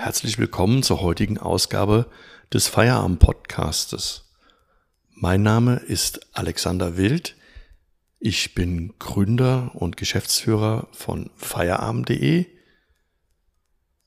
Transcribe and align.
Herzlich 0.00 0.38
willkommen 0.38 0.84
zur 0.84 1.00
heutigen 1.00 1.38
Ausgabe 1.38 2.06
des 2.54 2.68
Feierabend-Podcastes. 2.68 4.30
Mein 5.10 5.42
Name 5.42 5.74
ist 5.74 6.20
Alexander 6.34 6.96
Wild. 6.96 7.34
Ich 8.20 8.54
bin 8.54 8.94
Gründer 9.00 9.72
und 9.74 9.96
Geschäftsführer 9.96 10.86
von 10.92 11.30
Feierabend.de. 11.34 12.46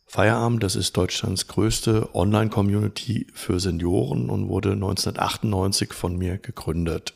Feierabend, 0.05 0.63
das 0.63 0.77
ist 0.77 0.95
Deutschlands 0.95 1.47
größte 1.47 2.15
Online-Community 2.15 3.27
für 3.33 3.59
Senioren 3.59 4.29
und 4.29 4.47
wurde 4.47 4.71
1998 4.71 5.91
von 5.91 6.17
mir 6.17 6.37
gegründet. 6.37 7.15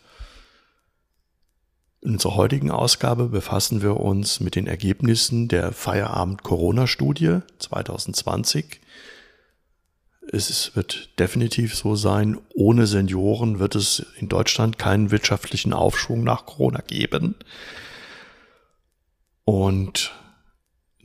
In 2.05 2.11
unserer 2.11 2.35
heutigen 2.35 2.69
Ausgabe 2.69 3.29
befassen 3.29 3.81
wir 3.81 3.99
uns 3.99 4.39
mit 4.39 4.53
den 4.53 4.67
Ergebnissen 4.67 5.47
der 5.47 5.71
Feierabend-Corona-Studie 5.71 7.39
2020. 7.57 8.79
Es 10.31 10.75
wird 10.75 11.09
definitiv 11.17 11.73
so 11.73 11.95
sein, 11.95 12.37
ohne 12.53 12.85
Senioren 12.85 13.57
wird 13.57 13.73
es 13.73 14.05
in 14.19 14.29
Deutschland 14.29 14.77
keinen 14.77 15.09
wirtschaftlichen 15.09 15.73
Aufschwung 15.73 16.23
nach 16.23 16.45
Corona 16.45 16.81
geben. 16.81 17.33
Und 19.43 20.13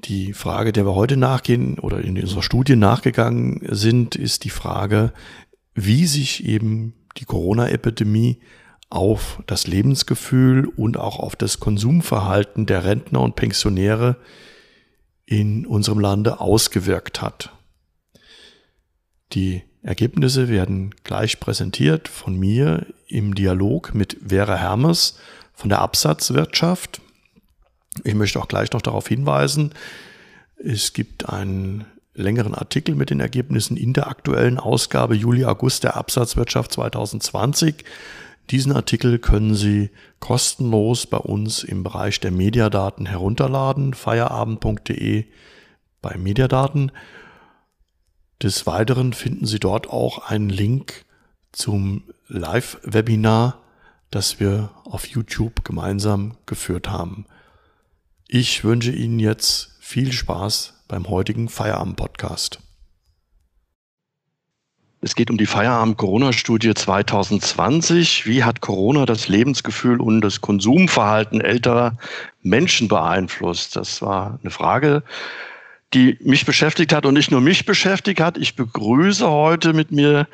die 0.05 0.35
Frage, 0.35 0.71
der 0.71 0.85
wir 0.85 0.95
heute 0.95 1.17
nachgehen 1.17 1.79
oder 1.79 2.03
in 2.03 2.21
unserer 2.21 2.43
Studie 2.43 2.77
nachgegangen 2.77 3.67
sind, 3.71 4.17
ist 4.17 4.45
die 4.45 4.51
Frage, 4.51 5.15
wie 5.73 6.05
sich 6.05 6.45
eben 6.45 6.93
die 7.17 7.25
Corona-Epidemie 7.25 8.43
auf 8.91 9.43
das 9.47 9.67
Lebensgefühl 9.67 10.67
und 10.67 10.97
auch 10.97 11.19
auf 11.19 11.37
das 11.37 11.61
Konsumverhalten 11.61 12.67
der 12.67 12.85
Rentner 12.85 13.21
und 13.21 13.37
Pensionäre 13.37 14.17
in 15.25 15.65
unserem 15.65 16.01
Lande 16.01 16.41
ausgewirkt 16.41 17.23
hat. 17.23 17.53
Die 19.33 19.63
Ergebnisse 19.83 20.49
werden 20.49 20.95
gleich 21.05 21.39
präsentiert 21.39 22.09
von 22.09 22.37
mir 22.37 22.85
im 23.07 23.35
Dialog 23.35 23.95
mit 23.95 24.19
Vera 24.27 24.57
Hermes 24.57 25.19
von 25.55 25.69
der 25.69 25.81
Absatzwirtschaft. 25.81 27.01
Ich 28.03 28.15
möchte 28.15 28.41
auch 28.41 28.49
gleich 28.49 28.73
noch 28.73 28.83
darauf 28.83 29.07
hinweisen, 29.07 29.73
es 30.63 30.93
gibt 30.93 31.29
einen 31.29 31.87
längeren 32.13 32.55
Artikel 32.55 32.95
mit 32.95 33.11
den 33.11 33.21
Ergebnissen 33.21 33.77
in 33.77 33.93
der 33.93 34.09
aktuellen 34.09 34.59
Ausgabe 34.59 35.15
Juli-August 35.15 35.85
der 35.85 35.97
Absatzwirtschaft 35.97 36.73
2020. 36.73 37.85
Diesen 38.51 38.73
Artikel 38.73 39.21
können 39.21 39.55
Sie 39.55 39.91
kostenlos 40.19 41.07
bei 41.07 41.19
uns 41.19 41.63
im 41.63 41.85
Bereich 41.85 42.19
der 42.19 42.33
Mediadaten 42.33 43.07
herunterladen, 43.07 43.95
feierabend.de 43.95 45.27
bei 46.03 46.17
Mediadaten. 46.17 46.91
Des 48.43 48.67
Weiteren 48.67 49.13
finden 49.13 49.47
Sie 49.47 49.61
dort 49.61 49.89
auch 49.89 50.31
einen 50.31 50.49
Link 50.49 51.05
zum 51.53 52.03
Live-Webinar, 52.27 53.61
das 54.11 54.41
wir 54.41 54.71
auf 54.85 55.07
YouTube 55.07 55.65
gemeinsam 55.65 56.37
geführt 56.47 56.89
haben. 56.89 57.27
Ich 58.27 58.65
wünsche 58.65 58.91
Ihnen 58.91 59.21
jetzt 59.21 59.77
viel 59.79 60.11
Spaß 60.11 60.83
beim 60.89 61.09
heutigen 61.09 61.49
Feierabend-Podcast. 61.49 62.61
Es 65.03 65.15
geht 65.15 65.31
um 65.31 65.39
die 65.39 65.47
Feierabend-Corona-Studie 65.47 66.75
2020. 66.75 68.27
Wie 68.27 68.45
hat 68.45 68.61
Corona 68.61 69.07
das 69.07 69.29
Lebensgefühl 69.29 69.99
und 69.99 70.21
das 70.21 70.43
Konsumverhalten 70.43 71.41
älterer 71.41 71.97
Menschen 72.43 72.87
beeinflusst? 72.87 73.77
Das 73.77 74.03
war 74.03 74.39
eine 74.43 74.51
Frage, 74.51 75.03
die 75.95 76.19
mich 76.21 76.45
beschäftigt 76.45 76.93
hat 76.93 77.07
und 77.07 77.15
nicht 77.15 77.31
nur 77.31 77.41
mich 77.41 77.65
beschäftigt 77.65 78.21
hat. 78.21 78.37
Ich 78.37 78.57
begrüße 78.57 79.27
heute 79.27 79.73
mit 79.73 79.91
mir 79.91 80.29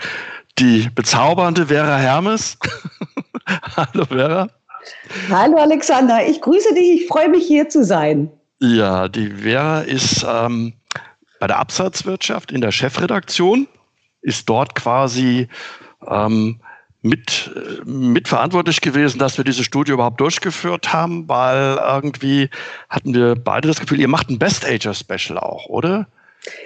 die 0.58 0.90
bezaubernde 0.92 1.66
Vera 1.66 1.98
Hermes. 1.98 2.58
Hallo 3.76 4.04
Vera. 4.06 4.48
Hallo 5.30 5.58
Alexander, 5.58 6.26
ich 6.26 6.40
grüße 6.40 6.74
dich. 6.74 7.02
Ich 7.02 7.06
freue 7.06 7.28
mich 7.28 7.46
hier 7.46 7.68
zu 7.68 7.84
sein. 7.84 8.28
Ja, 8.58 9.08
die 9.08 9.28
Vera 9.28 9.82
ist 9.82 10.26
ähm, 10.28 10.72
bei 11.38 11.46
der 11.46 11.58
Absatzwirtschaft 11.58 12.50
in 12.50 12.62
der 12.62 12.72
Chefredaktion 12.72 13.68
ist 14.26 14.48
dort 14.48 14.74
quasi 14.74 15.48
ähm, 16.08 16.60
mit, 17.02 17.50
mitverantwortlich 17.84 18.80
gewesen, 18.80 19.18
dass 19.18 19.38
wir 19.38 19.44
diese 19.44 19.62
Studie 19.62 19.92
überhaupt 19.92 20.20
durchgeführt 20.20 20.92
haben, 20.92 21.28
weil 21.28 21.78
irgendwie 21.80 22.50
hatten 22.90 23.14
wir 23.14 23.36
beide 23.36 23.68
das 23.68 23.80
Gefühl, 23.80 24.00
ihr 24.00 24.08
macht 24.08 24.28
ein 24.28 24.38
Best 24.38 24.66
Ager 24.66 24.92
Special 24.92 25.38
auch, 25.38 25.66
oder? 25.66 26.06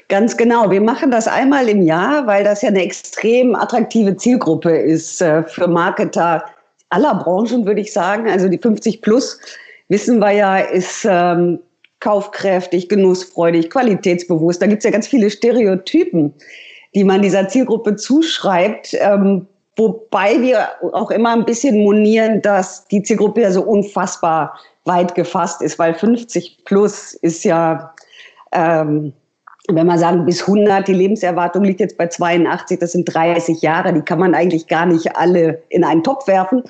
Ganz 0.09 0.37
genau. 0.37 0.71
Wir 0.71 0.81
machen 0.81 1.11
das 1.11 1.29
einmal 1.29 1.69
im 1.69 1.83
Jahr, 1.83 2.27
weil 2.27 2.45
das 2.45 2.63
ja 2.63 2.69
eine 2.69 2.83
extrem 2.83 3.55
attraktive 3.55 4.17
Zielgruppe 4.17 4.77
ist 4.77 5.21
äh, 5.23 5.43
für 5.45 5.69
Marketer 5.69 6.45
aller 6.91 7.15
Branchen, 7.15 7.67
würde 7.67 7.81
ich 7.81 7.93
sagen. 7.93 8.29
Also 8.29 8.49
die 8.49 8.59
50 8.59 9.03
plus, 9.03 9.39
wissen 9.89 10.19
wir 10.19 10.33
ja, 10.33 10.59
ist 10.59 11.07
ähm, 11.09 11.61
kaufkräftig, 12.01 12.89
genussfreudig, 12.89 13.71
qualitätsbewusst. 13.71 14.61
Da 14.61 14.67
gibt 14.67 14.79
es 14.79 14.85
ja 14.85 14.91
ganz 14.91 15.07
viele 15.07 15.31
Stereotypen 15.31 16.35
die 16.95 17.05
man 17.05 17.23
dieser 17.23 17.49
Zielgruppe 17.49 17.97
zuschreibt. 17.97 18.95
Ähm, 18.95 19.47
wobei 19.77 20.41
wir 20.41 20.69
auch 20.93 21.11
immer 21.11 21.33
ein 21.33 21.45
bisschen 21.45 21.83
monieren, 21.83 22.43
dass 22.43 22.87
die 22.87 23.03
Zielgruppe 23.03 23.43
ja 23.43 23.51
so 23.51 23.63
unfassbar 23.63 24.59
weit 24.85 25.15
gefasst 25.15 25.63
ist, 25.63 25.79
weil 25.79 25.95
50 25.95 26.65
plus 26.65 27.15
ist 27.15 27.45
ja, 27.45 27.95
ähm, 28.53 29.13
wenn 29.69 29.87
man 29.87 29.99
sagen, 29.99 30.25
bis 30.25 30.43
100, 30.43 30.89
die 30.89 30.95
Lebenserwartung 30.95 31.65
liegt 31.65 31.81
jetzt 31.81 31.97
bei 31.97 32.09
82, 32.09 32.79
das 32.79 32.93
sind 32.93 33.05
30 33.05 33.63
Jahre, 33.63 33.93
die 33.93 34.03
kann 34.03 34.19
man 34.19 34.35
eigentlich 34.35 34.67
gar 34.67 34.87
nicht 34.87 35.17
alle 35.17 35.63
in 35.69 35.85
einen 35.85 36.03
Topf 36.03 36.27
werfen. 36.27 36.65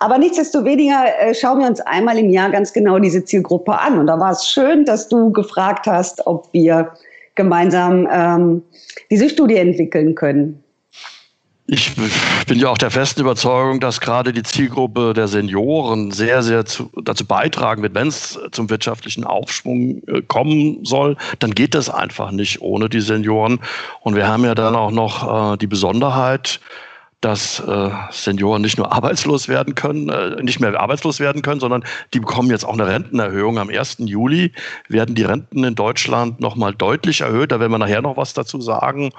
Aber 0.00 0.16
nichtsdestoweniger 0.16 1.06
äh, 1.20 1.34
schauen 1.34 1.58
wir 1.58 1.66
uns 1.66 1.80
einmal 1.80 2.18
im 2.18 2.30
Jahr 2.30 2.50
ganz 2.50 2.72
genau 2.72 2.98
diese 3.00 3.24
Zielgruppe 3.24 3.78
an. 3.78 3.98
Und 3.98 4.06
da 4.06 4.18
war 4.18 4.30
es 4.30 4.48
schön, 4.48 4.84
dass 4.84 5.08
du 5.08 5.32
gefragt 5.32 5.86
hast, 5.86 6.24
ob 6.26 6.48
wir 6.52 6.92
gemeinsam 7.38 8.06
ähm, 8.12 8.62
diese 9.10 9.30
Studie 9.30 9.56
entwickeln 9.56 10.14
können. 10.14 10.62
Ich 11.70 11.94
bin 12.46 12.58
ja 12.58 12.70
auch 12.70 12.78
der 12.78 12.90
festen 12.90 13.20
Überzeugung, 13.20 13.78
dass 13.78 14.00
gerade 14.00 14.32
die 14.32 14.42
Zielgruppe 14.42 15.12
der 15.12 15.28
Senioren 15.28 16.10
sehr, 16.12 16.42
sehr 16.42 16.64
zu, 16.64 16.90
dazu 17.02 17.26
beitragen 17.26 17.82
wird, 17.82 17.94
wenn 17.94 18.08
es 18.08 18.38
zum 18.52 18.70
wirtschaftlichen 18.70 19.24
Aufschwung 19.24 20.02
äh, 20.08 20.22
kommen 20.22 20.82
soll, 20.86 21.16
dann 21.40 21.50
geht 21.50 21.74
das 21.74 21.90
einfach 21.90 22.30
nicht 22.30 22.62
ohne 22.62 22.88
die 22.88 23.02
Senioren. 23.02 23.60
Und 24.00 24.16
wir 24.16 24.26
haben 24.26 24.44
ja 24.44 24.54
dann 24.54 24.74
auch 24.76 24.90
noch 24.90 25.52
äh, 25.52 25.56
die 25.58 25.66
Besonderheit, 25.66 26.58
dass 27.20 27.58
äh, 27.60 27.90
Senioren 28.12 28.62
nicht 28.62 28.78
nur 28.78 28.92
arbeitslos 28.92 29.48
werden 29.48 29.74
können, 29.74 30.08
äh, 30.08 30.40
nicht 30.42 30.60
mehr 30.60 30.78
arbeitslos 30.78 31.18
werden 31.18 31.42
können, 31.42 31.60
sondern 31.60 31.84
die 32.14 32.20
bekommen 32.20 32.50
jetzt 32.50 32.64
auch 32.64 32.74
eine 32.74 32.86
Rentenerhöhung. 32.86 33.58
Am 33.58 33.70
1. 33.70 33.96
Juli 34.00 34.52
werden 34.88 35.16
die 35.16 35.24
Renten 35.24 35.64
in 35.64 35.74
Deutschland 35.74 36.40
nochmal 36.40 36.74
deutlich 36.74 37.22
erhöht. 37.22 37.50
Da 37.50 37.58
werden 37.58 37.72
wir 37.72 37.78
nachher 37.78 38.02
noch 38.02 38.16
was 38.16 38.34
dazu 38.34 38.60
sagen. 38.60 39.10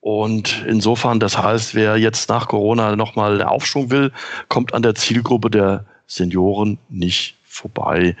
Und 0.00 0.64
insofern, 0.68 1.18
das 1.18 1.36
heißt, 1.36 1.74
wer 1.74 1.96
jetzt 1.96 2.28
nach 2.28 2.46
Corona 2.46 2.94
nochmal 2.94 3.32
einen 3.32 3.48
Aufschwung 3.48 3.90
will, 3.90 4.12
kommt 4.48 4.74
an 4.74 4.82
der 4.82 4.94
Zielgruppe 4.94 5.50
der 5.50 5.86
Senioren 6.06 6.78
nicht 6.88 7.36
vorbei. 7.44 8.14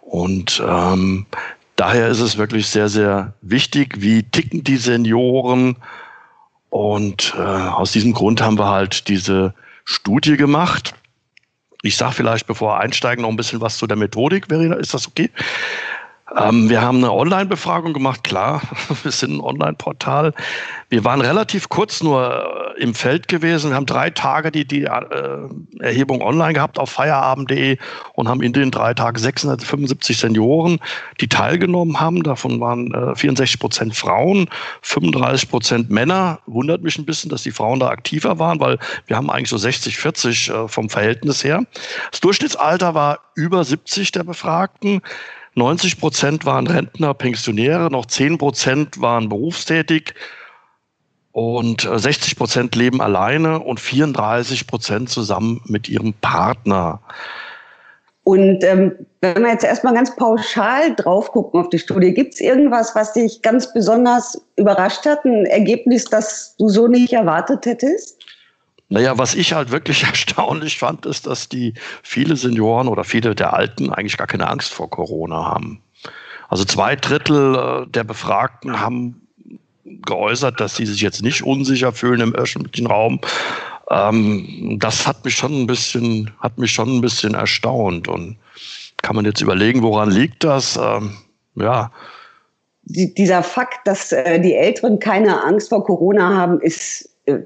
Und 0.00 0.62
ähm, 0.66 1.26
daher 1.76 2.08
ist 2.08 2.20
es 2.20 2.36
wirklich 2.36 2.66
sehr, 2.66 2.88
sehr 2.88 3.32
wichtig, 3.40 4.02
wie 4.02 4.24
ticken 4.24 4.64
die 4.64 4.76
Senioren, 4.76 5.76
und 6.70 7.34
äh, 7.36 7.40
aus 7.40 7.92
diesem 7.92 8.12
Grund 8.12 8.40
haben 8.40 8.58
wir 8.58 8.68
halt 8.68 9.08
diese 9.08 9.54
Studie 9.84 10.36
gemacht. 10.36 10.94
Ich 11.82 11.96
sage 11.96 12.14
vielleicht, 12.14 12.46
bevor 12.46 12.74
wir 12.74 12.80
einsteigen, 12.80 13.22
noch 13.22 13.30
ein 13.30 13.36
bisschen 13.36 13.60
was 13.60 13.76
zu 13.76 13.86
der 13.86 13.96
Methodik. 13.96 14.46
Verena, 14.48 14.76
ist 14.76 14.94
das 14.94 15.08
okay? 15.08 15.30
Ähm, 16.36 16.70
wir 16.70 16.80
haben 16.80 16.98
eine 16.98 17.12
Online-Befragung 17.12 17.92
gemacht, 17.92 18.22
klar, 18.22 18.62
wir 19.02 19.10
sind 19.10 19.36
ein 19.36 19.40
Online-Portal. 19.40 20.32
Wir 20.88 21.04
waren 21.04 21.20
relativ 21.20 21.68
kurz 21.68 22.02
nur 22.02 22.74
äh, 22.76 22.82
im 22.82 22.94
Feld 22.94 23.26
gewesen. 23.26 23.70
Wir 23.70 23.76
haben 23.76 23.86
drei 23.86 24.10
Tage 24.10 24.52
die, 24.52 24.64
die 24.64 24.84
äh, 24.84 25.48
Erhebung 25.80 26.22
online 26.22 26.52
gehabt 26.52 26.78
auf 26.78 26.90
feierabend.de 26.90 27.78
und 28.14 28.28
haben 28.28 28.42
in 28.42 28.52
den 28.52 28.70
drei 28.70 28.94
Tagen 28.94 29.18
675 29.18 30.18
Senioren, 30.18 30.78
die 31.20 31.28
teilgenommen 31.28 32.00
haben. 32.00 32.22
Davon 32.22 32.60
waren 32.60 32.94
äh, 32.94 33.14
64 33.16 33.58
Prozent 33.58 33.96
Frauen, 33.96 34.48
35 34.82 35.50
Prozent 35.50 35.90
Männer. 35.90 36.38
Wundert 36.46 36.82
mich 36.82 36.96
ein 36.98 37.06
bisschen, 37.06 37.30
dass 37.30 37.42
die 37.42 37.52
Frauen 37.52 37.80
da 37.80 37.88
aktiver 37.88 38.38
waren, 38.38 38.60
weil 38.60 38.78
wir 39.06 39.16
haben 39.16 39.30
eigentlich 39.30 39.50
so 39.50 39.58
60, 39.58 39.96
40 39.96 40.50
äh, 40.50 40.68
vom 40.68 40.88
Verhältnis 40.90 41.42
her. 41.42 41.64
Das 42.12 42.20
Durchschnittsalter 42.20 42.94
war 42.94 43.18
über 43.34 43.64
70 43.64 44.12
der 44.12 44.22
Befragten. 44.24 45.02
90 45.54 45.98
Prozent 45.98 46.44
waren 46.46 46.66
Rentner, 46.66 47.14
Pensionäre, 47.14 47.90
noch 47.90 48.06
10 48.06 48.38
Prozent 48.38 49.00
waren 49.00 49.28
berufstätig 49.28 50.14
und 51.32 51.82
60 51.82 52.32
äh, 52.32 52.36
Prozent 52.36 52.74
leben 52.76 53.00
alleine 53.00 53.60
und 53.60 53.80
34 53.80 54.66
Prozent 54.66 55.10
zusammen 55.10 55.60
mit 55.66 55.88
ihrem 55.88 56.12
Partner. 56.14 57.00
Und 58.24 58.62
ähm, 58.64 58.92
wenn 59.22 59.42
wir 59.42 59.50
jetzt 59.50 59.64
erstmal 59.64 59.94
ganz 59.94 60.14
pauschal 60.14 60.94
drauf 60.94 61.32
gucken 61.32 61.60
auf 61.60 61.68
die 61.70 61.78
Studie, 61.78 62.12
gibt 62.12 62.34
es 62.34 62.40
irgendwas, 62.40 62.94
was 62.94 63.12
dich 63.12 63.42
ganz 63.42 63.72
besonders 63.72 64.40
überrascht 64.56 65.04
hat, 65.06 65.24
ein 65.24 65.46
Ergebnis, 65.46 66.04
das 66.04 66.54
du 66.58 66.68
so 66.68 66.86
nicht 66.86 67.12
erwartet 67.12 67.66
hättest? 67.66 68.18
Naja, 68.90 69.16
was 69.16 69.34
ich 69.34 69.52
halt 69.54 69.70
wirklich 69.70 70.02
erstaunlich 70.04 70.78
fand, 70.78 71.06
ist, 71.06 71.26
dass 71.26 71.48
die 71.48 71.74
viele 72.02 72.36
Senioren 72.36 72.88
oder 72.88 73.04
viele 73.04 73.34
der 73.34 73.54
Alten 73.54 73.90
eigentlich 73.90 74.18
gar 74.18 74.26
keine 74.26 74.48
Angst 74.48 74.74
vor 74.74 74.90
Corona 74.90 75.44
haben. 75.44 75.80
Also 76.48 76.64
zwei 76.64 76.96
Drittel 76.96 77.54
äh, 77.54 77.86
der 77.90 78.04
Befragten 78.04 78.80
haben 78.80 79.26
geäußert, 79.84 80.60
dass 80.60 80.76
sie 80.76 80.86
sich 80.86 81.00
jetzt 81.00 81.22
nicht 81.22 81.42
unsicher 81.42 81.92
fühlen 81.92 82.20
im 82.20 82.34
öffentlichen 82.34 82.86
Raum. 82.86 83.20
Ähm, 83.90 84.76
das 84.80 85.06
hat 85.06 85.24
mich 85.24 85.36
schon 85.36 85.62
ein 85.62 85.66
bisschen, 85.66 86.32
hat 86.40 86.58
mich 86.58 86.72
schon 86.72 86.96
ein 86.96 87.00
bisschen 87.00 87.34
erstaunt. 87.34 88.08
Und 88.08 88.36
kann 89.02 89.16
man 89.16 89.24
jetzt 89.24 89.40
überlegen, 89.40 89.82
woran 89.82 90.10
liegt 90.10 90.42
das? 90.42 90.76
Ähm, 90.76 91.16
ja. 91.54 91.92
Die, 92.82 93.14
dieser 93.14 93.44
Fakt, 93.44 93.86
dass 93.86 94.10
äh, 94.10 94.40
die 94.40 94.54
Älteren 94.54 94.98
keine 94.98 95.44
Angst 95.44 95.68
vor 95.68 95.84
Corona 95.84 96.36
haben, 96.36 96.60
ist 96.60 97.08
äh, 97.26 97.38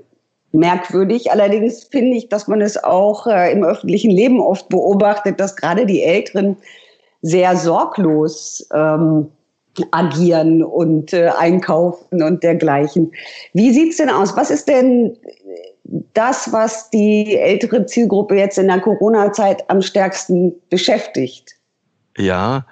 merkwürdig. 0.55 1.31
Allerdings 1.31 1.85
finde 1.85 2.17
ich, 2.17 2.29
dass 2.29 2.49
man 2.49 2.61
es 2.61 2.83
auch 2.83 3.27
äh, 3.27 3.53
im 3.53 3.65
öffentlichen 3.65 4.11
Leben 4.11 4.41
oft 4.41 4.69
beobachtet, 4.69 5.41
dass 5.41 5.56
gerade 5.56 5.85
die 5.85 6.03
Älteren 6.03 6.56
sehr 7.23 7.56
sorglos 7.56 8.67
ähm, 8.73 9.31
agieren 9.91 10.62
und 10.62 11.12
äh, 11.12 11.31
einkaufen 11.37 12.23
und 12.23 12.43
dergleichen. 12.43 13.12
Wie 13.55 13.73
sieht's 13.73 13.97
denn 13.97 14.11
aus? 14.11 14.37
Was 14.37 14.51
ist 14.51 14.69
denn 14.69 15.17
das, 16.15 16.53
was 16.53 16.91
die 16.91 17.37
ältere 17.37 17.85
Zielgruppe 17.87 18.37
jetzt 18.37 18.59
in 18.59 18.69
der 18.69 18.81
Corona-Zeit 18.81 19.69
am 19.69 19.83
stärksten 19.83 20.55
beschäftigt? 20.71 21.57
Ja, 22.17 22.65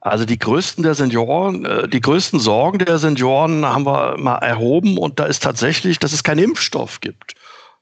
also 0.00 0.24
die 0.24 0.38
größten 0.38 0.82
der 0.82 0.94
Senioren, 0.94 1.64
äh, 1.64 1.88
die 1.88 2.00
größten 2.00 2.40
Sorgen 2.40 2.78
der 2.78 2.98
Senioren 2.98 3.66
haben 3.66 3.84
wir 3.84 4.16
mal 4.18 4.38
erhoben 4.38 4.98
und 4.98 5.20
da 5.20 5.26
ist 5.26 5.42
tatsächlich, 5.42 5.98
dass 5.98 6.12
es 6.12 6.24
keinen 6.24 6.42
Impfstoff 6.42 7.00
gibt. 7.00 7.34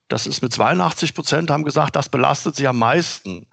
Das 0.08 0.26
ist 0.26 0.42
mit 0.42 0.52
82 0.52 1.14
Prozent 1.14 1.50
haben 1.50 1.64
gesagt, 1.64 1.94
das 1.94 2.08
belastet 2.08 2.56
sie 2.56 2.66
am 2.66 2.78
meisten. 2.78 3.46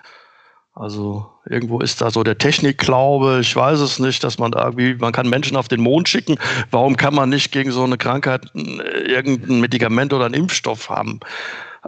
Also 0.73 1.31
irgendwo 1.45 1.79
ist 1.79 2.01
da 2.01 2.11
so 2.11 2.23
der 2.23 2.37
Technikglaube, 2.37 3.39
ich 3.39 3.55
weiß 3.55 3.79
es 3.79 3.99
nicht, 3.99 4.23
dass 4.23 4.39
man 4.39 4.51
irgendwie, 4.51 4.95
man 4.95 5.13
kann 5.13 5.29
Menschen 5.29 5.55
auf 5.55 5.69
den 5.69 5.81
Mond 5.81 6.09
schicken. 6.09 6.37
Warum 6.71 6.97
kann 6.97 7.15
man 7.15 7.29
nicht 7.29 7.51
gegen 7.51 7.71
so 7.71 7.83
eine 7.83 7.97
Krankheit 7.97 8.51
äh, 8.55 8.59
irgendein 9.07 9.61
Medikament 9.61 10.11
oder 10.11 10.25
einen 10.25 10.33
Impfstoff 10.33 10.89
haben? 10.89 11.19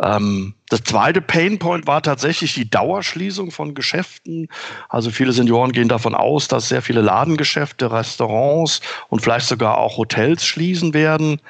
Ähm, 0.02 0.54
das 0.70 0.84
zweite 0.84 1.22
Painpoint 1.22 1.88
war 1.88 2.02
tatsächlich 2.02 2.54
die 2.54 2.70
Dauerschließung 2.70 3.52
von 3.52 3.74
Geschäften. 3.74 4.48
Also 4.90 5.10
viele 5.12 5.32
Senioren 5.32 5.72
gehen 5.72 5.88
davon 5.88 6.14
aus, 6.14 6.48
dass 6.48 6.70
sehr 6.70 6.82
viele 6.82 7.02
Ladengeschäfte, 7.02 7.92
Restaurants 7.92 8.82
und 9.10 9.22
vielleicht 9.22 9.48
sogar 9.48 9.78
auch 9.78 9.98
Hotels 9.98 10.46
schließen 10.46 10.94
werden. 10.94 11.42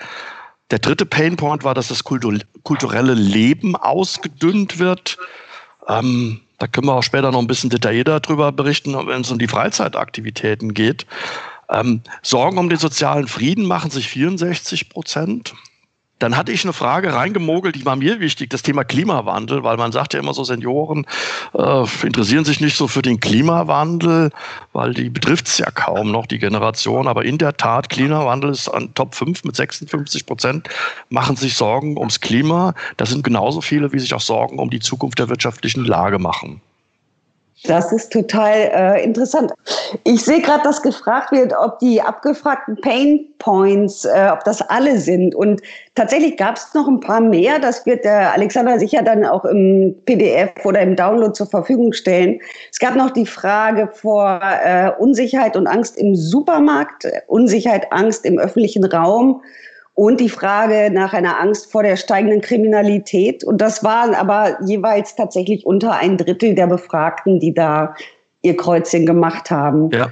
Der 0.72 0.80
dritte 0.80 1.06
Painpoint 1.06 1.64
war, 1.64 1.74
dass 1.74 1.88
das 1.88 2.04
kulturelle 2.04 3.14
Leben 3.14 3.76
ausgedünnt 3.76 4.80
wird. 4.80 5.18
Ähm, 5.88 6.42
da 6.60 6.68
können 6.68 6.88
wir 6.88 6.96
auch 6.96 7.04
später 7.04 7.32
noch 7.32 7.40
ein 7.40 7.48
bisschen 7.48 7.70
detaillierter 7.70 8.20
darüber 8.20 8.52
berichten, 8.52 8.94
wenn 9.08 9.22
es 9.22 9.32
um 9.32 9.40
die 9.40 9.48
Freizeitaktivitäten 9.48 10.74
geht. 10.74 11.06
Ähm, 11.70 12.02
Sorgen 12.22 12.58
um 12.58 12.70
den 12.70 12.80
sozialen 12.80 13.28
Frieden 13.28 13.66
machen 13.66 13.92
sich 13.92 14.10
64 14.10 14.90
Prozent. 14.90 15.54
Dann 16.19 16.36
hatte 16.36 16.52
ich 16.52 16.64
eine 16.64 16.74
Frage 16.74 17.14
reingemogelt, 17.14 17.75
die 17.75 17.86
war 17.86 17.96
mir 17.96 18.19
wichtig, 18.19 18.50
das 18.50 18.64
Thema 18.64 18.84
Klimawandel, 18.84 19.64
weil 19.64 19.78
man 19.78 19.92
sagt 19.92 20.14
ja 20.14 20.19
immer 20.19 20.34
so, 20.34 20.44
Senioren 20.44 21.06
äh, 21.54 21.86
interessieren 22.04 22.44
sich 22.44 22.60
nicht 22.60 22.75
so 22.75 22.88
für 22.88 23.04
den 23.04 23.19
Klimawandel, 23.19 24.31
weil 24.74 24.94
die 24.94 25.10
betrifft 25.10 25.48
es 25.48 25.60
ja 25.60 25.69
kaum 25.69 26.12
noch, 26.12 26.25
die 26.25 26.40
Generation. 26.40 27.08
Aber 27.08 27.24
in 27.24 27.38
der 27.38 27.56
Tat, 27.56 27.90
Klimawandel 27.90 28.52
ist 28.52 28.68
an 28.68 28.94
Top 28.96 29.14
5 29.14 29.44
mit 29.44 29.56
56 29.56 30.25
Prozent, 30.25 30.69
machen 31.10 31.36
sich 31.36 31.56
Sorgen 31.56 31.98
ums 31.98 32.20
Klima. 32.20 32.74
Das 32.98 33.10
sind 33.10 33.24
genauso 33.24 33.62
viele, 33.62 33.94
wie 33.94 34.00
sich 34.00 34.13
auch 34.13 34.22
Sorgen 34.22 34.60
um 34.60 34.70
die 34.70 34.80
Zukunft 34.80 35.20
der 35.20 35.30
wirtschaftlichen 35.30 35.86
Lage 35.86 36.18
machen. 36.18 36.62
Das 37.63 37.92
ist 37.92 38.12
total 38.12 38.54
äh, 38.54 39.04
interessant. 39.04 39.51
Ich 40.04 40.24
sehe 40.24 40.42
gerade, 40.42 40.63
dass 40.63 40.81
gefragt 40.81 41.31
wird, 41.31 41.54
ob 41.59 41.80
die 41.80 42.00
abgefragten 42.00 42.80
Pain 42.81 43.25
Points, 43.39 44.06
äh, 44.06 44.30
ob 44.31 44.44
das 44.44 44.62
alle 44.62 45.00
sind. 45.00 45.33
Und 45.33 45.62
tatsächlich 45.95 46.38
gab 46.38 46.57
es 46.57 46.74
noch 46.75 46.88
ein 46.88 47.00
paar 47.00 47.19
mehr. 47.19 47.57
Das 47.59 47.86
wird 47.86 48.06
der 48.06 48.33
Alexander 48.33 48.77
sicher 48.77 49.01
dann 49.01 49.25
auch 49.25 49.44
im 49.44 49.95
PDF 50.06 50.51
oder 50.65 50.81
im 50.81 50.95
Download 50.95 51.33
zur 51.33 51.48
Verfügung 51.48 51.94
stellen. 51.94 52.39
Es 52.71 52.77
gab 52.77 52.95
noch 52.95 53.09
die 53.09 53.25
Frage 53.25 53.89
vor 53.92 54.39
äh, 54.63 54.92
Unsicherheit 55.00 55.56
und 55.56 55.65
Angst 55.65 55.98
im 55.98 56.15
Supermarkt, 56.15 57.07
Unsicherheit, 57.25 57.92
Angst 57.92 58.24
im 58.25 58.38
öffentlichen 58.38 58.86
Raum 58.86 59.42
und 59.98 60.20
die 60.20 60.30
Frage 60.30 60.92
nach 60.94 61.14
einer 61.14 61.40
Angst 61.40 61.72
vor 61.72 61.82
der 61.82 61.96
steigenden 61.96 62.40
Kriminalität. 62.42 63.44
Und 63.44 63.60
das 63.60 63.84
waren 63.84 64.14
aber 64.14 64.56
jeweils 64.64 65.16
tatsächlich 65.16 65.66
unter 65.66 65.94
ein 65.94 66.18
Drittel 66.18 66.54
der 66.54 66.68
Befragten, 66.68 67.40
die 67.40 67.52
da 67.52 67.96
ihr 68.44 68.56
Kreuzchen 68.56 69.08
gemacht 69.08 69.50
haben. 69.50 69.90
Ja. 69.90 70.12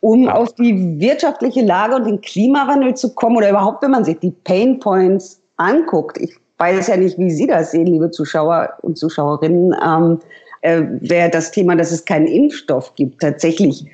Um 0.00 0.24
ja. 0.24 0.34
auf 0.34 0.54
die 0.56 1.00
wirtschaftliche 1.00 1.62
Lage 1.62 1.96
und 1.96 2.06
den 2.06 2.20
Klimawandel 2.20 2.94
zu 2.94 3.14
kommen 3.14 3.38
oder 3.38 3.48
überhaupt, 3.48 3.82
wenn 3.82 3.92
man 3.92 4.04
sich 4.04 4.18
die 4.18 4.32
Pain 4.44 4.78
Points 4.80 5.40
anguckt. 5.56 6.18
Ich 6.18 6.36
weiß 6.58 6.88
ja 6.88 6.98
nicht, 6.98 7.18
wie 7.18 7.30
Sie 7.30 7.46
das 7.46 7.70
sehen, 7.70 7.86
liebe 7.86 8.10
Zuschauer 8.10 8.74
und 8.82 8.98
Zuschauerinnen. 8.98 9.74
Ähm, 9.82 10.18
äh, 10.60 10.82
wäre 11.00 11.30
das 11.30 11.52
Thema, 11.52 11.74
dass 11.74 11.90
es 11.90 12.04
keinen 12.04 12.26
Impfstoff 12.26 12.94
gibt, 12.96 13.22
tatsächlich 13.22 13.86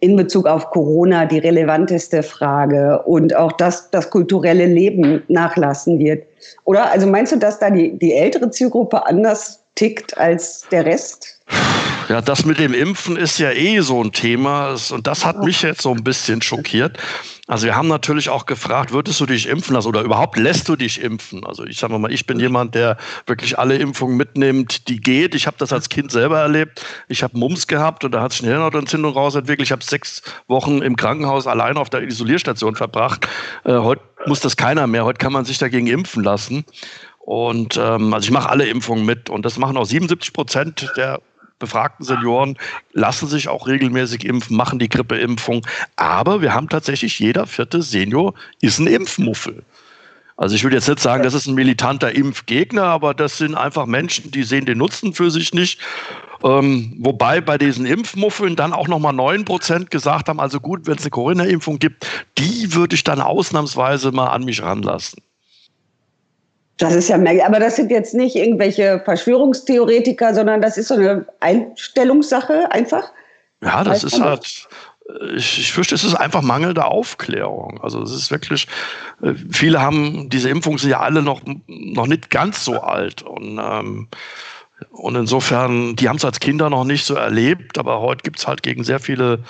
in 0.00 0.16
Bezug 0.16 0.46
auf 0.46 0.70
Corona 0.70 1.26
die 1.26 1.38
relevanteste 1.38 2.22
Frage 2.22 3.02
und 3.02 3.36
auch, 3.36 3.52
dass 3.52 3.90
das 3.90 4.10
kulturelle 4.10 4.66
Leben 4.66 5.22
nachlassen 5.28 5.98
wird. 5.98 6.24
Oder? 6.64 6.90
Also 6.90 7.06
meinst 7.06 7.32
du, 7.32 7.36
dass 7.36 7.58
da 7.58 7.70
die, 7.70 7.98
die 7.98 8.14
ältere 8.14 8.50
Zielgruppe 8.50 9.06
anders 9.06 9.62
tickt 9.74 10.16
als 10.16 10.66
der 10.70 10.86
Rest? 10.86 11.40
Ja, 12.10 12.20
das 12.20 12.44
mit 12.44 12.58
dem 12.58 12.74
Impfen 12.74 13.16
ist 13.16 13.38
ja 13.38 13.52
eh 13.52 13.78
so 13.82 14.02
ein 14.02 14.10
Thema 14.10 14.74
und 14.90 15.06
das 15.06 15.24
hat 15.24 15.44
mich 15.44 15.62
jetzt 15.62 15.82
so 15.82 15.92
ein 15.92 16.02
bisschen 16.02 16.42
schockiert. 16.42 16.98
Also 17.46 17.66
wir 17.66 17.76
haben 17.76 17.86
natürlich 17.86 18.30
auch 18.30 18.46
gefragt, 18.46 18.90
würdest 18.90 19.20
du 19.20 19.26
dich 19.26 19.46
impfen 19.46 19.76
lassen 19.76 19.86
oder 19.86 20.02
überhaupt 20.02 20.36
lässt 20.36 20.68
du 20.68 20.74
dich 20.74 21.00
impfen? 21.00 21.46
Also 21.46 21.64
ich 21.64 21.78
sage 21.78 21.96
mal, 21.96 22.10
ich 22.10 22.26
bin 22.26 22.40
jemand, 22.40 22.74
der 22.74 22.96
wirklich 23.26 23.60
alle 23.60 23.76
Impfungen 23.76 24.16
mitnimmt, 24.16 24.88
die 24.88 24.98
geht. 24.98 25.36
Ich 25.36 25.46
habe 25.46 25.56
das 25.60 25.72
als 25.72 25.88
Kind 25.88 26.10
selber 26.10 26.40
erlebt. 26.40 26.84
Ich 27.06 27.22
habe 27.22 27.38
Mumps 27.38 27.68
gehabt 27.68 28.02
und 28.02 28.10
da 28.10 28.22
hat 28.22 28.32
sich 28.32 28.42
eine 28.42 28.50
Hirnhautentzündung 28.54 29.12
rausentwickelt. 29.12 29.68
Ich 29.68 29.70
habe 29.70 29.84
sechs 29.84 30.20
Wochen 30.48 30.82
im 30.82 30.96
Krankenhaus 30.96 31.46
allein 31.46 31.76
auf 31.76 31.90
der 31.90 32.02
Isolierstation 32.02 32.74
verbracht. 32.74 33.28
Äh, 33.62 33.74
heute 33.74 34.02
muss 34.26 34.40
das 34.40 34.56
keiner 34.56 34.88
mehr. 34.88 35.04
Heute 35.04 35.18
kann 35.18 35.32
man 35.32 35.44
sich 35.44 35.58
dagegen 35.58 35.86
impfen 35.86 36.24
lassen. 36.24 36.64
Und 37.20 37.76
ähm, 37.76 38.12
also 38.12 38.24
ich 38.24 38.32
mache 38.32 38.48
alle 38.48 38.66
Impfungen 38.66 39.06
mit 39.06 39.30
und 39.30 39.44
das 39.44 39.58
machen 39.58 39.76
auch 39.76 39.84
77 39.84 40.32
Prozent 40.32 40.90
der 40.96 41.20
befragten 41.60 42.04
Senioren 42.04 42.58
lassen 42.92 43.28
sich 43.28 43.48
auch 43.48 43.68
regelmäßig 43.68 44.24
impfen, 44.24 44.56
machen 44.56 44.80
die 44.80 44.88
Grippeimpfung. 44.88 45.64
Aber 45.94 46.42
wir 46.42 46.52
haben 46.52 46.68
tatsächlich 46.68 47.20
jeder 47.20 47.46
vierte 47.46 47.82
Senior 47.82 48.34
ist 48.60 48.80
ein 48.80 48.88
Impfmuffel. 48.88 49.62
Also 50.36 50.56
ich 50.56 50.64
will 50.64 50.72
jetzt 50.72 50.88
nicht 50.88 51.00
sagen, 51.00 51.22
das 51.22 51.34
ist 51.34 51.46
ein 51.46 51.54
militanter 51.54 52.14
Impfgegner, 52.14 52.84
aber 52.84 53.12
das 53.12 53.36
sind 53.36 53.54
einfach 53.54 53.84
Menschen, 53.84 54.30
die 54.30 54.42
sehen 54.42 54.64
den 54.64 54.78
Nutzen 54.78 55.12
für 55.12 55.30
sich 55.30 55.52
nicht. 55.52 55.78
Ähm, 56.42 56.94
wobei 56.98 57.42
bei 57.42 57.58
diesen 57.58 57.84
Impfmuffeln 57.84 58.56
dann 58.56 58.72
auch 58.72 58.88
nochmal 58.88 59.12
9 59.12 59.44
Prozent 59.44 59.90
gesagt 59.90 60.30
haben, 60.30 60.40
also 60.40 60.58
gut, 60.58 60.86
wenn 60.86 60.96
es 60.96 61.02
eine 61.02 61.10
Corona-Impfung 61.10 61.78
gibt, 61.78 62.06
die 62.38 62.72
würde 62.72 62.94
ich 62.94 63.04
dann 63.04 63.20
ausnahmsweise 63.20 64.12
mal 64.12 64.28
an 64.28 64.44
mich 64.44 64.62
ranlassen. 64.62 65.22
Das 66.80 66.94
ist 66.94 67.08
ja 67.08 67.18
merkwürdig. 67.18 67.46
Aber 67.46 67.60
das 67.60 67.76
sind 67.76 67.90
jetzt 67.90 68.14
nicht 68.14 68.36
irgendwelche 68.36 69.00
Verschwörungstheoretiker, 69.04 70.34
sondern 70.34 70.62
das 70.62 70.78
ist 70.78 70.88
so 70.88 70.94
eine 70.94 71.26
Einstellungssache 71.40 72.72
einfach. 72.72 73.12
Ja, 73.62 73.84
das 73.84 74.02
ist 74.02 74.20
halt. 74.20 74.68
Ich, 75.34 75.58
ich 75.58 75.72
fürchte, 75.72 75.96
es 75.96 76.04
ist 76.04 76.14
einfach 76.14 76.40
mangelnde 76.40 76.84
Aufklärung. 76.84 77.80
Also 77.82 78.00
es 78.00 78.12
ist 78.12 78.30
wirklich, 78.30 78.68
äh, 79.22 79.34
viele 79.50 79.82
haben, 79.82 80.30
diese 80.30 80.48
Impfungen 80.48 80.78
sind 80.78 80.90
ja 80.90 81.00
alle 81.00 81.20
noch, 81.20 81.40
noch 81.66 82.06
nicht 82.06 82.30
ganz 82.30 82.64
so 82.64 82.80
alt. 82.80 83.22
Und, 83.22 83.58
ähm, 83.58 84.08
und 84.92 85.16
insofern, 85.16 85.96
die 85.96 86.08
haben 86.08 86.16
es 86.16 86.24
als 86.24 86.38
Kinder 86.38 86.70
noch 86.70 86.84
nicht 86.84 87.04
so 87.04 87.14
erlebt, 87.14 87.76
aber 87.76 88.00
heute 88.00 88.22
gibt 88.22 88.38
es 88.38 88.46
halt 88.46 88.62
gegen 88.62 88.84
sehr 88.84 89.00
viele 89.00 89.40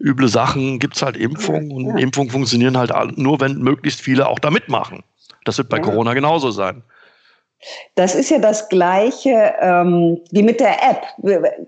üble 0.00 0.28
Sachen, 0.28 0.80
gibt 0.80 0.96
es 0.96 1.02
halt 1.02 1.16
Impfungen. 1.16 1.70
Und 1.70 1.86
ja. 1.86 1.96
Impfungen 1.98 2.30
funktionieren 2.30 2.76
halt 2.76 2.92
nur, 3.16 3.40
wenn 3.40 3.58
möglichst 3.58 4.00
viele 4.00 4.26
auch 4.26 4.40
da 4.40 4.50
mitmachen. 4.50 5.04
Das 5.48 5.56
wird 5.56 5.70
bei 5.70 5.78
ja. 5.78 5.82
Corona 5.82 6.12
genauso 6.12 6.50
sein. 6.50 6.82
Das 7.94 8.14
ist 8.14 8.30
ja 8.30 8.38
das 8.38 8.68
Gleiche 8.68 9.54
ähm, 9.60 10.20
wie 10.30 10.42
mit 10.42 10.60
der 10.60 10.76
App. 10.82 11.06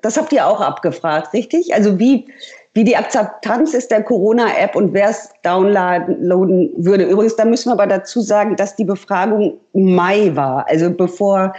Das 0.02 0.18
habt 0.18 0.34
ihr 0.34 0.46
auch 0.46 0.60
abgefragt, 0.60 1.32
richtig? 1.32 1.72
Also 1.74 1.98
wie, 1.98 2.26
wie 2.74 2.84
die 2.84 2.94
Akzeptanz 2.94 3.72
ist 3.72 3.90
der 3.90 4.02
Corona-App 4.02 4.76
und 4.76 4.92
wer 4.92 5.08
es 5.08 5.30
downloaden 5.42 6.72
würde. 6.76 7.04
Übrigens, 7.04 7.36
da 7.36 7.46
müssen 7.46 7.70
wir 7.70 7.72
aber 7.72 7.86
dazu 7.86 8.20
sagen, 8.20 8.54
dass 8.54 8.76
die 8.76 8.84
Befragung 8.84 9.58
Mai 9.72 10.30
war, 10.36 10.68
also 10.68 10.90
bevor 10.90 11.54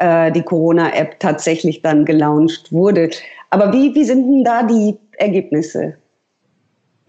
äh, 0.00 0.32
die 0.32 0.42
Corona-App 0.42 1.20
tatsächlich 1.20 1.82
dann 1.82 2.04
gelauncht 2.04 2.72
wurde. 2.72 3.10
Aber 3.50 3.72
wie, 3.72 3.94
wie 3.94 4.04
sind 4.04 4.26
denn 4.26 4.42
da 4.42 4.64
die 4.64 4.98
Ergebnisse? 5.18 5.94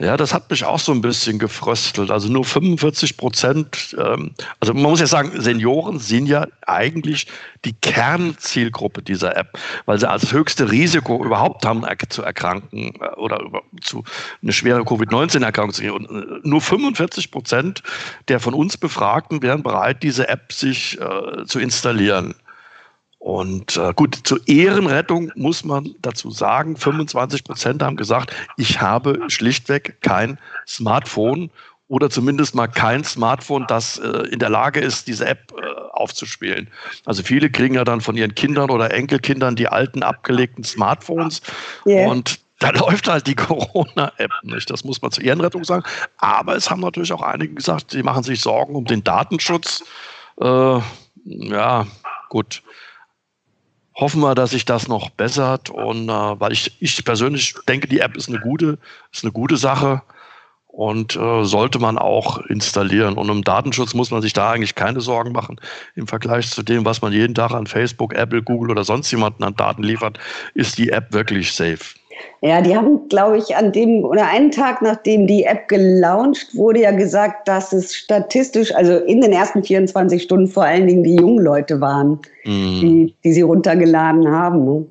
Ja, 0.02 0.18
das 0.18 0.34
hat 0.34 0.50
mich 0.50 0.66
auch 0.66 0.80
so 0.80 0.92
ein 0.92 1.02
bisschen 1.02 1.38
gefröstelt. 1.38 2.10
Also 2.10 2.28
nur 2.28 2.44
45 2.44 3.18
Prozent, 3.18 3.96
ähm, 4.00 4.32
also 4.60 4.74
man 4.74 4.84
muss 4.84 5.00
ja 5.00 5.06
sagen, 5.06 5.40
Senioren 5.40 6.00
sind 6.00 6.26
ja 6.26 6.48
eigentlich 6.66 7.28
die 7.66 7.74
Kernzielgruppe 7.74 9.04
dieser 9.04 9.38
App, 9.38 9.60
weil 9.86 10.00
sie 10.00 10.10
als 10.10 10.32
höchste 10.32 10.72
Risiko 10.72 11.24
überhaupt 11.24 11.66
haben, 11.66 11.86
zu 12.10 12.24
erkranken 12.24 12.96
äh, 13.00 13.10
oder 13.18 13.44
zu 13.82 14.04
eine 14.42 14.54
schwere 14.54 14.84
Covid-19-Erkrankung 14.84 15.74
zu 15.74 15.82
gehen. 15.84 15.92
Und 15.92 16.10
äh, 16.10 16.40
nur 16.48 16.62
45 16.62 17.30
Prozent 17.30 17.84
der 18.28 18.40
von 18.40 18.56
uns 18.56 18.78
Befragten 18.78 19.44
wären 19.44 19.62
bereit, 19.62 20.02
diese 20.02 20.28
App 20.28 20.52
sich 20.52 21.00
äh, 21.00 21.46
zu 21.46 21.60
installieren. 21.60 22.34
Und 23.22 23.78
äh, 23.78 23.94
gut, 23.94 24.18
zur 24.24 24.40
Ehrenrettung 24.48 25.32
muss 25.36 25.64
man 25.64 25.94
dazu 26.02 26.32
sagen, 26.32 26.76
25 26.76 27.44
Prozent 27.44 27.84
haben 27.84 27.96
gesagt, 27.96 28.34
ich 28.58 28.82
habe 28.82 29.20
schlichtweg 29.28 30.02
kein 30.02 30.40
Smartphone 30.68 31.52
oder 31.88 32.10
zumindest 32.10 32.56
mal 32.56 32.66
kein 32.66 33.04
Smartphone, 33.04 33.66
das 33.68 34.00
äh, 34.00 34.08
in 34.32 34.40
der 34.40 34.50
Lage 34.50 34.80
ist, 34.80 35.08
diese 35.08 35.28
App 35.28 35.54
äh, 35.56 35.64
aufzuspielen. 35.92 36.68
Also 37.06 37.22
viele 37.22 37.52
kriegen 37.52 37.76
ja 37.76 37.84
dann 37.84 38.02
von 38.02 38.18
ihren 38.18 38.34
Kindern 38.34 38.72
oder 38.72 38.92
Enkelkindern 38.92 39.56
die 39.56 39.68
alten 39.68 40.02
abgelegten 40.02 40.64
Smartphones 40.64 41.44
yeah. 41.86 42.10
und 42.10 42.40
da 42.58 42.70
läuft 42.72 43.08
halt 43.08 43.28
die 43.28 43.36
Corona-App 43.36 44.32
nicht. 44.42 44.68
Das 44.68 44.84
muss 44.84 45.00
man 45.00 45.12
zur 45.12 45.24
Ehrenrettung 45.24 45.64
sagen. 45.64 45.84
Aber 46.18 46.56
es 46.56 46.72
haben 46.72 46.82
natürlich 46.82 47.14
auch 47.14 47.22
einige 47.22 47.54
gesagt, 47.54 47.92
sie 47.92 48.02
machen 48.02 48.24
sich 48.24 48.42
Sorgen 48.42 48.74
um 48.74 48.86
den 48.86 49.04
Datenschutz. 49.04 49.84
Äh, 50.42 50.80
ja, 51.24 51.86
gut 52.30 52.64
hoffen 54.02 54.20
wir, 54.20 54.36
dass 54.36 54.50
sich 54.50 54.66
das 54.66 54.90
noch 54.90 55.12
bessert. 55.12 55.70
Und 55.70 56.10
äh, 56.10 56.12
weil 56.12 56.52
ich, 56.52 56.76
ich 56.82 57.06
persönlich 57.06 57.56
denke, 57.70 57.88
die 57.88 58.00
App 58.00 58.18
ist 58.18 58.28
eine 58.28 58.40
gute, 58.40 58.78
ist 59.14 59.24
eine 59.24 59.32
gute 59.32 59.56
Sache 59.56 60.02
und 60.68 61.16
äh, 61.16 61.46
sollte 61.46 61.80
man 61.80 61.98
auch 61.98 62.40
installieren. 62.48 63.14
Und 63.14 63.30
im 63.30 63.44
Datenschutz 63.44 63.94
muss 63.94 64.12
man 64.12 64.22
sich 64.22 64.34
da 64.34 64.52
eigentlich 64.52 64.76
keine 64.76 65.02
Sorgen 65.02 65.32
machen. 65.32 65.58
Im 65.96 66.08
Vergleich 66.08 66.50
zu 66.50 66.64
dem, 66.64 66.84
was 66.84 67.02
man 67.02 67.14
jeden 67.14 67.36
Tag 67.36 67.52
an 67.52 67.68
Facebook, 67.68 68.14
Apple, 68.16 68.42
Google 68.42 68.72
oder 68.72 68.84
sonst 68.84 69.12
jemanden 69.12 69.44
an 69.44 69.56
Daten 69.56 69.84
liefert, 69.84 70.18
ist 70.56 70.78
die 70.78 70.90
App 70.90 71.14
wirklich 71.14 71.54
safe. 71.54 72.01
Ja, 72.42 72.62
die 72.62 72.76
haben, 72.76 73.08
glaube 73.08 73.38
ich, 73.38 73.56
an 73.56 73.72
dem 73.72 74.04
oder 74.04 74.28
einen 74.28 74.52
Tag 74.52 74.82
nachdem 74.82 75.28
die 75.28 75.44
App 75.44 75.68
gelauncht 75.68 76.56
wurde, 76.56 76.82
ja 76.82 76.92
gesagt, 76.92 77.48
dass 77.48 77.72
es 77.72 77.96
statistisch, 77.96 78.74
also 78.74 78.98
in 78.98 79.22
den 79.22 79.32
ersten 79.32 79.64
24 79.64 80.24
Stunden 80.24 80.48
vor 80.48 80.64
allen 80.64 80.88
Dingen 80.88 81.04
die 81.04 81.16
jungen 81.16 81.44
Leute 81.44 81.80
waren, 81.82 82.20
mm. 82.44 82.80
die, 82.82 83.16
die 83.24 83.34
sie 83.34 83.42
runtergeladen 83.42 84.28
haben. 84.28 84.66
Ne? 84.66 84.86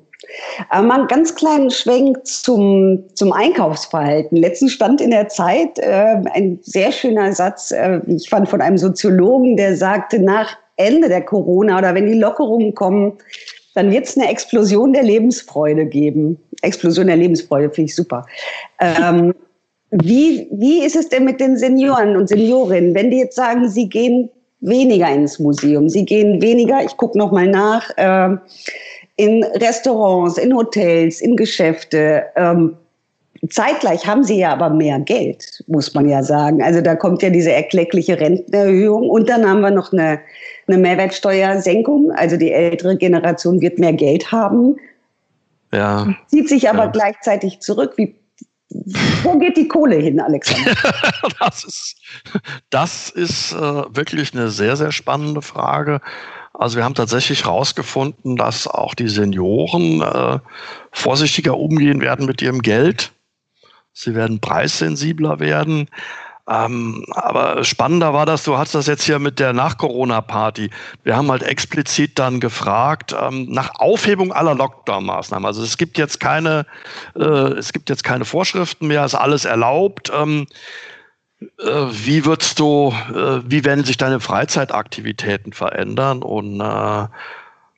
Aber 0.69 0.87
mal 0.87 0.99
einen 0.99 1.07
ganz 1.07 1.35
kleinen 1.35 1.71
Schwenk 1.71 2.25
zum, 2.25 3.03
zum 3.15 3.33
Einkaufsverhalten. 3.33 4.37
Letztens 4.37 4.73
stand 4.73 5.01
in 5.01 5.11
der 5.11 5.27
Zeit 5.27 5.77
äh, 5.79 6.21
ein 6.33 6.59
sehr 6.61 6.91
schöner 6.91 7.33
Satz, 7.33 7.71
äh, 7.71 7.99
ich 8.07 8.29
fand 8.29 8.47
von 8.47 8.61
einem 8.61 8.77
Soziologen, 8.77 9.57
der 9.57 9.75
sagte, 9.75 10.19
nach 10.19 10.57
Ende 10.77 11.09
der 11.09 11.21
Corona 11.21 11.77
oder 11.77 11.93
wenn 11.95 12.07
die 12.07 12.17
Lockerungen 12.17 12.73
kommen, 12.73 13.17
dann 13.73 13.91
wird 13.91 14.05
es 14.05 14.17
eine 14.17 14.29
Explosion 14.29 14.93
der 14.93 15.03
Lebensfreude 15.03 15.85
geben. 15.85 16.37
Explosion 16.61 17.07
der 17.07 17.17
Lebensfreude 17.17 17.69
finde 17.69 17.89
ich 17.89 17.95
super. 17.95 18.25
Ähm, 18.79 19.33
wie, 19.91 20.47
wie 20.51 20.83
ist 20.83 20.95
es 20.95 21.09
denn 21.09 21.25
mit 21.25 21.39
den 21.39 21.57
Senioren 21.57 22.15
und 22.15 22.27
Seniorinnen, 22.27 22.95
wenn 22.95 23.11
die 23.11 23.19
jetzt 23.19 23.35
sagen, 23.35 23.69
sie 23.69 23.89
gehen 23.89 24.29
weniger 24.61 25.09
ins 25.09 25.39
Museum, 25.39 25.89
sie 25.89 26.05
gehen 26.05 26.41
weniger, 26.41 26.83
ich 26.83 26.95
gucke 26.97 27.17
nochmal 27.17 27.47
nach, 27.47 27.89
äh, 27.97 28.29
in 29.17 29.43
Restaurants, 29.43 30.37
in 30.37 30.55
Hotels, 30.55 31.21
in 31.21 31.35
Geschäfte. 31.35 32.23
Ähm, 32.35 32.77
zeitgleich 33.49 34.05
haben 34.05 34.23
sie 34.23 34.39
ja 34.39 34.53
aber 34.53 34.69
mehr 34.69 34.99
Geld, 34.99 35.63
muss 35.67 35.93
man 35.93 36.07
ja 36.07 36.23
sagen. 36.23 36.61
Also 36.63 36.81
da 36.81 36.95
kommt 36.95 37.21
ja 37.21 37.29
diese 37.29 37.51
erkleckliche 37.51 38.19
Rentenerhöhung 38.19 39.09
und 39.09 39.29
dann 39.29 39.47
haben 39.47 39.61
wir 39.61 39.71
noch 39.71 39.91
eine 39.91 40.19
eine 40.67 40.77
Mehrwertsteuersenkung. 40.77 42.11
Also 42.11 42.37
die 42.37 42.51
ältere 42.51 42.97
Generation 42.97 43.61
wird 43.61 43.79
mehr 43.79 43.93
Geld 43.93 44.31
haben, 44.31 44.77
ja. 45.73 46.13
zieht 46.27 46.49
sich 46.49 46.69
aber 46.69 46.85
ja. 46.85 46.91
gleichzeitig 46.91 47.59
zurück. 47.59 47.93
Wie, 47.97 48.15
wo 49.23 49.37
geht 49.37 49.57
die 49.57 49.67
Kohle 49.67 49.97
hin, 49.97 50.19
Alexander? 50.19 50.73
das 51.39 51.63
ist, 51.63 51.95
das 52.69 53.09
ist 53.09 53.53
äh, 53.53 53.57
wirklich 53.57 54.33
eine 54.33 54.49
sehr, 54.49 54.75
sehr 54.75 54.91
spannende 54.91 55.41
Frage. 55.41 56.01
Also 56.53 56.77
wir 56.77 56.83
haben 56.83 56.95
tatsächlich 56.95 57.45
herausgefunden, 57.45 58.35
dass 58.35 58.67
auch 58.67 58.93
die 58.93 59.07
Senioren 59.07 60.01
äh, 60.01 60.39
vorsichtiger 60.91 61.57
umgehen 61.57 62.01
werden 62.01 62.25
mit 62.25 62.41
ihrem 62.41 62.61
Geld. 62.61 63.11
Sie 63.93 64.15
werden 64.15 64.39
preissensibler 64.39 65.39
werden. 65.39 65.89
Ähm, 66.49 67.05
aber 67.11 67.63
spannender 67.63 68.13
war 68.13 68.25
das, 68.25 68.43
du 68.43 68.57
hast 68.57 68.73
das 68.75 68.87
jetzt 68.87 69.03
hier 69.03 69.19
mit 69.19 69.39
der 69.39 69.53
Nach-Corona-Party. 69.53 70.69
Wir 71.03 71.15
haben 71.15 71.31
halt 71.31 71.43
explizit 71.43 72.17
dann 72.17 72.39
gefragt 72.39 73.15
ähm, 73.19 73.47
nach 73.49 73.71
Aufhebung 73.75 74.33
aller 74.33 74.55
Lockdown-Maßnahmen. 74.55 75.45
Also 75.45 75.63
es 75.63 75.77
gibt 75.77 75.97
jetzt 75.97 76.19
keine, 76.19 76.65
äh, 77.15 77.21
es 77.21 77.73
gibt 77.73 77.89
jetzt 77.89 78.03
keine 78.03 78.25
Vorschriften 78.25 78.87
mehr, 78.87 79.05
ist 79.05 79.15
alles 79.15 79.45
erlaubt. 79.45 80.11
Ähm, 80.15 80.47
äh, 81.59 81.85
wie 81.91 82.25
würdest 82.25 82.59
du, 82.59 82.93
äh, 83.09 83.41
wie 83.45 83.63
werden 83.63 83.83
sich 83.83 83.97
deine 83.97 84.19
Freizeitaktivitäten 84.19 85.53
verändern? 85.53 86.21
Und 86.23 86.59
äh, 86.59 87.07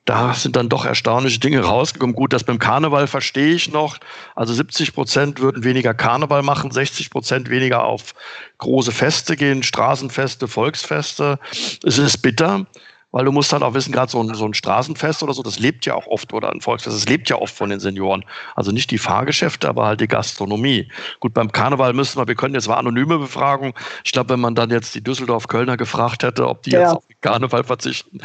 da 0.04 0.34
sind 0.34 0.56
dann 0.56 0.68
doch 0.68 0.84
erstaunliche 0.84 1.40
Dinge 1.40 1.60
rausgekommen. 1.60 2.14
Gut, 2.14 2.32
das 2.32 2.44
beim 2.44 2.58
Karneval 2.58 3.06
verstehe 3.06 3.54
ich 3.54 3.72
noch. 3.72 3.98
Also 4.34 4.52
70 4.52 4.92
Prozent 4.92 5.40
würden 5.40 5.64
weniger 5.64 5.94
Karneval 5.94 6.42
machen, 6.42 6.70
60 6.70 7.10
Prozent 7.10 7.48
weniger 7.48 7.84
auf 7.84 8.14
große 8.58 8.92
Feste 8.92 9.36
gehen, 9.36 9.62
Straßenfeste, 9.62 10.46
Volksfeste. 10.46 11.38
Es 11.82 11.98
ist 11.98 12.18
bitter 12.18 12.66
weil 13.14 13.24
du 13.24 13.30
musst 13.30 13.52
halt 13.52 13.62
auch 13.62 13.74
wissen, 13.74 13.92
gerade 13.92 14.10
so 14.10 14.20
ein, 14.20 14.34
so 14.34 14.44
ein 14.44 14.54
Straßenfest 14.54 15.22
oder 15.22 15.32
so, 15.34 15.44
das 15.44 15.60
lebt 15.60 15.86
ja 15.86 15.94
auch 15.94 16.08
oft, 16.08 16.32
oder 16.32 16.52
ein 16.52 16.60
Volksfest, 16.60 16.96
das 16.96 17.08
lebt 17.08 17.30
ja 17.30 17.36
oft 17.36 17.54
von 17.54 17.70
den 17.70 17.78
Senioren. 17.78 18.24
Also 18.56 18.72
nicht 18.72 18.90
die 18.90 18.98
Fahrgeschäfte, 18.98 19.68
aber 19.68 19.86
halt 19.86 20.00
die 20.00 20.08
Gastronomie. 20.08 20.88
Gut, 21.20 21.32
beim 21.32 21.52
Karneval 21.52 21.92
müssen 21.92 22.18
wir, 22.18 22.26
wir 22.26 22.34
können 22.34 22.54
jetzt 22.54 22.66
mal 22.66 22.74
anonyme 22.74 23.18
Befragung. 23.18 23.72
Ich 24.02 24.10
glaube, 24.10 24.30
wenn 24.30 24.40
man 24.40 24.56
dann 24.56 24.70
jetzt 24.70 24.96
die 24.96 25.00
Düsseldorf-Kölner 25.00 25.76
gefragt 25.76 26.24
hätte, 26.24 26.48
ob 26.48 26.64
die 26.64 26.70
ja. 26.70 26.80
jetzt 26.80 26.96
auf 26.96 27.06
den 27.06 27.20
Karneval 27.20 27.62
verzichten, 27.62 28.18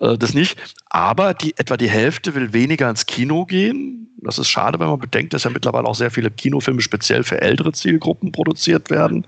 äh, 0.00 0.16
das 0.16 0.34
nicht. 0.34 0.56
Aber 0.88 1.34
die, 1.34 1.58
etwa 1.58 1.76
die 1.76 1.90
Hälfte 1.90 2.36
will 2.36 2.52
weniger 2.52 2.88
ins 2.88 3.06
Kino 3.06 3.44
gehen. 3.44 4.08
Das 4.18 4.38
ist 4.38 4.48
schade, 4.48 4.78
wenn 4.78 4.86
man 4.86 5.00
bedenkt, 5.00 5.34
dass 5.34 5.42
ja 5.42 5.50
mittlerweile 5.50 5.88
auch 5.88 5.96
sehr 5.96 6.12
viele 6.12 6.30
Kinofilme 6.30 6.80
speziell 6.80 7.24
für 7.24 7.40
ältere 7.40 7.72
Zielgruppen 7.72 8.30
produziert 8.30 8.88
werden. 8.88 9.26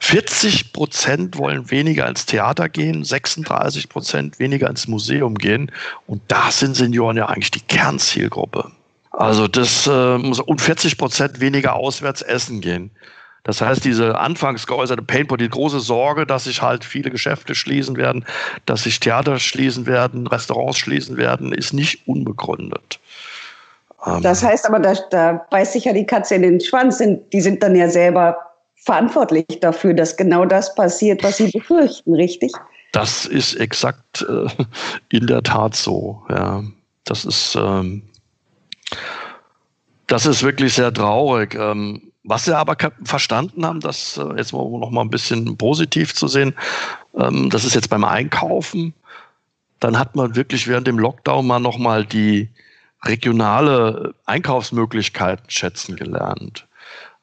40 0.00 0.72
Prozent 0.72 1.36
wollen 1.38 1.70
weniger 1.70 2.08
ins 2.08 2.26
Theater 2.26 2.68
gehen, 2.68 3.04
36 3.04 3.88
Prozent 3.88 4.38
weniger 4.38 4.70
ins 4.70 4.88
Museum 4.88 5.34
gehen. 5.34 5.72
Und 6.06 6.22
da 6.28 6.50
sind 6.50 6.76
Senioren 6.76 7.16
ja 7.16 7.26
eigentlich 7.26 7.50
die 7.50 7.60
Kernzielgruppe. 7.60 8.70
Also 9.10 9.48
das 9.48 9.86
äh, 9.86 10.18
muss 10.18 10.38
und 10.40 10.60
40 10.60 10.96
Prozent 10.96 11.40
weniger 11.40 11.74
auswärts 11.74 12.22
essen 12.22 12.60
gehen. 12.60 12.90
Das 13.44 13.60
heißt, 13.60 13.84
diese 13.84 14.18
anfangs 14.18 14.66
geäußerte 14.66 15.02
Painpoint, 15.02 15.40
die 15.40 15.48
große 15.48 15.80
Sorge, 15.80 16.26
dass 16.26 16.44
sich 16.44 16.60
halt 16.60 16.84
viele 16.84 17.10
Geschäfte 17.10 17.54
schließen 17.54 17.96
werden, 17.96 18.24
dass 18.66 18.82
sich 18.82 19.00
Theater 19.00 19.38
schließen 19.38 19.86
werden, 19.86 20.26
Restaurants 20.26 20.78
schließen 20.78 21.16
werden, 21.16 21.52
ist 21.52 21.72
nicht 21.72 22.06
unbegründet. 22.06 23.00
Ähm, 24.06 24.22
das 24.22 24.42
heißt 24.42 24.66
aber, 24.66 24.78
da, 24.80 24.94
da 25.10 25.46
beißt 25.50 25.72
sich 25.72 25.86
ja 25.86 25.92
die 25.92 26.06
Katze 26.06 26.34
in 26.34 26.42
den 26.42 26.60
Schwanz. 26.60 27.02
Die 27.32 27.40
sind 27.40 27.62
dann 27.62 27.74
ja 27.74 27.88
selber 27.88 28.36
verantwortlich 28.84 29.46
dafür, 29.60 29.94
dass 29.94 30.16
genau 30.16 30.44
das 30.44 30.74
passiert, 30.74 31.22
was 31.22 31.38
sie 31.38 31.50
befürchten, 31.50 32.14
richtig? 32.14 32.52
Das 32.92 33.26
ist 33.26 33.54
exakt 33.54 34.22
äh, 34.22 34.46
in 35.10 35.26
der 35.26 35.42
Tat 35.42 35.76
so. 35.76 36.22
Ja, 36.30 36.62
das 37.04 37.24
ist 37.24 37.56
ähm, 37.56 38.02
das 40.06 40.26
ist 40.26 40.42
wirklich 40.42 40.74
sehr 40.74 40.92
traurig. 40.92 41.54
Ähm, 41.54 42.02
was 42.24 42.44
sie 42.44 42.56
aber 42.56 42.76
verstanden 43.04 43.64
haben, 43.64 43.80
das 43.80 44.18
äh, 44.18 44.36
jetzt 44.36 44.52
noch 44.52 44.90
mal 44.90 45.02
ein 45.02 45.10
bisschen 45.10 45.56
positiv 45.56 46.14
zu 46.14 46.28
sehen, 46.28 46.54
ähm, 47.14 47.48
das 47.50 47.64
ist 47.64 47.74
jetzt 47.74 47.90
beim 47.90 48.04
Einkaufen. 48.04 48.92
Dann 49.80 49.98
hat 49.98 50.16
man 50.16 50.34
wirklich 50.34 50.66
während 50.66 50.86
dem 50.86 50.98
Lockdown 50.98 51.46
mal 51.46 51.60
noch 51.60 51.78
mal 51.78 52.04
die 52.04 52.48
regionale 53.04 54.14
Einkaufsmöglichkeiten 54.26 55.48
schätzen 55.48 55.96
gelernt. 55.96 56.66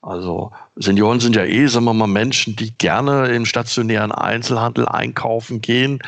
Also 0.05 0.51
Senioren 0.75 1.19
sind 1.19 1.35
ja 1.35 1.43
eh, 1.43 1.65
sagen 1.65 1.85
wir 1.85 1.93
mal, 1.93 2.07
Menschen, 2.07 2.55
die 2.55 2.71
gerne 2.77 3.29
im 3.29 3.45
stationären 3.45 4.11
Einzelhandel 4.11 4.87
einkaufen 4.87 5.61
gehen. 5.61 5.99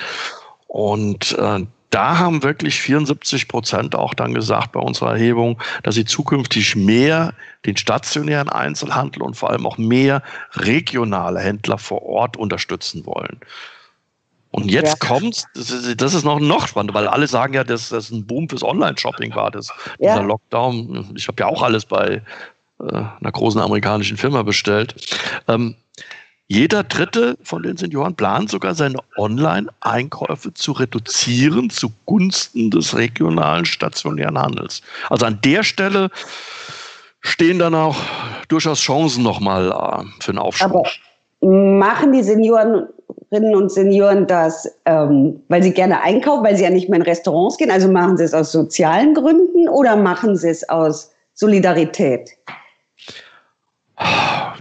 Und 0.67 1.35
äh, 1.39 1.65
da 1.89 2.19
haben 2.19 2.43
wirklich 2.43 2.79
74 2.79 3.47
Prozent 3.47 3.95
auch 3.95 4.13
dann 4.13 4.35
gesagt 4.35 4.73
bei 4.73 4.79
unserer 4.79 5.13
Erhebung, 5.13 5.59
dass 5.81 5.95
sie 5.95 6.05
zukünftig 6.05 6.75
mehr 6.75 7.33
den 7.65 7.75
stationären 7.75 8.49
Einzelhandel 8.49 9.23
und 9.23 9.35
vor 9.35 9.49
allem 9.49 9.65
auch 9.65 9.79
mehr 9.79 10.21
regionale 10.53 11.39
Händler 11.39 11.79
vor 11.79 12.03
Ort 12.03 12.37
unterstützen 12.37 13.03
wollen. 13.05 13.39
Und 14.51 14.69
jetzt 14.69 15.01
ja. 15.01 15.07
kommt, 15.07 15.43
das 15.55 15.71
ist, 15.71 16.01
das 16.01 16.13
ist 16.13 16.23
noch, 16.23 16.39
noch 16.39 16.67
spannender, 16.67 16.93
weil 16.93 17.07
alle 17.07 17.27
sagen 17.27 17.53
ja, 17.53 17.63
dass 17.63 17.89
das 17.89 18.11
ein 18.11 18.25
Boom 18.25 18.47
fürs 18.47 18.63
Online-Shopping 18.63 19.33
war, 19.35 19.49
das, 19.49 19.69
ja. 19.99 20.13
dieser 20.13 20.23
Lockdown. 20.23 21.13
Ich 21.15 21.27
habe 21.27 21.41
ja 21.41 21.47
auch 21.47 21.61
alles 21.61 21.85
bei 21.85 22.21
einer 22.79 23.31
großen 23.31 23.62
amerikanischen 23.62 24.17
Firma 24.17 24.43
bestellt. 24.43 24.96
Ähm, 25.48 25.75
jeder 26.50 26.84
dritte 26.84 27.38
von 27.43 27.63
den 27.63 27.75
Senioren 27.75 28.15
plant 28.15 28.50
sogar 28.50 28.74
seine 28.74 29.00
Online-Einkäufe 29.17 30.53
zu 30.53 30.72
reduzieren 30.72 31.69
zugunsten 31.69 32.72
des 32.72 32.96
regionalen 32.96 33.65
stationären 33.65 34.39
Handels. 34.39 34.81
Also 35.10 35.25
an 35.25 35.39
der 35.43 35.63
Stelle 35.63 36.10
stehen 37.19 37.60
dann 37.60 37.75
auch 37.75 37.98
durchaus 38.48 38.79
Chancen 38.79 39.24
nochmal 39.24 39.67
äh, 39.67 40.24
für 40.24 40.31
einen 40.31 40.38
Aufschwung. 40.38 40.72
Aber 40.72 40.84
machen 41.41 42.13
die 42.13 42.24
Seniorinnen 42.24 42.88
und 43.29 43.69
Senioren 43.69 44.25
das, 44.25 44.74
ähm, 44.86 45.41
weil 45.50 45.62
sie 45.62 45.74
gerne 45.74 46.01
einkaufen, 46.01 46.46
weil 46.46 46.55
sie 46.55 46.63
ja 46.63 46.69
nicht 46.69 46.88
mehr 46.88 47.00
in 47.00 47.05
Restaurants 47.05 47.57
gehen? 47.57 47.72
Also 47.72 47.89
machen 47.89 48.15
sie 48.15 48.24
es 48.24 48.34
aus 48.34 48.53
sozialen 48.53 49.13
Gründen 49.13 49.67
oder 49.67 49.98
machen 49.98 50.38
sie 50.38 50.50
es 50.50 50.67
aus 50.69 51.12
Solidarität? 51.34 52.29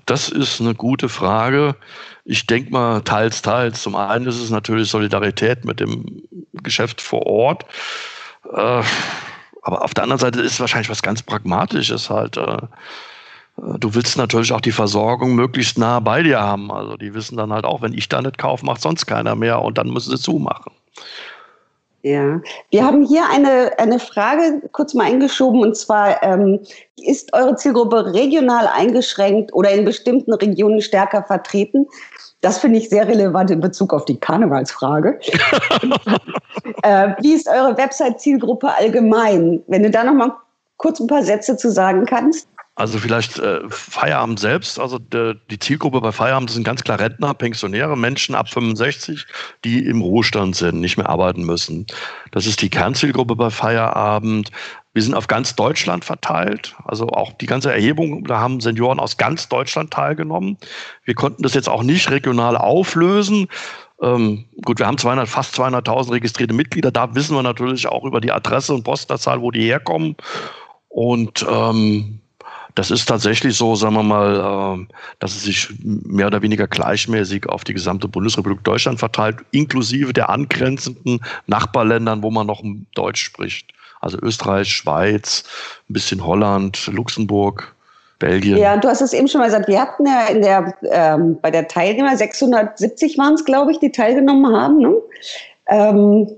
Das 0.06 0.28
ist 0.28 0.60
eine 0.60 0.74
gute 0.74 1.08
Frage. 1.08 1.76
Ich 2.24 2.46
denke 2.46 2.70
mal 2.70 3.02
teils, 3.02 3.42
teils. 3.42 3.82
Zum 3.82 3.96
einen 3.96 4.26
ist 4.26 4.40
es 4.40 4.50
natürlich 4.50 4.88
Solidarität 4.88 5.64
mit 5.64 5.80
dem 5.80 6.22
Geschäft 6.54 7.00
vor 7.00 7.26
Ort. 7.26 7.64
Äh, 8.52 8.82
aber 9.62 9.82
auf 9.82 9.94
der 9.94 10.04
anderen 10.04 10.20
Seite 10.20 10.40
ist 10.40 10.52
es 10.52 10.60
wahrscheinlich 10.60 10.90
was 10.90 11.02
ganz 11.02 11.22
Pragmatisches 11.22 12.08
halt. 12.08 12.36
Äh, 12.36 12.56
du 13.56 13.94
willst 13.94 14.16
natürlich 14.16 14.52
auch 14.52 14.60
die 14.60 14.72
Versorgung 14.72 15.34
möglichst 15.34 15.76
nah 15.76 16.00
bei 16.00 16.22
dir 16.22 16.40
haben. 16.40 16.70
Also 16.70 16.96
die 16.96 17.14
wissen 17.14 17.36
dann 17.36 17.52
halt 17.52 17.64
auch, 17.64 17.82
wenn 17.82 17.92
ich 17.92 18.08
da 18.08 18.22
nicht 18.22 18.38
kaufe, 18.38 18.64
macht 18.64 18.80
sonst 18.80 19.06
keiner 19.06 19.34
mehr 19.34 19.60
und 19.62 19.76
dann 19.76 19.90
müssen 19.90 20.16
sie 20.16 20.22
zumachen. 20.22 20.72
Ja, 22.06 22.40
wir 22.70 22.84
haben 22.84 23.04
hier 23.04 23.28
eine, 23.28 23.76
eine 23.80 23.98
Frage 23.98 24.62
kurz 24.70 24.94
mal 24.94 25.06
eingeschoben 25.06 25.60
und 25.60 25.76
zwar, 25.76 26.22
ähm, 26.22 26.60
ist 27.02 27.34
eure 27.34 27.56
Zielgruppe 27.56 28.14
regional 28.14 28.68
eingeschränkt 28.72 29.52
oder 29.52 29.72
in 29.72 29.84
bestimmten 29.84 30.32
Regionen 30.32 30.80
stärker 30.80 31.25
vertreten? 31.25 31.84
Das 32.42 32.58
finde 32.58 32.78
ich 32.78 32.90
sehr 32.90 33.08
relevant 33.08 33.50
in 33.50 33.60
Bezug 33.60 33.92
auf 33.92 34.04
die 34.04 34.20
Karnevalsfrage. 34.20 35.18
äh, 36.84 37.08
wie 37.22 37.32
ist 37.32 37.48
eure 37.48 37.76
Website-Zielgruppe 37.76 38.72
allgemein? 38.72 39.64
Wenn 39.66 39.82
du 39.82 39.90
da 39.90 40.04
noch 40.04 40.14
mal 40.14 40.30
kurz 40.76 41.00
ein 41.00 41.08
paar 41.08 41.25
Sätze 41.25 41.56
zu 41.56 41.72
sagen 41.72 42.06
kannst. 42.06 42.48
Also 42.76 42.99
vielleicht 42.99 43.38
äh, 43.38 43.61
Feierabend 43.71 44.38
selbst, 44.38 44.78
also 44.78 44.99
de, 44.99 45.35
die 45.50 45.59
Zielgruppe 45.59 46.02
bei 46.02 46.12
Feierabend 46.12 46.50
sind 46.50 46.62
ganz 46.62 46.85
klar 46.85 47.00
Rentner, 47.00 47.33
Pensionäre, 47.33 47.97
Menschen 47.97 48.35
ab 48.35 48.50
65, 48.50 49.25
die 49.64 49.78
im 49.87 50.02
Ruhestand 50.02 50.56
sind, 50.56 50.80
nicht 50.80 50.99
mehr 50.99 51.09
arbeiten 51.09 51.45
müssen. 51.45 51.87
Das 52.33 52.45
ist 52.45 52.61
die 52.61 52.68
Kernzielgruppe 52.68 53.35
bei 53.35 53.49
Feierabend. 53.49 54.50
Wir 54.92 55.02
sind 55.02 55.14
auf 55.14 55.26
ganz 55.26 55.56
Deutschland 55.56 56.04
verteilt, 56.04 56.76
also 56.85 57.09
auch 57.09 57.33
die 57.33 57.47
ganze 57.47 57.73
Erhebung, 57.73 58.25
da 58.25 58.40
haben 58.40 58.61
Senioren 58.61 59.00
aus 59.00 59.16
ganz 59.16 59.49
Deutschland 59.49 59.90
teilgenommen. 59.90 60.59
Wir 61.04 61.14
konnten 61.14 61.42
das 61.42 61.54
jetzt 61.54 61.71
auch 61.71 61.83
nicht 61.83 62.11
regional 62.11 62.59
auflösen. 62.59 63.49
Ähm, 64.02 64.45
gut, 64.66 64.78
wir 64.78 64.87
haben 64.87 64.99
200, 64.99 65.26
fast 65.26 65.59
200.000 65.59 66.12
registrierte 66.12 66.52
Mitglieder. 66.52 66.90
Da 66.90 67.14
wissen 67.14 67.35
wir 67.35 67.42
natürlich 67.42 67.87
auch 67.87 68.04
über 68.04 68.21
die 68.21 68.33
Adresse 68.33 68.75
und 68.75 68.85
Postleitzahl, 68.85 69.40
wo 69.40 69.50
die 69.50 69.62
herkommen. 69.62 70.16
Und 70.88 71.45
ähm, 71.49 72.21
das 72.76 72.90
ist 72.90 73.06
tatsächlich 73.06 73.56
so, 73.56 73.75
sagen 73.75 73.95
wir 73.95 74.02
mal, 74.02 74.78
äh, 74.78 74.95
dass 75.18 75.35
es 75.35 75.42
sich 75.45 75.68
mehr 75.80 76.26
oder 76.26 76.42
weniger 76.42 76.68
gleichmäßig 76.68 77.49
auf 77.49 77.64
die 77.64 77.73
gesamte 77.73 78.06
Bundesrepublik 78.06 78.62
Deutschland 78.64 78.99
verteilt, 78.99 79.38
inklusive 79.50 80.12
der 80.12 80.28
angrenzenden 80.28 81.21
Nachbarländern, 81.47 82.23
wo 82.23 82.30
man 82.30 82.47
noch 82.47 82.62
Deutsch 82.95 83.25
spricht. 83.25 83.73
Also 84.02 84.18
Österreich, 84.21 84.68
Schweiz, 84.68 85.45
ein 85.88 85.95
bisschen 85.95 86.25
Holland, 86.25 86.87
Luxemburg, 86.88 87.75
Belgien. 88.18 88.59
Ja, 88.59 88.76
du 88.76 88.88
hast 88.88 89.00
es 89.00 89.14
eben 89.14 89.26
schon 89.26 89.40
mal 89.40 89.47
gesagt, 89.47 89.68
wir 89.68 89.80
hatten 89.80 90.06
ja 90.06 90.26
in 90.26 90.42
der, 90.42 90.75
ähm, 90.90 91.38
bei 91.40 91.50
der 91.50 91.68
Teilnehmer, 91.68 92.14
670 92.14 93.16
waren 93.16 93.35
es, 93.35 93.45
glaube 93.47 93.73
ich, 93.73 93.78
die 93.78 93.90
teilgenommen 93.90 94.54
haben. 94.54 94.78
Ne? 94.78 94.95
Ähm, 95.68 96.28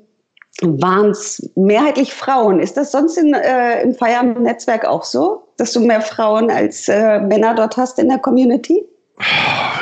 waren 0.62 1.10
es 1.10 1.50
mehrheitlich 1.56 2.12
Frauen. 2.12 2.60
Ist 2.60 2.76
das 2.76 2.92
sonst 2.92 3.16
in, 3.16 3.34
äh, 3.34 3.82
im 3.82 3.94
Feierabend-Netzwerk 3.94 4.84
auch 4.84 5.04
so, 5.04 5.48
dass 5.56 5.72
du 5.72 5.80
mehr 5.80 6.00
Frauen 6.00 6.50
als 6.50 6.88
äh, 6.88 7.20
Männer 7.20 7.54
dort 7.54 7.76
hast 7.76 7.98
in 7.98 8.08
der 8.08 8.18
Community? 8.18 8.84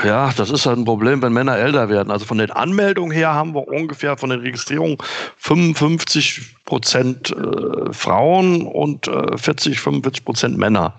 Ja, 0.04 0.30
das 0.36 0.50
ist 0.50 0.64
halt 0.64 0.78
ein 0.78 0.84
Problem, 0.84 1.20
wenn 1.20 1.32
Männer 1.32 1.56
älter 1.56 1.88
werden. 1.88 2.10
Also 2.10 2.24
von 2.24 2.38
den 2.38 2.50
Anmeldungen 2.50 3.10
her 3.10 3.34
haben 3.34 3.54
wir 3.54 3.68
ungefähr 3.68 4.16
von 4.16 4.30
den 4.30 4.40
Registrierungen 4.40 4.96
55 5.36 6.56
Prozent 6.64 7.32
äh, 7.32 7.92
Frauen 7.92 8.66
und 8.66 9.08
äh, 9.08 9.36
40, 9.36 9.78
45 9.80 10.24
Prozent 10.24 10.58
Männer. 10.58 10.98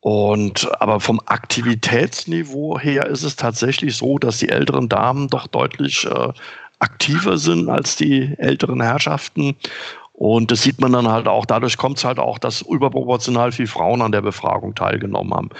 Und 0.00 0.66
aber 0.80 0.98
vom 0.98 1.20
Aktivitätsniveau 1.26 2.78
her 2.78 3.06
ist 3.06 3.22
es 3.22 3.36
tatsächlich 3.36 3.96
so, 3.96 4.18
dass 4.18 4.38
die 4.38 4.48
älteren 4.48 4.88
Damen 4.88 5.28
doch 5.28 5.46
deutlich 5.46 6.06
äh, 6.06 6.32
aktiver 6.80 7.38
sind 7.38 7.68
als 7.68 7.96
die 7.96 8.34
älteren 8.38 8.80
Herrschaften. 8.80 9.56
Und 10.12 10.50
das 10.50 10.62
sieht 10.62 10.80
man 10.80 10.92
dann 10.92 11.08
halt 11.08 11.28
auch, 11.28 11.46
dadurch 11.46 11.78
kommt 11.78 11.98
es 11.98 12.04
halt 12.04 12.18
auch, 12.18 12.38
dass 12.38 12.60
überproportional 12.62 13.52
viele 13.52 13.68
Frauen 13.68 14.02
an 14.02 14.12
der 14.12 14.20
Befragung 14.20 14.74
teilgenommen 14.74 15.32
haben. 15.32 15.50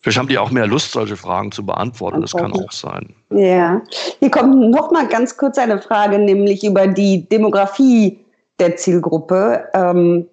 Vielleicht 0.00 0.18
haben 0.18 0.28
die 0.28 0.38
auch 0.38 0.50
mehr 0.50 0.66
Lust, 0.66 0.92
solche 0.92 1.16
Fragen 1.16 1.50
zu 1.50 1.66
beantworten. 1.66 2.20
Das 2.20 2.32
kann 2.32 2.52
auch 2.52 2.70
sein. 2.70 3.12
Ja. 3.30 3.82
Hier 4.20 4.30
kommt 4.30 4.70
noch 4.70 4.92
mal 4.92 5.08
ganz 5.08 5.36
kurz 5.36 5.58
eine 5.58 5.82
Frage, 5.82 6.18
nämlich 6.18 6.62
über 6.64 6.86
die 6.86 7.28
Demografie 7.28 8.18
der 8.60 8.76
Zielgruppe. 8.76 9.64
Ähm, 9.74 10.26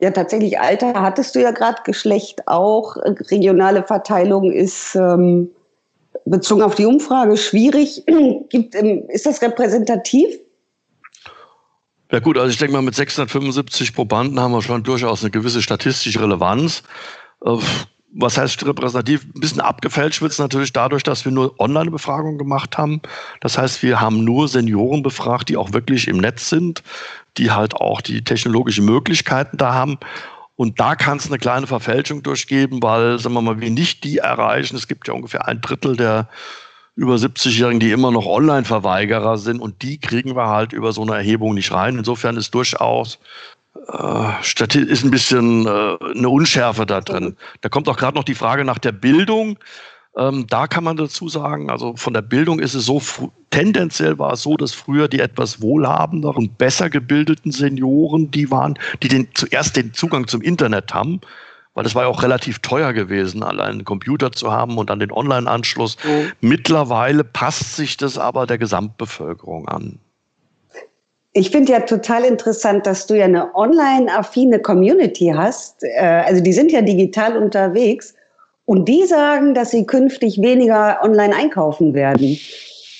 ja, 0.00 0.10
tatsächlich 0.10 0.58
Alter 0.58 0.94
hattest 0.94 1.34
du 1.34 1.42
ja 1.42 1.50
gerade, 1.50 1.82
Geschlecht 1.84 2.48
auch. 2.48 2.96
Regionale 3.30 3.82
Verteilung 3.82 4.50
ist 4.50 4.94
ähm, 4.94 5.50
bezogen 6.30 6.62
auf 6.62 6.74
die 6.74 6.86
Umfrage 6.86 7.36
schwierig. 7.36 8.04
Gibt, 8.50 8.74
ähm, 8.74 9.04
ist 9.08 9.26
das 9.26 9.42
repräsentativ? 9.42 10.28
Ja 12.10 12.20
gut, 12.20 12.38
also 12.38 12.50
ich 12.50 12.56
denke 12.56 12.72
mal, 12.72 12.82
mit 12.82 12.94
675 12.94 13.94
Probanden 13.94 14.40
haben 14.40 14.52
wir 14.52 14.62
schon 14.62 14.82
durchaus 14.82 15.22
eine 15.22 15.30
gewisse 15.30 15.60
statistische 15.60 16.20
Relevanz. 16.20 16.82
Äh, 17.44 17.58
was 18.12 18.38
heißt 18.38 18.64
repräsentativ? 18.64 19.24
Ein 19.34 19.40
bisschen 19.40 19.60
abgefälscht 19.60 20.22
wird 20.22 20.32
es 20.32 20.38
natürlich 20.38 20.72
dadurch, 20.72 21.02
dass 21.02 21.24
wir 21.26 21.32
nur 21.32 21.58
Online-Befragungen 21.60 22.38
gemacht 22.38 22.78
haben. 22.78 23.02
Das 23.40 23.58
heißt, 23.58 23.82
wir 23.82 24.00
haben 24.00 24.24
nur 24.24 24.48
Senioren 24.48 25.02
befragt, 25.02 25.50
die 25.50 25.58
auch 25.58 25.74
wirklich 25.74 26.08
im 26.08 26.16
Netz 26.16 26.48
sind, 26.48 26.82
die 27.36 27.50
halt 27.50 27.74
auch 27.74 28.00
die 28.00 28.24
technologischen 28.24 28.86
Möglichkeiten 28.86 29.58
da 29.58 29.74
haben. 29.74 29.98
Und 30.58 30.80
da 30.80 30.96
kann 30.96 31.18
es 31.18 31.28
eine 31.28 31.38
kleine 31.38 31.68
Verfälschung 31.68 32.24
durchgeben, 32.24 32.82
weil, 32.82 33.20
sagen 33.20 33.32
wir 33.36 33.42
mal, 33.42 33.60
wir 33.60 33.70
nicht 33.70 34.02
die 34.02 34.18
erreichen. 34.18 34.74
Es 34.74 34.88
gibt 34.88 35.06
ja 35.06 35.14
ungefähr 35.14 35.46
ein 35.46 35.60
Drittel 35.60 35.96
der 35.96 36.28
über 36.96 37.14
70-Jährigen, 37.14 37.78
die 37.78 37.92
immer 37.92 38.10
noch 38.10 38.26
Online-Verweigerer 38.26 39.38
sind 39.38 39.60
und 39.60 39.82
die 39.82 40.00
kriegen 40.00 40.34
wir 40.34 40.48
halt 40.48 40.72
über 40.72 40.92
so 40.92 41.02
eine 41.02 41.14
Erhebung 41.14 41.54
nicht 41.54 41.70
rein. 41.70 41.96
Insofern 41.96 42.36
ist 42.36 42.52
durchaus 42.56 43.20
äh, 43.86 44.32
ist 44.42 45.04
ein 45.04 45.12
bisschen 45.12 45.64
äh, 45.64 45.96
eine 46.16 46.28
Unschärfe 46.28 46.86
da 46.86 47.02
drin. 47.02 47.36
Da 47.60 47.68
kommt 47.68 47.88
auch 47.88 47.96
gerade 47.96 48.16
noch 48.16 48.24
die 48.24 48.34
Frage 48.34 48.64
nach 48.64 48.78
der 48.78 48.90
Bildung. 48.90 49.60
Ähm, 50.18 50.46
da 50.48 50.66
kann 50.66 50.82
man 50.82 50.96
dazu 50.96 51.28
sagen, 51.28 51.70
also 51.70 51.94
von 51.94 52.12
der 52.12 52.22
Bildung 52.22 52.58
ist 52.58 52.74
es 52.74 52.86
so, 52.86 53.00
tendenziell 53.50 54.18
war 54.18 54.32
es 54.32 54.42
so, 54.42 54.56
dass 54.56 54.74
früher 54.74 55.06
die 55.06 55.20
etwas 55.20 55.62
wohlhabenderen 55.62 56.48
und 56.48 56.58
besser 56.58 56.90
gebildeten 56.90 57.52
Senioren, 57.52 58.28
die 58.32 58.50
waren, 58.50 58.76
die 59.02 59.08
den, 59.08 59.28
zuerst 59.34 59.76
den 59.76 59.94
Zugang 59.94 60.26
zum 60.26 60.42
Internet 60.42 60.92
haben, 60.92 61.20
weil 61.74 61.86
es 61.86 61.94
war 61.94 62.02
ja 62.02 62.08
auch 62.08 62.24
relativ 62.24 62.58
teuer 62.58 62.92
gewesen, 62.92 63.44
allein 63.44 63.70
einen 63.70 63.84
Computer 63.84 64.32
zu 64.32 64.50
haben 64.50 64.76
und 64.76 64.90
dann 64.90 64.98
den 64.98 65.12
Online-Anschluss. 65.12 65.96
Mhm. 66.02 66.32
Mittlerweile 66.40 67.22
passt 67.22 67.76
sich 67.76 67.96
das 67.96 68.18
aber 68.18 68.46
der 68.46 68.58
Gesamtbevölkerung 68.58 69.68
an. 69.68 70.00
Ich 71.34 71.50
finde 71.50 71.70
ja 71.70 71.80
total 71.80 72.24
interessant, 72.24 72.84
dass 72.86 73.06
du 73.06 73.16
ja 73.16 73.26
eine 73.26 73.54
online-affine 73.54 74.58
Community 74.58 75.32
hast. 75.32 75.84
Äh, 75.84 76.24
also 76.26 76.42
die 76.42 76.52
sind 76.52 76.72
ja 76.72 76.82
digital 76.82 77.36
unterwegs 77.36 78.14
und 78.68 78.86
die 78.86 79.06
sagen, 79.06 79.54
dass 79.54 79.70
sie 79.70 79.86
künftig 79.86 80.42
weniger 80.42 80.98
online 81.02 81.34
einkaufen 81.34 81.94
werden. 81.94 82.38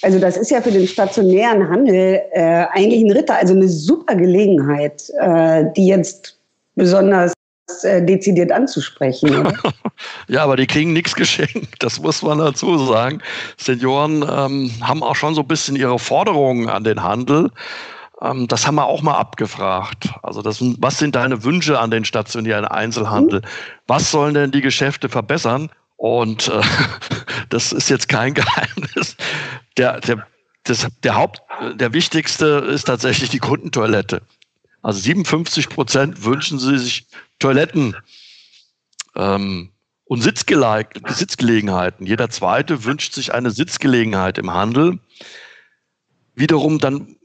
Also 0.01 0.19
das 0.19 0.39
ist 0.39 0.51
ja 0.51 0.63
für 0.63 0.71
den 0.71 0.89
stationären 0.89 1.69
Handel 1.69 2.23
äh, 2.33 2.65
eigentlich 2.73 3.03
ein 3.03 3.11
Ritter, 3.13 3.35
also 3.35 3.53
eine 3.53 3.69
super 3.69 4.15
Gelegenheit, 4.15 5.11
äh, 5.21 5.65
die 5.77 5.89
jetzt 5.89 6.39
besonders 6.75 7.35
äh, 7.83 8.03
dezidiert 8.03 8.51
anzusprechen. 8.51 9.53
ja, 10.29 10.43
aber 10.43 10.57
die 10.57 10.67
kriegen 10.67 10.95
nichts 10.95 11.15
geschenkt, 11.15 11.83
das 11.83 12.01
muss 12.01 12.23
man 12.23 12.39
dazu 12.39 12.79
sagen. 12.87 13.21
Senioren 13.59 14.23
ähm, 14.23 14.71
haben 14.81 15.03
auch 15.03 15.17
schon 15.17 15.35
so 15.35 15.43
ein 15.43 15.49
bisschen 15.49 15.77
ihre 15.77 15.99
Forderungen 15.99 16.71
an 16.71 16.85
den 16.85 17.03
Handel. 17.03 17.51
Ähm, 18.21 18.49
das 18.49 18.67
haben 18.67 18.77
wir 18.77 18.87
auch 18.87 19.03
mal 19.03 19.17
abgefragt. 19.17 20.11
Also 20.23 20.43
das, 20.43 20.59
was 20.79 20.99
sind 20.99 21.15
deine 21.15 21.45
Wünsche 21.45 21.79
an 21.79 21.91
den 21.91 22.05
stationären 22.05 22.65
Einzelhandel? 22.65 23.43
Was 23.87 24.11
sollen 24.11 24.35
denn 24.35 24.51
die 24.51 24.61
Geschäfte 24.61 25.09
verbessern? 25.09 25.71
Und 25.97 26.49
äh, 26.49 26.63
das 27.49 27.73
ist 27.73 27.89
jetzt 27.89 28.09
kein 28.09 28.35
Geheimnis. 28.35 29.17
Der, 29.77 30.01
der, 30.01 30.27
das, 30.65 30.87
der 31.03 31.15
Haupt, 31.15 31.41
der 31.75 31.93
wichtigste 31.93 32.47
ist 32.47 32.85
tatsächlich 32.85 33.31
die 33.31 33.39
Kundentoilette. 33.39 34.23
Also 34.83 35.01
57 35.01 35.69
Prozent 35.69 36.25
wünschen 36.25 36.59
sie 36.59 36.79
sich 36.79 37.07
Toiletten 37.39 37.97
ähm, 39.17 39.71
und 40.05 40.23
Sitzgele 40.23 40.87
Sitzgelegenheiten. 41.09 42.07
Jeder 42.07 42.31
zweite 42.31 42.85
wünscht 42.85 43.13
sich 43.13 43.35
eine 43.35 43.51
Sitzgelegenheit 43.51 44.39
im 44.39 44.53
Handel. 44.53 44.99
Wiederum 46.35 46.79
dann 46.79 47.18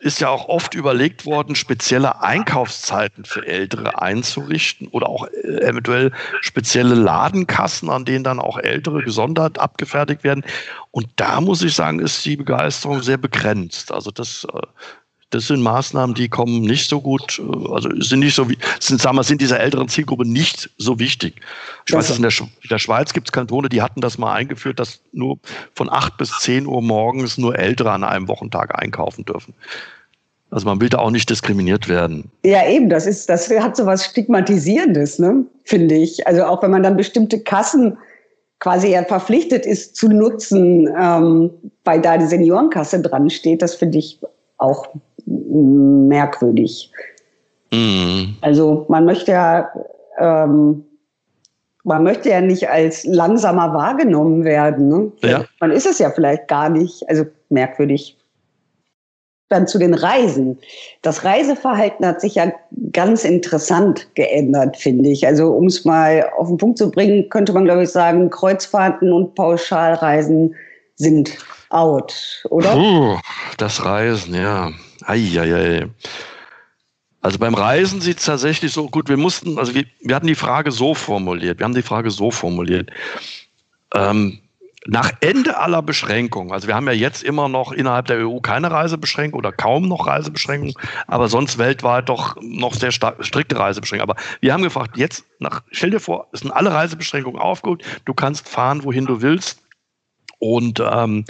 ist 0.00 0.20
ja 0.20 0.28
auch 0.30 0.48
oft 0.48 0.74
überlegt 0.74 1.26
worden, 1.26 1.54
spezielle 1.54 2.22
Einkaufszeiten 2.22 3.24
für 3.24 3.46
Ältere 3.46 4.00
einzurichten 4.00 4.88
oder 4.88 5.08
auch 5.08 5.26
äh, 5.26 5.60
eventuell 5.62 6.10
spezielle 6.40 6.94
Ladenkassen, 6.94 7.90
an 7.90 8.04
denen 8.04 8.24
dann 8.24 8.40
auch 8.40 8.58
Ältere 8.58 9.02
gesondert 9.02 9.58
abgefertigt 9.58 10.24
werden. 10.24 10.44
Und 10.90 11.08
da 11.16 11.40
muss 11.40 11.62
ich 11.62 11.74
sagen, 11.74 12.00
ist 12.00 12.24
die 12.24 12.36
Begeisterung 12.36 13.02
sehr 13.02 13.18
begrenzt. 13.18 13.92
Also 13.92 14.10
das, 14.10 14.46
äh, 14.52 14.60
das 15.30 15.46
sind 15.46 15.62
Maßnahmen, 15.62 16.14
die 16.14 16.28
kommen 16.28 16.60
nicht 16.62 16.88
so 16.88 17.00
gut, 17.00 17.40
äh, 17.40 17.72
also 17.72 17.88
sind 18.00 18.20
nicht 18.20 18.34
so 18.34 18.48
wie, 18.48 18.58
sind, 18.80 19.00
sagen 19.00 19.16
wir, 19.16 19.24
sind 19.24 19.40
dieser 19.40 19.60
älteren 19.60 19.88
Zielgruppe 19.88 20.28
nicht 20.28 20.70
so 20.76 20.98
wichtig. 20.98 21.36
Ich 21.86 21.94
weiß, 21.94 22.16
in 22.16 22.22
der, 22.22 22.32
in 22.40 22.68
der 22.68 22.78
Schweiz 22.78 23.12
gibt 23.12 23.28
es 23.28 23.32
Kantone, 23.32 23.68
die 23.68 23.82
hatten 23.82 24.00
das 24.00 24.18
mal 24.18 24.34
eingeführt, 24.34 24.78
dass 24.78 25.00
nur 25.12 25.38
von 25.74 25.88
8 25.88 26.16
bis 26.16 26.30
10 26.40 26.66
Uhr 26.66 26.82
morgens 26.82 27.38
nur 27.38 27.58
Ältere 27.58 27.92
an 27.92 28.04
einem 28.04 28.28
Wochentag 28.28 28.80
einkaufen 28.80 29.24
dürfen. 29.24 29.54
Also 30.50 30.66
man 30.66 30.80
will 30.80 30.88
da 30.88 30.98
auch 30.98 31.12
nicht 31.12 31.30
diskriminiert 31.30 31.88
werden. 31.88 32.30
Ja, 32.44 32.68
eben, 32.68 32.90
das 32.90 33.06
ist, 33.06 33.28
das 33.28 33.48
hat 33.48 33.76
so 33.76 33.86
was 33.86 34.04
Stigmatisierendes, 34.04 35.20
ne? 35.20 35.44
finde 35.64 35.94
ich. 35.94 36.26
Also 36.26 36.44
auch 36.44 36.60
wenn 36.62 36.72
man 36.72 36.82
dann 36.82 36.96
bestimmte 36.96 37.38
Kassen 37.40 37.96
quasi 38.58 38.88
ja 38.88 39.04
verpflichtet 39.04 39.64
ist 39.64 39.94
zu 39.94 40.08
nutzen, 40.08 40.88
ähm, 41.00 41.50
weil 41.84 42.00
da 42.00 42.18
die 42.18 42.26
Seniorenkasse 42.26 43.00
dran 43.00 43.30
steht, 43.30 43.62
das 43.62 43.76
finde 43.76 43.98
ich 43.98 44.18
auch 44.58 44.88
merkwürdig. 45.30 46.92
Mhm. 47.72 48.36
Also 48.40 48.86
man 48.88 49.04
möchte 49.04 49.32
ja, 49.32 49.70
ähm, 50.18 50.84
man 51.84 52.02
möchte 52.02 52.28
ja 52.28 52.40
nicht 52.40 52.68
als 52.68 53.04
langsamer 53.04 53.72
wahrgenommen 53.72 54.44
werden. 54.44 54.88
Ne? 54.88 55.12
Ja. 55.22 55.44
Man 55.60 55.70
ist 55.70 55.86
es 55.86 55.98
ja 55.98 56.10
vielleicht 56.10 56.48
gar 56.48 56.68
nicht. 56.68 57.08
Also 57.08 57.24
merkwürdig 57.48 58.16
dann 59.50 59.66
zu 59.66 59.78
den 59.78 59.94
Reisen. 59.94 60.58
Das 61.02 61.24
Reiseverhalten 61.24 62.06
hat 62.06 62.20
sich 62.20 62.36
ja 62.36 62.52
ganz 62.92 63.24
interessant 63.24 64.08
geändert, 64.14 64.76
finde 64.76 65.10
ich. 65.10 65.26
Also 65.26 65.52
um 65.52 65.66
es 65.66 65.84
mal 65.84 66.30
auf 66.38 66.48
den 66.48 66.56
Punkt 66.56 66.78
zu 66.78 66.90
bringen, 66.90 67.28
könnte 67.28 67.52
man, 67.52 67.64
glaube 67.64 67.82
ich, 67.82 67.90
sagen, 67.90 68.30
Kreuzfahrten 68.30 69.12
und 69.12 69.34
Pauschalreisen 69.34 70.54
sind 70.94 71.36
out, 71.70 72.44
oder? 72.50 72.74
Puh, 72.74 73.16
das 73.58 73.84
Reisen, 73.84 74.34
ja. 74.34 74.70
Eieiei. 75.06 75.88
Also 77.22 77.38
beim 77.38 77.54
Reisen 77.54 78.00
sieht 78.00 78.18
es 78.18 78.24
tatsächlich 78.24 78.72
so 78.72 78.88
gut. 78.88 79.08
Wir 79.08 79.18
mussten, 79.18 79.58
also 79.58 79.74
wir, 79.74 79.84
wir 80.00 80.16
hatten 80.16 80.26
die 80.26 80.34
Frage 80.34 80.72
so 80.72 80.94
formuliert. 80.94 81.58
Wir 81.58 81.64
haben 81.64 81.74
die 81.74 81.82
Frage 81.82 82.10
so 82.10 82.30
formuliert. 82.30 82.90
Ähm, 83.94 84.40
nach 84.86 85.12
Ende 85.20 85.58
aller 85.58 85.82
Beschränkungen, 85.82 86.52
also 86.52 86.66
wir 86.66 86.74
haben 86.74 86.86
ja 86.86 86.94
jetzt 86.94 87.22
immer 87.22 87.50
noch 87.50 87.72
innerhalb 87.72 88.06
der 88.06 88.26
EU 88.26 88.40
keine 88.40 88.70
Reisebeschränkung 88.70 89.38
oder 89.38 89.52
kaum 89.52 89.88
noch 89.88 90.06
Reisebeschränkungen, 90.06 90.74
aber 91.06 91.28
sonst 91.28 91.58
weltweit 91.58 92.08
doch 92.08 92.36
noch 92.40 92.72
sehr 92.72 92.90
strikte 92.90 93.58
Reisebeschränkungen. 93.58 94.10
Aber 94.10 94.20
wir 94.40 94.54
haben 94.54 94.62
gefragt, 94.62 94.96
jetzt, 94.96 95.24
nach, 95.38 95.62
stell 95.70 95.90
dir 95.90 96.00
vor, 96.00 96.28
es 96.32 96.40
sind 96.40 96.50
alle 96.50 96.72
Reisebeschränkungen 96.72 97.38
aufgeholt, 97.38 97.84
du 98.06 98.14
kannst 98.14 98.48
fahren, 98.48 98.82
wohin 98.82 99.04
du 99.04 99.20
willst. 99.20 99.60
Und 100.38 100.80
ähm, 100.80 101.26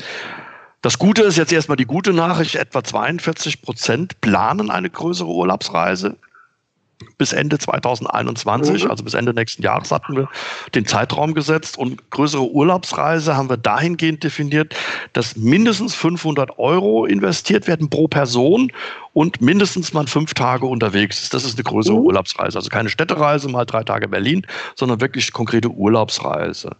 das 0.82 0.98
Gute 0.98 1.22
ist 1.22 1.36
jetzt 1.36 1.52
erstmal 1.52 1.76
die 1.76 1.86
gute 1.86 2.12
Nachricht, 2.12 2.54
etwa 2.54 2.82
42 2.82 3.62
Prozent 3.62 4.20
planen 4.20 4.70
eine 4.70 4.88
größere 4.88 5.28
Urlaubsreise 5.28 6.16
bis 7.18 7.32
Ende 7.32 7.58
2021, 7.58 8.84
mhm. 8.84 8.90
also 8.90 9.04
bis 9.04 9.14
Ende 9.14 9.32
nächsten 9.32 9.62
Jahres 9.62 9.90
hatten 9.90 10.16
wir 10.16 10.28
den 10.74 10.86
Zeitraum 10.86 11.34
gesetzt 11.34 11.78
und 11.78 12.10
größere 12.10 12.50
Urlaubsreise 12.50 13.36
haben 13.36 13.48
wir 13.48 13.56
dahingehend 13.56 14.22
definiert, 14.22 14.74
dass 15.12 15.36
mindestens 15.36 15.94
500 15.94 16.58
Euro 16.58 17.06
investiert 17.06 17.66
werden 17.66 17.88
pro 17.88 18.08
Person 18.08 18.72
und 19.12 19.40
mindestens 19.40 19.92
mal 19.92 20.06
fünf 20.06 20.34
Tage 20.34 20.66
unterwegs 20.66 21.22
ist. 21.22 21.34
Das 21.34 21.44
ist 21.44 21.56
eine 21.56 21.64
größere 21.64 21.96
mhm. 21.96 22.06
Urlaubsreise, 22.06 22.58
also 22.58 22.68
keine 22.68 22.88
Städtereise, 22.88 23.48
mal 23.48 23.64
drei 23.64 23.82
Tage 23.82 24.08
Berlin, 24.08 24.46
sondern 24.74 25.00
wirklich 25.00 25.32
konkrete 25.32 25.68
Urlaubsreise. 25.68 26.76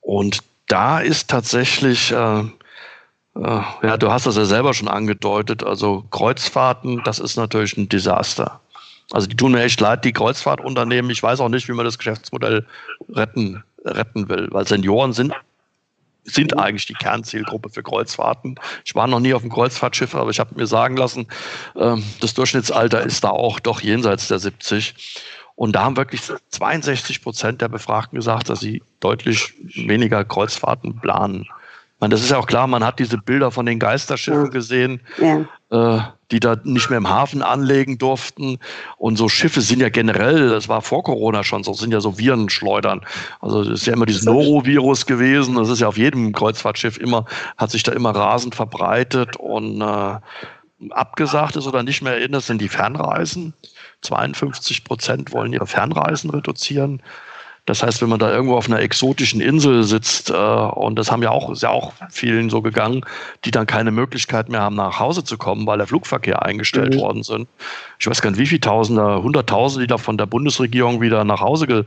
Und 0.00 0.40
da 0.66 1.00
ist 1.00 1.30
tatsächlich 1.30 2.12
äh, 2.12 2.16
äh, 2.16 2.44
ja, 3.40 3.96
du 3.96 4.10
hast 4.10 4.26
das 4.26 4.36
ja 4.36 4.44
selber 4.44 4.74
schon 4.74 4.88
angedeutet. 4.88 5.62
Also 5.62 6.04
Kreuzfahrten, 6.10 7.02
das 7.04 7.18
ist 7.18 7.36
natürlich 7.36 7.76
ein 7.76 7.88
Desaster. 7.88 8.60
Also 9.10 9.26
die 9.26 9.36
tun 9.36 9.52
mir 9.52 9.62
echt 9.62 9.80
leid, 9.80 10.04
die 10.04 10.12
Kreuzfahrtunternehmen. 10.12 11.10
Ich 11.10 11.22
weiß 11.22 11.40
auch 11.40 11.48
nicht, 11.48 11.68
wie 11.68 11.72
man 11.72 11.84
das 11.84 11.98
Geschäftsmodell 11.98 12.66
retten, 13.10 13.62
retten 13.84 14.28
will, 14.28 14.48
weil 14.50 14.66
Senioren 14.66 15.12
sind, 15.12 15.32
sind 16.24 16.58
eigentlich 16.58 16.86
die 16.86 16.94
Kernzielgruppe 16.94 17.70
für 17.70 17.82
Kreuzfahrten. 17.82 18.56
Ich 18.84 18.94
war 18.94 19.06
noch 19.06 19.20
nie 19.20 19.32
auf 19.32 19.42
einem 19.42 19.52
Kreuzfahrtschiff, 19.52 20.14
aber 20.14 20.30
ich 20.30 20.40
habe 20.40 20.54
mir 20.56 20.66
sagen 20.66 20.96
lassen, 20.96 21.26
ähm, 21.76 22.04
das 22.20 22.34
Durchschnittsalter 22.34 23.02
ist 23.02 23.24
da 23.24 23.30
auch 23.30 23.60
doch 23.60 23.80
jenseits 23.80 24.28
der 24.28 24.40
70. 24.40 24.94
Und 25.54 25.72
da 25.72 25.84
haben 25.84 25.96
wirklich 25.96 26.20
62 26.50 27.22
Prozent 27.22 27.62
der 27.62 27.68
Befragten 27.68 28.16
gesagt, 28.16 28.48
dass 28.48 28.60
sie 28.60 28.82
deutlich 29.00 29.54
weniger 29.74 30.24
Kreuzfahrten 30.24 31.00
planen. 31.00 31.48
Man, 32.00 32.10
das 32.10 32.20
ist 32.20 32.30
ja 32.30 32.38
auch 32.38 32.46
klar, 32.46 32.66
man 32.66 32.84
hat 32.84 32.98
diese 32.98 33.18
Bilder 33.18 33.50
von 33.50 33.66
den 33.66 33.78
Geisterschiffen 33.78 34.44
ja. 34.44 34.50
gesehen, 34.50 35.00
ja. 35.18 35.44
Äh, 35.70 36.02
die 36.30 36.40
da 36.40 36.56
nicht 36.62 36.90
mehr 36.90 36.98
im 36.98 37.08
Hafen 37.08 37.42
anlegen 37.42 37.98
durften. 37.98 38.58
Und 38.98 39.16
so 39.16 39.28
Schiffe 39.28 39.60
sind 39.60 39.80
ja 39.80 39.88
generell, 39.88 40.50
das 40.50 40.68
war 40.68 40.82
vor 40.82 41.02
Corona 41.02 41.42
schon 41.42 41.64
so, 41.64 41.72
sind 41.72 41.92
ja 41.92 42.00
so 42.00 42.18
Virenschleudern. 42.18 43.00
Also 43.40 43.64
das 43.64 43.80
ist 43.80 43.86
ja 43.86 43.94
immer 43.94 44.06
dieses 44.06 44.24
Norovirus 44.24 45.06
gewesen. 45.06 45.56
Das 45.56 45.68
ist 45.68 45.80
ja 45.80 45.88
auf 45.88 45.98
jedem 45.98 46.32
Kreuzfahrtschiff 46.32 46.98
immer, 46.98 47.24
hat 47.56 47.70
sich 47.70 47.82
da 47.82 47.92
immer 47.92 48.10
rasend 48.10 48.54
verbreitet 48.54 49.36
und 49.36 49.80
äh, 49.80 50.18
abgesagt 50.90 51.56
ist 51.56 51.66
oder 51.66 51.82
nicht 51.82 52.02
mehr 52.02 52.14
erinnert 52.14 52.44
sind 52.44 52.60
die 52.60 52.68
Fernreisen. 52.68 53.54
52 54.02 54.84
Prozent 54.84 55.32
wollen 55.32 55.52
ihre 55.52 55.66
Fernreisen 55.66 56.30
reduzieren. 56.30 57.02
Das 57.68 57.82
heißt, 57.82 58.00
wenn 58.00 58.08
man 58.08 58.18
da 58.18 58.32
irgendwo 58.32 58.56
auf 58.56 58.66
einer 58.66 58.80
exotischen 58.80 59.42
Insel 59.42 59.82
sitzt, 59.82 60.30
äh, 60.30 60.34
und 60.34 60.98
das 60.98 61.12
haben 61.12 61.22
ja 61.22 61.30
auch, 61.30 61.50
ist 61.50 61.62
ja 61.62 61.68
auch 61.68 61.92
vielen 62.08 62.48
so 62.48 62.62
gegangen, 62.62 63.02
die 63.44 63.50
dann 63.50 63.66
keine 63.66 63.90
Möglichkeit 63.90 64.48
mehr 64.48 64.62
haben, 64.62 64.76
nach 64.76 64.98
Hause 64.98 65.22
zu 65.22 65.36
kommen, 65.36 65.66
weil 65.66 65.76
der 65.76 65.86
Flugverkehr 65.86 66.42
eingestellt 66.46 66.94
mhm. 66.94 67.00
worden 67.00 67.22
sind. 67.22 67.46
Ich 67.98 68.06
weiß 68.06 68.22
gar 68.22 68.30
nicht, 68.30 68.40
wie 68.40 68.46
viele 68.46 68.62
Tausende, 68.62 69.22
Hunderttausende, 69.22 69.86
die 69.86 69.90
da 69.90 69.98
von 69.98 70.16
der 70.16 70.24
Bundesregierung 70.24 71.02
wieder 71.02 71.24
nach 71.24 71.40
Hause 71.40 71.66
ge 71.66 71.84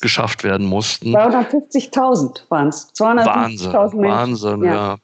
geschafft 0.00 0.44
werden 0.44 0.66
mussten. 0.68 1.16
250.000 1.16 2.42
waren 2.50 2.68
es. 2.68 2.92
250.000 2.94 3.26
Wahnsinn, 3.26 3.72
Wahnsinn, 3.72 4.64
ja. 4.64 4.72
ja. 4.72 4.96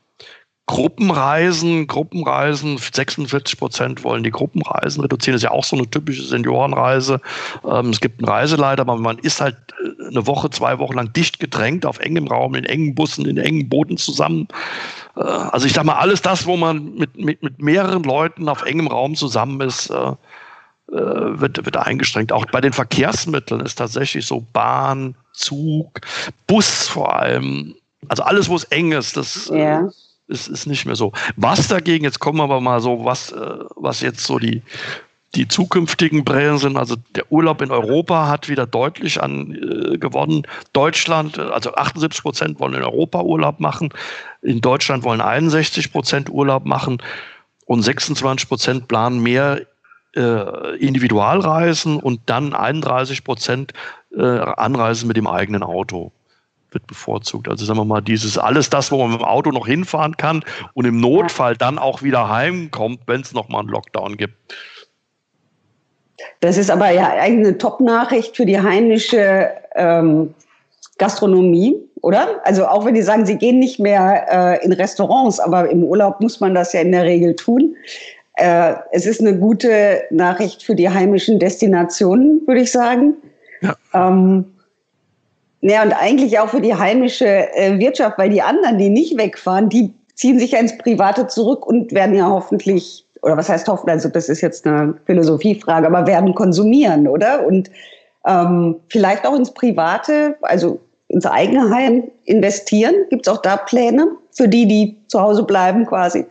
Gruppenreisen, 0.67 1.87
Gruppenreisen, 1.87 2.79
46 2.79 3.59
Prozent 3.59 4.03
wollen 4.03 4.25
die 4.25 4.31
Gruppenreisen 4.31 5.03
reduzieren. 5.03 5.35
Das 5.35 5.43
ist 5.43 5.45
ja 5.45 5.51
auch 5.51 5.65
so 5.65 5.77
eine 5.77 5.89
typische 5.91 6.23
Seniorenreise. 6.23 7.21
Ähm, 7.71 7.91
es 7.91 8.01
gibt 8.01 8.21
einen 8.21 8.29
Reiseleiter, 8.29 8.81
aber 8.81 8.97
man 8.97 9.19
ist 9.19 9.43
halt 9.43 9.57
äh, 9.85 10.09
eine 10.09 10.27
Woche, 10.27 10.49
zwei 10.49 10.79
Wochen 10.79 10.95
lang 10.95 11.13
dicht 11.13 11.39
gedrängt 11.39 11.85
auf 11.85 11.99
engem 11.99 12.29
Raum, 12.29 12.55
in 12.55 12.65
engen 12.65 12.95
Bussen, 12.95 13.27
in 13.27 13.37
engen 13.37 13.69
Booten 13.69 13.99
zusammen. 13.99 14.49
Äh, 15.17 15.21
also 15.21 15.67
ich 15.67 15.75
sag 15.75 15.85
mal, 15.85 15.97
alles 15.97 16.23
das, 16.23 16.47
wo 16.47 16.57
man 16.57 16.95
mit, 16.95 17.15
mit, 17.19 17.43
mit 17.43 17.61
mehreren 17.61 18.03
Leuten 18.03 18.49
auf 18.49 18.63
engem 18.65 18.87
Raum 18.87 19.17
zusammen 19.17 19.61
ist, 19.61 19.91
äh, 19.91 20.13
äh 20.93 21.41
wird, 21.41 21.63
wird 21.63 21.77
eingeschränkt. 21.77 22.33
Auch 22.33 22.47
bei 22.47 22.63
den 22.63 22.73
Verkehrsmitteln 22.73 23.61
ist 23.61 23.75
tatsächlich 23.75 24.25
so 24.25 24.47
Bahn, 24.55 25.15
Zug, 25.35 26.01
Bus 26.47 26.89
vor 26.89 27.15
allem. 27.15 27.75
Also 28.09 28.23
alles, 28.23 28.49
wo 28.49 28.57
es 28.57 28.65
eng 28.65 28.93
ist, 28.93 29.19
das 29.19 29.51
ja 29.53 29.91
ist, 30.29 30.49
ist 30.49 30.67
nicht 30.67 30.87
mehr 30.87 30.97
so. 30.97 31.13
Was 31.37 31.69
dagegen, 31.69 32.05
jetzt 32.05 32.21
kommen 32.21 32.39
wir 32.39 32.45
aber 32.45 32.61
mal 32.61 32.81
so, 32.81 33.05
was, 33.05 33.33
äh, 33.33 33.59
was 33.77 34.01
jetzt 34.01 34.25
so 34.25 34.39
die, 34.39 34.63
die 35.35 35.49
zukünftigen 35.49 36.25
Brillen 36.25 36.59
sind. 36.59 36.77
Also 36.77 36.97
der 37.15 37.31
Urlaub 37.31 37.61
in 37.61 37.71
Europa 37.71 38.29
hat 38.29 38.49
wieder 38.49 38.67
deutlich 38.67 39.23
an 39.23 39.53
äh, 39.53 39.99
gewonnen. 39.99 40.47
Deutschland, 40.73 41.39
also 41.39 41.75
78 41.75 42.23
Prozent 42.23 42.61
wollen 42.61 42.75
in 42.75 42.83
Europa 42.83 43.23
Urlaub 43.23 43.61
machen. 43.61 43.91
In 44.43 44.61
Deutschland 44.61 45.05
wollen 45.05 45.21
61 45.21 45.93
Prozent 45.93 46.31
Urlaub 46.31 46.65
machen 46.65 47.03
und 47.67 47.83
26 47.83 48.49
Prozent 48.49 48.89
planen 48.89 49.23
mehr 49.23 49.63
äh, 50.17 50.77
Individualreisen 50.77 51.99
und 51.99 52.21
dann 52.27 52.55
31 52.55 53.25
Prozent 53.25 53.73
äh, 54.17 54.23
Anreisen 54.23 55.09
mit 55.09 55.17
dem 55.17 55.27
eigenen 55.27 55.63
Auto 55.63 56.13
wird 56.75 56.87
bevorzugt. 56.87 57.49
Also 57.49 57.65
sagen 57.65 57.79
wir 57.79 57.85
mal, 57.85 58.01
dieses 58.01 58.37
alles 58.37 58.71
das, 58.71 58.91
wo 58.91 58.99
man 58.99 59.13
mit 59.13 59.21
dem 59.21 59.25
Auto 59.25 59.51
noch 59.51 59.67
hinfahren 59.67 60.17
kann 60.17 60.45
und 60.75 60.85
im 60.85 61.01
Notfall 61.01 61.57
dann 61.57 61.79
auch 61.79 62.03
wieder 62.03 62.29
heimkommt, 62.29 63.01
wenn 63.07 63.21
es 63.23 63.33
nochmal 63.33 63.61
einen 63.61 63.71
Lockdown 63.71 64.17
gibt. 64.17 64.35
Das 66.41 66.57
ist 66.57 66.71
aber 66.71 66.91
ja 66.91 67.13
eine 67.13 67.57
Top-Nachricht 67.57 68.37
für 68.37 68.47
die 68.47 68.61
heimische 68.61 69.51
ähm, 69.75 70.35
Gastronomie 70.99 71.77
oder? 72.05 72.41
Also 72.45 72.67
auch 72.67 72.85
wenn 72.85 72.95
die 72.95 73.03
sagen, 73.03 73.25
sie 73.25 73.37
gehen 73.37 73.59
nicht 73.59 73.81
mehr 73.81 74.27
äh, 74.31 74.65
in 74.65 74.75
Restaurants, 74.75 75.41
aber 75.41 75.71
im 75.71 75.83
Urlaub 75.83 76.21
muss 76.21 76.39
man 76.39 76.55
das 76.55 76.75
ja 76.75 76.81
in 76.81 76.93
der 76.93 77.05
Regel 77.05 77.35
tun. 77.35 77.75
Äh, 78.35 78.75
es 78.93 79.07
ist 79.07 79.21
eine 79.21 79.39
gute 79.39 80.03
Nachricht 80.11 80.63
für 80.63 80.75
die 80.75 80.91
heimischen 80.91 81.39
Destinationen, 81.39 82.43
würde 82.47 82.61
ich 82.61 82.71
sagen. 82.71 83.15
Ja. 83.63 83.75
Ähm, 83.95 84.45
ja, 85.67 85.83
und 85.83 85.93
eigentlich 85.95 86.39
auch 86.39 86.51
für 86.51 86.61
die 86.61 86.75
heimische 86.75 87.27
äh, 87.27 87.79
Wirtschaft, 87.79 88.19
weil 88.19 88.29
die 88.29 88.43
anderen, 88.43 88.77
die 88.77 88.91
nicht 88.91 89.17
wegfahren, 89.17 89.71
die 89.71 89.95
ziehen 90.15 90.39
sich 90.39 90.51
ja 90.51 90.59
ins 90.59 90.77
Private 90.77 91.27
zurück 91.27 91.67
und 91.67 91.93
werden 91.93 92.15
ja 92.15 92.29
hoffentlich, 92.29 93.07
oder 93.23 93.39
was 93.39 93.49
heißt 93.49 93.67
hoffen, 93.67 93.89
also 93.89 94.11
das 94.11 94.29
ist 94.29 94.43
jetzt 94.43 94.67
eine 94.67 94.95
Philosophiefrage, 95.07 95.87
aber 95.87 96.07
werden 96.07 96.35
konsumieren, 96.35 97.09
oder? 97.09 97.47
Und 97.47 97.71
ähm, 98.27 98.77
vielleicht 98.91 99.27
auch 99.27 99.35
ins 99.35 99.55
Private, 99.55 100.37
also 100.43 100.81
ins 101.09 101.25
eigene 101.25 101.71
Heim 101.71 102.11
investieren. 102.25 102.95
Gibt 103.09 103.27
es 103.27 103.33
auch 103.33 103.41
da 103.41 103.57
Pläne 103.57 104.07
für 104.33 104.49
die, 104.49 104.69
die 104.69 104.99
zu 105.09 105.19
Hause 105.19 105.45
bleiben 105.45 105.87
quasi? 105.87 106.27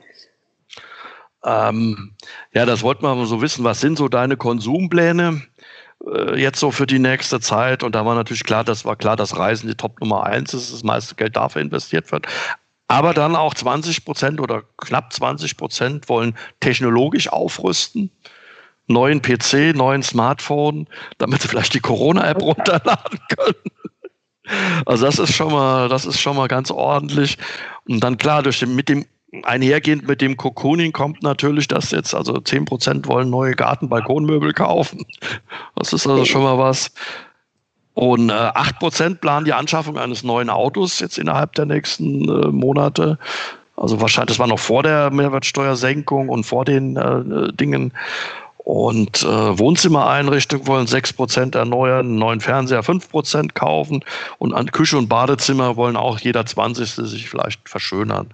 Ähm, 1.43 2.11
ja, 2.53 2.67
das 2.67 2.83
wollten 2.83 3.01
wir 3.01 3.15
mal 3.15 3.25
so 3.25 3.41
wissen. 3.41 3.63
Was 3.63 3.81
sind 3.81 3.97
so 3.97 4.07
deine 4.09 4.37
Konsumpläne 4.37 5.41
äh, 6.05 6.39
jetzt 6.39 6.59
so 6.59 6.71
für 6.71 6.85
die 6.85 6.99
nächste 6.99 7.39
Zeit? 7.39 7.83
Und 7.83 7.95
da 7.95 8.05
war 8.05 8.15
natürlich 8.15 8.43
klar, 8.43 8.63
das 8.63 8.85
war 8.85 8.95
klar, 8.95 9.15
dass 9.15 9.37
Reisen 9.37 9.67
die 9.67 9.75
Top 9.75 9.99
Nummer 9.99 10.23
eins 10.23 10.53
ist, 10.53 10.73
das 10.73 10.83
meiste 10.83 11.15
Geld 11.15 11.35
dafür 11.35 11.61
investiert 11.61 12.11
wird. 12.11 12.27
Aber 12.87 13.13
dann 13.13 13.35
auch 13.35 13.53
20 13.53 14.05
Prozent 14.05 14.39
oder 14.39 14.63
knapp 14.77 15.13
20 15.13 15.57
Prozent 15.57 16.09
wollen 16.09 16.35
technologisch 16.59 17.27
aufrüsten. 17.27 18.11
Neuen 18.87 19.21
PC, 19.21 19.75
neuen 19.75 20.03
Smartphone, 20.03 20.87
damit 21.17 21.41
sie 21.41 21.47
vielleicht 21.47 21.73
die 21.73 21.79
Corona-App 21.79 22.41
runterladen 22.41 23.19
können. 23.29 24.03
Also 24.85 25.05
das 25.05 25.19
ist 25.19 25.33
schon 25.33 25.53
mal, 25.53 25.87
das 25.87 26.05
ist 26.05 26.19
schon 26.19 26.35
mal 26.35 26.47
ganz 26.47 26.69
ordentlich. 26.69 27.37
Und 27.87 28.01
dann 28.01 28.17
klar, 28.17 28.43
durch 28.43 28.59
den, 28.59 28.75
mit 28.75 28.89
dem 28.89 29.05
einhergehend 29.41 30.07
mit 30.07 30.21
dem 30.21 30.37
Cocooning 30.37 30.91
kommt 30.91 31.23
natürlich, 31.23 31.67
dass 31.67 31.91
jetzt 31.91 32.13
also 32.13 32.39
10 32.39 32.65
Prozent 32.65 33.07
wollen 33.07 33.29
neue 33.29 33.55
Garten-Balkonmöbel 33.55 34.53
kaufen. 34.53 35.05
Das 35.75 35.93
ist 35.93 36.05
also 36.05 36.25
schon 36.25 36.43
mal 36.43 36.57
was. 36.57 36.91
Und 37.95 38.29
äh, 38.29 38.33
8% 38.33 39.15
planen 39.15 39.45
die 39.45 39.53
Anschaffung 39.53 39.97
eines 39.97 40.23
neuen 40.23 40.49
Autos 40.49 40.99
jetzt 40.99 41.17
innerhalb 41.17 41.53
der 41.53 41.65
nächsten 41.65 42.27
äh, 42.27 42.47
Monate. 42.47 43.17
Also 43.75 43.99
wahrscheinlich, 44.01 44.29
das 44.29 44.39
war 44.39 44.47
noch 44.47 44.59
vor 44.59 44.83
der 44.83 45.11
Mehrwertsteuersenkung 45.11 46.29
und 46.29 46.43
vor 46.43 46.65
den 46.65 46.95
äh, 46.95 47.53
Dingen. 47.53 47.91
Und 48.57 49.23
äh, 49.23 49.59
Wohnzimmereinrichtungen 49.59 50.67
wollen 50.67 50.87
6% 50.87 51.55
erneuern, 51.55 52.05
einen 52.05 52.15
neuen 52.17 52.39
Fernseher 52.39 52.81
5% 52.81 53.53
kaufen 53.53 54.05
und 54.37 54.53
an 54.53 54.71
Küche 54.71 54.97
und 54.97 55.09
Badezimmer 55.09 55.75
wollen 55.75 55.97
auch 55.97 56.19
jeder 56.19 56.45
20. 56.45 56.91
sich 56.91 57.29
vielleicht 57.29 57.67
verschönern. 57.67 58.27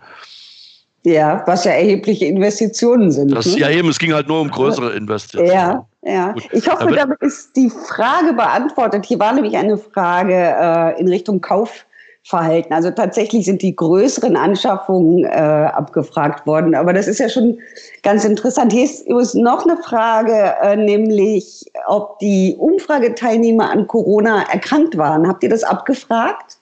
Ja, 1.03 1.43
was 1.45 1.63
ja 1.63 1.71
erhebliche 1.71 2.25
Investitionen 2.25 3.11
sind. 3.11 3.33
Das, 3.33 3.45
ne? 3.45 3.59
Ja, 3.59 3.69
eben, 3.69 3.89
es 3.89 3.99
ging 3.99 4.13
halt 4.13 4.27
nur 4.27 4.41
um 4.41 4.49
größere 4.49 4.93
Investitionen. 4.93 5.51
Ja, 5.51 5.85
ja. 6.03 6.35
Ich 6.51 6.69
hoffe, 6.69 6.93
damit 6.93 7.21
ist 7.21 7.55
die 7.55 7.69
Frage 7.69 8.33
beantwortet. 8.33 9.05
Hier 9.05 9.19
war 9.19 9.31
nämlich 9.31 9.55
eine 9.55 9.77
Frage 9.77 10.33
äh, 10.35 10.99
in 10.99 11.07
Richtung 11.07 11.39
Kaufverhalten. 11.39 12.73
Also 12.73 12.91
tatsächlich 12.91 13.45
sind 13.45 13.61
die 13.61 13.73
größeren 13.73 14.35
Anschaffungen 14.35 15.23
äh, 15.23 15.29
abgefragt 15.29 16.45
worden. 16.45 16.75
Aber 16.75 16.91
das 16.91 17.07
ist 17.07 17.19
ja 17.19 17.29
schon 17.29 17.57
ganz 18.03 18.25
interessant. 18.25 18.73
Hier 18.73 18.83
ist 18.83 19.07
übrigens 19.07 19.35
noch 19.35 19.65
eine 19.65 19.77
Frage, 19.77 20.53
äh, 20.61 20.75
nämlich 20.75 21.65
ob 21.87 22.19
die 22.19 22.57
Umfrageteilnehmer 22.59 23.71
an 23.71 23.87
Corona 23.87 24.43
erkrankt 24.51 24.97
waren. 24.97 25.25
Habt 25.29 25.43
ihr 25.43 25.49
das 25.49 25.63
abgefragt? 25.63 26.58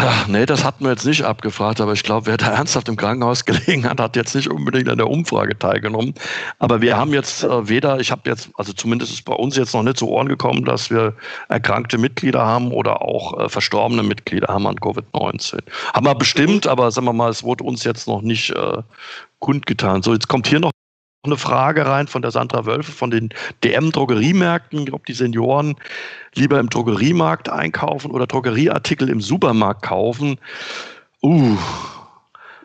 Ach, 0.00 0.28
nee, 0.28 0.46
das 0.46 0.62
hatten 0.62 0.84
wir 0.84 0.92
jetzt 0.92 1.06
nicht 1.06 1.24
abgefragt, 1.24 1.80
aber 1.80 1.92
ich 1.92 2.04
glaube, 2.04 2.26
wer 2.26 2.36
da 2.36 2.46
ernsthaft 2.54 2.88
im 2.88 2.94
Krankenhaus 2.94 3.44
gelegen 3.44 3.84
hat, 3.84 3.98
hat 3.98 4.14
jetzt 4.14 4.32
nicht 4.36 4.48
unbedingt 4.48 4.88
an 4.88 4.96
der 4.96 5.10
Umfrage 5.10 5.58
teilgenommen. 5.58 6.14
Aber 6.60 6.80
wir 6.80 6.96
haben 6.96 7.12
jetzt 7.12 7.42
äh, 7.42 7.68
weder, 7.68 7.98
ich 7.98 8.12
habe 8.12 8.30
jetzt, 8.30 8.48
also 8.54 8.72
zumindest 8.72 9.12
ist 9.12 9.24
bei 9.24 9.32
uns 9.32 9.56
jetzt 9.56 9.74
noch 9.74 9.82
nicht 9.82 9.96
zu 9.96 10.08
Ohren 10.08 10.28
gekommen, 10.28 10.64
dass 10.64 10.88
wir 10.88 11.14
erkrankte 11.48 11.98
Mitglieder 11.98 12.46
haben 12.46 12.70
oder 12.70 13.02
auch 13.02 13.40
äh, 13.40 13.48
verstorbene 13.48 14.04
Mitglieder 14.04 14.46
haben 14.46 14.68
an 14.68 14.76
Covid-19. 14.76 15.58
Haben 15.92 16.06
wir 16.06 16.14
bestimmt, 16.14 16.68
aber 16.68 16.92
sagen 16.92 17.08
wir 17.08 17.12
mal, 17.12 17.30
es 17.30 17.42
wurde 17.42 17.64
uns 17.64 17.82
jetzt 17.82 18.06
noch 18.06 18.22
nicht 18.22 18.50
äh, 18.50 18.82
kundgetan. 19.40 20.04
So, 20.04 20.12
jetzt 20.12 20.28
kommt 20.28 20.46
hier 20.46 20.60
noch 20.60 20.70
eine 21.24 21.36
Frage 21.36 21.84
rein 21.84 22.06
von 22.06 22.22
der 22.22 22.30
Sandra 22.30 22.64
Wölfe 22.64 22.92
von 22.92 23.10
den 23.10 23.30
DM-Drogeriemärkten, 23.64 24.90
ob 24.92 25.06
die 25.06 25.14
Senioren 25.14 25.76
lieber 26.34 26.60
im 26.60 26.70
Drogeriemarkt 26.70 27.48
einkaufen 27.48 28.10
oder 28.10 28.26
Drogerieartikel 28.26 29.08
im 29.08 29.20
Supermarkt 29.20 29.82
kaufen. 29.82 30.38
Uh, 31.22 31.56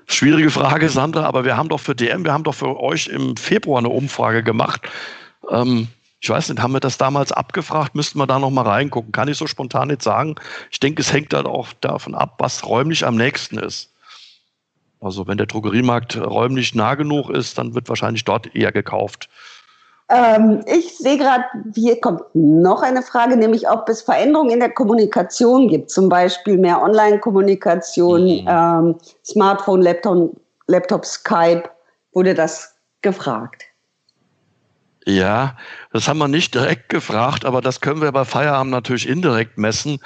schwierige 0.06 0.52
Frage, 0.52 0.90
Sandra, 0.90 1.24
aber 1.24 1.46
wir 1.46 1.58
haben 1.58 1.70
doch 1.70 1.80
für 1.80 1.96
DM, 1.96 2.24
wir 2.24 2.34
haben 2.34 2.44
doch 2.44 2.56
für 2.56 2.80
euch 2.80 3.08
im 3.08 3.36
Februar 3.38 3.80
eine 3.80 3.90
Umfrage 3.90 4.44
gemacht. 4.44 4.88
Ähm, 5.50 5.88
ich 6.22 6.30
weiß 6.30 6.50
nicht, 6.50 6.62
haben 6.62 6.74
wir 6.74 6.80
das 6.80 6.98
damals 6.98 7.32
abgefragt? 7.32 7.96
Müssten 7.96 8.20
wir 8.20 8.28
da 8.28 8.40
noch 8.40 8.52
mal 8.52 8.62
reingucken? 8.62 9.12
Kann 9.12 9.28
ich 9.28 9.38
so 9.38 9.48
spontan 9.48 9.90
nicht 9.90 10.04
sagen. 10.04 10.36
Ich 10.72 10.80
denke, 10.80 11.02
es 11.02 11.12
hängt 11.12 11.34
dann 11.34 11.48
auch 11.48 11.74
davon 11.82 12.16
ab, 12.16 12.36
was 12.38 12.66
räumlich 12.66 13.06
am 13.06 13.16
nächsten 13.16 13.58
ist. 13.58 13.93
Also 15.04 15.28
wenn 15.28 15.38
der 15.38 15.48
Drogeriemarkt 15.48 16.18
räumlich 16.18 16.74
nah 16.76 16.96
genug 16.96 17.30
ist, 17.30 17.58
dann 17.58 17.76
wird 17.76 17.90
wahrscheinlich 17.90 18.24
dort 18.24 18.56
eher 18.56 18.72
gekauft. 18.72 19.30
Ähm, 20.10 20.64
ich 20.68 20.98
sehe 20.98 21.18
gerade, 21.18 21.44
hier 21.74 22.00
kommt 22.00 22.22
noch 22.34 22.82
eine 22.82 23.02
Frage, 23.02 23.38
nämlich 23.38 23.70
ob 23.70 23.88
es 23.90 24.02
Veränderungen 24.02 24.52
in 24.52 24.60
der 24.60 24.72
Kommunikation 24.72 25.68
gibt, 25.70 25.90
zum 25.90 26.10
Beispiel 26.10 26.58
mehr 26.58 26.82
Online-Kommunikation, 26.82 28.24
mhm. 28.24 28.48
ähm, 28.48 28.96
Smartphone, 29.26 29.82
Laptop, 29.82 30.36
Laptop, 30.68 31.06
Skype. 31.06 31.64
Wurde 32.12 32.34
das 32.34 32.76
gefragt? 33.02 33.64
Ja, 35.06 35.58
das 35.92 36.08
haben 36.08 36.20
wir 36.20 36.28
nicht 36.28 36.54
direkt 36.54 36.90
gefragt, 36.90 37.44
aber 37.44 37.60
das 37.60 37.82
können 37.82 38.02
wir 38.02 38.12
bei 38.12 38.24
Feierabend 38.24 38.72
natürlich 38.72 39.08
indirekt 39.08 39.58
messen. 39.58 40.00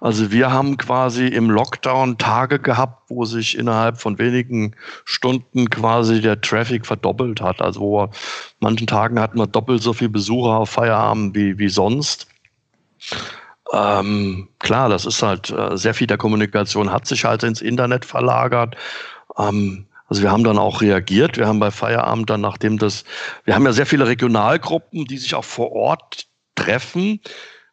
Also 0.00 0.32
wir 0.32 0.50
haben 0.50 0.78
quasi 0.78 1.26
im 1.26 1.50
Lockdown 1.50 2.16
Tage 2.16 2.58
gehabt, 2.58 3.10
wo 3.10 3.26
sich 3.26 3.56
innerhalb 3.56 4.00
von 4.00 4.18
wenigen 4.18 4.74
Stunden 5.04 5.68
quasi 5.68 6.22
der 6.22 6.40
Traffic 6.40 6.86
verdoppelt 6.86 7.42
hat. 7.42 7.60
Also 7.60 7.80
wo 7.80 8.10
manchen 8.60 8.86
Tagen 8.86 9.20
hatten 9.20 9.38
wir 9.38 9.46
doppelt 9.46 9.82
so 9.82 9.92
viele 9.92 10.10
Besucher 10.10 10.56
auf 10.56 10.70
Feierabend 10.70 11.36
wie, 11.36 11.58
wie 11.58 11.68
sonst. 11.68 12.28
Ähm, 13.72 14.48
klar, 14.58 14.88
das 14.88 15.04
ist 15.04 15.22
halt 15.22 15.50
äh, 15.50 15.76
sehr 15.76 15.94
viel 15.94 16.06
der 16.06 16.18
Kommunikation 16.18 16.90
hat 16.90 17.06
sich 17.06 17.24
halt 17.24 17.42
ins 17.42 17.60
Internet 17.60 18.04
verlagert. 18.04 18.76
Ähm, 19.38 19.86
also 20.08 20.22
wir 20.22 20.32
haben 20.32 20.42
dann 20.44 20.58
auch 20.58 20.80
reagiert. 20.80 21.36
Wir 21.36 21.46
haben 21.46 21.60
bei 21.60 21.70
Feierabend 21.70 22.30
dann, 22.30 22.40
nachdem 22.40 22.78
das, 22.78 23.04
wir 23.44 23.54
haben 23.54 23.64
ja 23.64 23.72
sehr 23.72 23.86
viele 23.86 24.08
Regionalgruppen, 24.08 25.04
die 25.04 25.18
sich 25.18 25.34
auch 25.36 25.44
vor 25.44 25.70
Ort 25.72 26.26
treffen. 26.56 27.20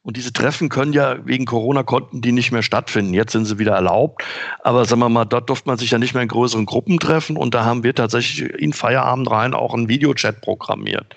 Und 0.08 0.15
diese 0.15 0.32
Treffen 0.32 0.70
können 0.70 0.93
ja 0.93 1.17
wegen 1.26 1.43
Corona 1.43 1.84
konnten 1.84 2.22
die 2.22 2.32
nicht 2.32 2.54
mehr 2.54 2.63
stattfinden. 2.63 3.13
Jetzt 3.13 3.34
sind 3.34 3.43
sie 3.43 3.60
wieder 3.60 3.74
erlaubt. 3.74 4.24
Aber 4.63 4.86
sagen 4.86 5.02
wir 5.02 5.10
mal, 5.10 5.26
dort 5.26 5.50
durfte 5.50 5.67
man 5.67 5.78
sich 5.78 5.91
ja 5.91 5.98
nicht 5.98 6.13
mehr 6.13 6.24
in 6.24 6.30
größeren 6.30 6.65
Gruppen 6.65 6.98
treffen. 6.98 7.36
Und 7.36 7.54
da 7.54 7.65
haben 7.65 7.84
wir 7.84 7.93
tatsächlich 7.93 8.50
in 8.54 8.72
Feierabend 8.72 9.30
rein 9.30 9.54
auch 9.54 9.74
einen 9.74 9.89
Videochat 9.89 10.39
programmiert. 10.39 11.13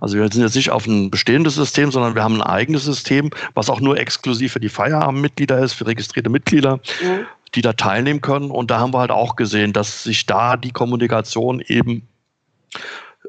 Also 0.00 0.18
wir 0.18 0.30
sind 0.30 0.42
jetzt 0.42 0.54
nicht 0.54 0.70
auf 0.70 0.86
ein 0.86 1.10
bestehendes 1.10 1.54
System, 1.54 1.90
sondern 1.90 2.14
wir 2.14 2.22
haben 2.22 2.34
ein 2.34 2.46
eigenes 2.46 2.84
System, 2.84 3.30
was 3.54 3.70
auch 3.70 3.80
nur 3.80 3.96
exklusiv 3.96 4.52
für 4.52 4.60
die 4.60 4.68
Feierabendmitglieder 4.68 5.58
ist, 5.60 5.72
für 5.72 5.86
registrierte 5.86 6.28
Mitglieder. 6.28 6.80
Ja 7.02 7.20
die 7.54 7.62
da 7.62 7.72
teilnehmen 7.72 8.20
können. 8.20 8.50
Und 8.50 8.70
da 8.70 8.80
haben 8.80 8.92
wir 8.92 8.98
halt 8.98 9.12
auch 9.12 9.34
gesehen, 9.36 9.72
dass 9.72 10.02
sich 10.02 10.26
da 10.26 10.58
die 10.58 10.72
Kommunikation 10.72 11.60
eben 11.60 12.06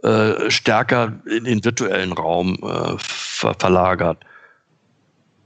äh, 0.03 0.49
stärker 0.49 1.13
in 1.25 1.45
den 1.45 1.63
virtuellen 1.63 2.11
Raum 2.11 2.57
äh, 2.61 2.97
ver 2.97 3.53
verlagert. 3.57 4.25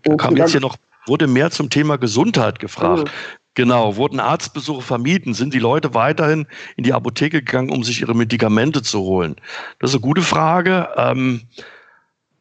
Da 0.03 0.15
kam 0.15 0.37
jetzt 0.37 0.51
hier 0.51 0.61
noch, 0.61 0.77
wurde 1.07 1.27
mehr 1.27 1.51
zum 1.51 1.69
Thema 1.69 1.97
Gesundheit 1.97 2.59
gefragt. 2.59 3.05
Mhm. 3.05 3.41
Genau, 3.53 3.97
wurden 3.97 4.19
Arztbesuche 4.21 4.81
vermieden? 4.81 5.33
Sind 5.33 5.53
die 5.53 5.59
Leute 5.59 5.93
weiterhin 5.93 6.47
in 6.77 6.85
die 6.85 6.93
Apotheke 6.93 7.43
gegangen, 7.43 7.69
um 7.69 7.83
sich 7.83 7.99
ihre 7.99 8.15
Medikamente 8.15 8.81
zu 8.81 9.01
holen? 9.01 9.35
Das 9.79 9.89
ist 9.89 9.95
eine 9.95 10.01
gute 10.01 10.21
Frage. 10.21 10.87
Ähm, 10.95 11.41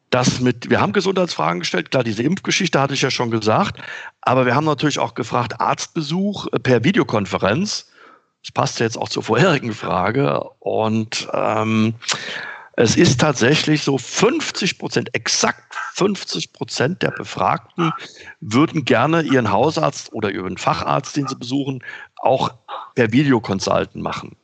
das 0.09 0.39
mit, 0.39 0.69
wir 0.69 0.79
haben 0.79 0.93
Gesundheitsfragen 0.93 1.61
gestellt, 1.61 1.91
klar, 1.91 2.03
diese 2.03 2.23
Impfgeschichte 2.23 2.79
hatte 2.79 2.93
ich 2.93 3.01
ja 3.01 3.09
schon 3.09 3.31
gesagt, 3.31 3.81
aber 4.21 4.45
wir 4.45 4.55
haben 4.55 4.65
natürlich 4.65 4.99
auch 4.99 5.13
gefragt, 5.13 5.59
Arztbesuch 5.59 6.47
äh, 6.51 6.59
per 6.59 6.83
Videokonferenz. 6.83 7.89
Das 8.43 8.51
passt 8.51 8.79
ja 8.79 8.85
jetzt 8.85 8.97
auch 8.97 9.09
zur 9.09 9.23
vorherigen 9.23 9.73
Frage. 9.73 10.41
Und 10.59 11.27
ähm, 11.33 11.93
es 12.73 12.95
ist 12.95 13.19
tatsächlich 13.19 13.83
so, 13.83 13.97
50 13.97 14.79
Prozent, 14.79 15.13
exakt 15.13 15.75
50 15.93 16.53
Prozent 16.53 17.01
der 17.01 17.11
Befragten 17.11 17.91
würden 18.39 18.85
gerne 18.85 19.21
ihren 19.23 19.51
Hausarzt 19.51 20.13
oder 20.13 20.31
ihren 20.31 20.57
Facharzt, 20.57 21.15
den 21.15 21.27
sie 21.27 21.35
besuchen, 21.35 21.83
auch 22.17 22.53
per 22.95 23.11
Videokonsulten 23.11 24.01
machen. 24.01 24.35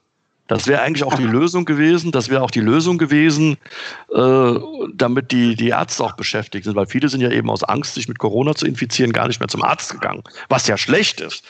Das 0.47 0.65
wäre 0.65 0.81
eigentlich 0.81 1.03
auch 1.03 1.15
die 1.15 1.25
Lösung 1.25 1.65
gewesen. 1.65 2.11
Das 2.11 2.29
wäre 2.29 2.41
auch 2.41 2.51
die 2.51 2.61
Lösung 2.61 2.97
gewesen, 2.97 3.57
äh, 4.13 4.53
damit 4.93 5.31
die, 5.31 5.55
die 5.55 5.69
Ärzte 5.69 6.03
auch 6.03 6.13
beschäftigt 6.13 6.63
sind, 6.63 6.75
weil 6.75 6.87
viele 6.87 7.09
sind 7.09 7.21
ja 7.21 7.31
eben 7.31 7.49
aus 7.49 7.63
Angst, 7.63 7.95
sich 7.95 8.07
mit 8.07 8.17
Corona 8.17 8.55
zu 8.55 8.65
infizieren, 8.65 9.11
gar 9.11 9.27
nicht 9.27 9.39
mehr 9.39 9.49
zum 9.49 9.63
Arzt 9.63 9.91
gegangen, 9.91 10.23
was 10.47 10.67
ja 10.67 10.77
schlecht 10.77 11.19
ist. 11.19 11.43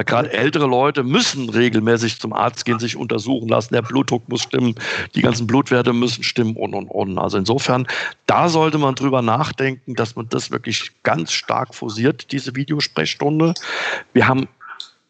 Weil 0.00 0.04
gerade 0.06 0.32
ältere 0.32 0.66
Leute 0.66 1.02
müssen 1.02 1.50
regelmäßig 1.50 2.20
zum 2.20 2.32
Arzt 2.32 2.64
gehen, 2.64 2.78
sich 2.78 2.96
untersuchen 2.96 3.50
lassen. 3.50 3.74
Der 3.74 3.82
Blutdruck 3.82 4.26
muss 4.30 4.40
stimmen, 4.40 4.74
die 5.14 5.20
ganzen 5.20 5.46
Blutwerte 5.46 5.92
müssen 5.92 6.24
stimmen 6.24 6.56
und 6.56 6.72
und 6.72 6.88
und. 6.88 7.18
Also 7.18 7.36
insofern, 7.36 7.86
da 8.24 8.48
sollte 8.48 8.78
man 8.78 8.94
drüber 8.94 9.20
nachdenken, 9.20 9.96
dass 9.96 10.16
man 10.16 10.26
das 10.30 10.50
wirklich 10.50 10.92
ganz 11.02 11.32
stark 11.32 11.74
forciert, 11.74 12.32
diese 12.32 12.56
Videosprechstunde. 12.56 13.52
Wir 14.14 14.26
haben 14.26 14.48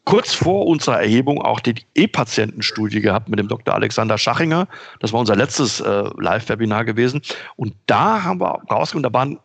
kurz 0.07 0.35
vor 0.35 0.67
unserer 0.67 1.01
Erhebung 1.01 1.41
auch 1.41 1.61
die 1.61 1.77
E-Patientenstudie 1.95 3.01
gehabt 3.01 3.29
mit 3.29 3.39
dem 3.39 3.47
Dr. 3.47 3.73
Alexander 3.73 4.19
Schachinger. 4.19 4.67
Das 4.99 5.13
war 5.13 5.21
unser 5.21 5.37
letztes 5.37 5.79
äh, 5.79 6.11
Live-Webinar 6.19 6.85
gewesen. 6.85 7.23
Und 7.55 7.75
da 7.87 8.25
haben 8.25 8.41
wir 8.41 8.61
rausgefunden, 8.69 9.13
da 9.13 9.17
waren 9.17 9.39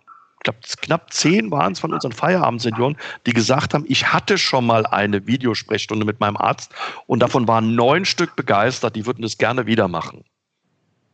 glaube, 0.46 0.60
knapp 0.82 1.12
zehn 1.12 1.52
waren 1.52 1.74
es 1.74 1.80
von 1.80 1.94
unseren 1.94 2.14
Feierabendsenioren, 2.14 2.96
die 3.26 3.34
gesagt 3.34 3.74
haben, 3.74 3.86
ich 3.88 4.14
hatte 4.14 4.38
schon 4.38 4.66
mal 4.66 4.86
eine 4.86 5.28
Videosprechstunde 5.28 6.06
mit 6.06 6.22
meinem 6.22 6.38
Arzt 6.38 6.72
und 7.08 7.22
davon 7.22 7.48
waren 7.48 7.76
neun 7.76 8.06
Stück 8.06 8.36
begeistert, 8.36 8.96
die 8.96 9.06
würden 9.06 9.22
das 9.22 9.38
gerne 9.38 9.66
wieder 9.66 9.88
machen. 9.88 10.24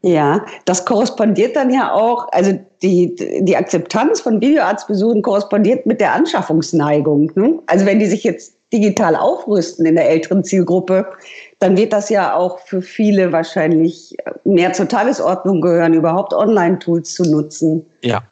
Ja, 0.03 0.45
das 0.65 0.85
korrespondiert 0.85 1.55
dann 1.55 1.71
ja 1.71 1.93
auch, 1.93 2.27
also 2.31 2.59
die, 2.81 3.15
die 3.41 3.55
Akzeptanz 3.55 4.21
von 4.21 4.41
Videoarztbesuchen 4.41 5.21
korrespondiert 5.21 5.85
mit 5.85 6.01
der 6.01 6.13
Anschaffungsneigung. 6.13 7.31
Ne? 7.35 7.59
Also 7.67 7.85
wenn 7.85 7.99
die 7.99 8.07
sich 8.07 8.23
jetzt 8.23 8.55
digital 8.73 9.15
aufrüsten 9.15 9.85
in 9.85 9.95
der 9.95 10.09
älteren 10.09 10.43
Zielgruppe, 10.43 11.05
dann 11.59 11.77
wird 11.77 11.93
das 11.93 12.09
ja 12.09 12.33
auch 12.33 12.59
für 12.61 12.81
viele 12.81 13.31
wahrscheinlich 13.31 14.15
mehr 14.43 14.73
zur 14.73 14.87
Tagesordnung 14.87 15.61
gehören, 15.61 15.93
überhaupt 15.93 16.33
Online-Tools 16.33 17.13
zu 17.13 17.23
nutzen. 17.23 17.85
Ja, 18.01 18.23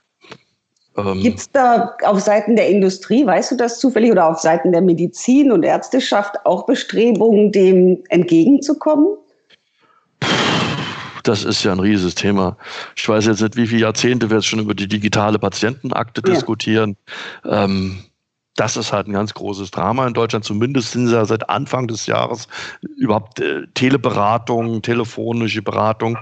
ähm, 1.05 1.21
Gibt 1.21 1.39
es 1.39 1.51
da 1.51 1.95
auf 2.03 2.19
Seiten 2.19 2.55
der 2.55 2.69
Industrie, 2.69 3.25
weißt 3.25 3.51
du 3.51 3.55
das 3.55 3.79
zufällig, 3.79 4.11
oder 4.11 4.27
auf 4.29 4.39
Seiten 4.39 4.71
der 4.71 4.81
Medizin 4.81 5.51
und 5.51 5.63
Ärzteschaft 5.63 6.35
auch 6.45 6.65
Bestrebungen, 6.65 7.51
dem 7.51 8.03
entgegenzukommen? 8.09 9.17
Das 11.23 11.43
ist 11.43 11.63
ja 11.63 11.71
ein 11.71 11.79
riesiges 11.79 12.15
Thema. 12.15 12.57
Ich 12.95 13.07
weiß 13.07 13.25
jetzt 13.27 13.41
nicht, 13.41 13.55
wie 13.55 13.67
viele 13.67 13.81
Jahrzehnte 13.81 14.29
wir 14.29 14.37
jetzt 14.37 14.47
schon 14.47 14.59
über 14.59 14.73
die 14.73 14.87
digitale 14.87 15.37
Patientenakte 15.37 16.21
ja. 16.25 16.33
diskutieren. 16.33 16.95
Ähm, 17.45 17.99
das 18.59 18.75
ist 18.75 18.91
halt 18.91 19.07
ein 19.07 19.13
ganz 19.13 19.33
großes 19.33 19.71
Drama 19.71 20.05
in 20.05 20.13
Deutschland. 20.13 20.43
Zumindest 20.43 20.91
sind 20.91 21.09
ja 21.09 21.23
seit 21.23 21.49
Anfang 21.49 21.87
des 21.87 22.07
Jahres 22.07 22.49
überhaupt 22.97 23.39
äh, 23.39 23.65
Teleberatung, 23.73 24.81
telefonische 24.81 25.61
Beratung 25.61 26.17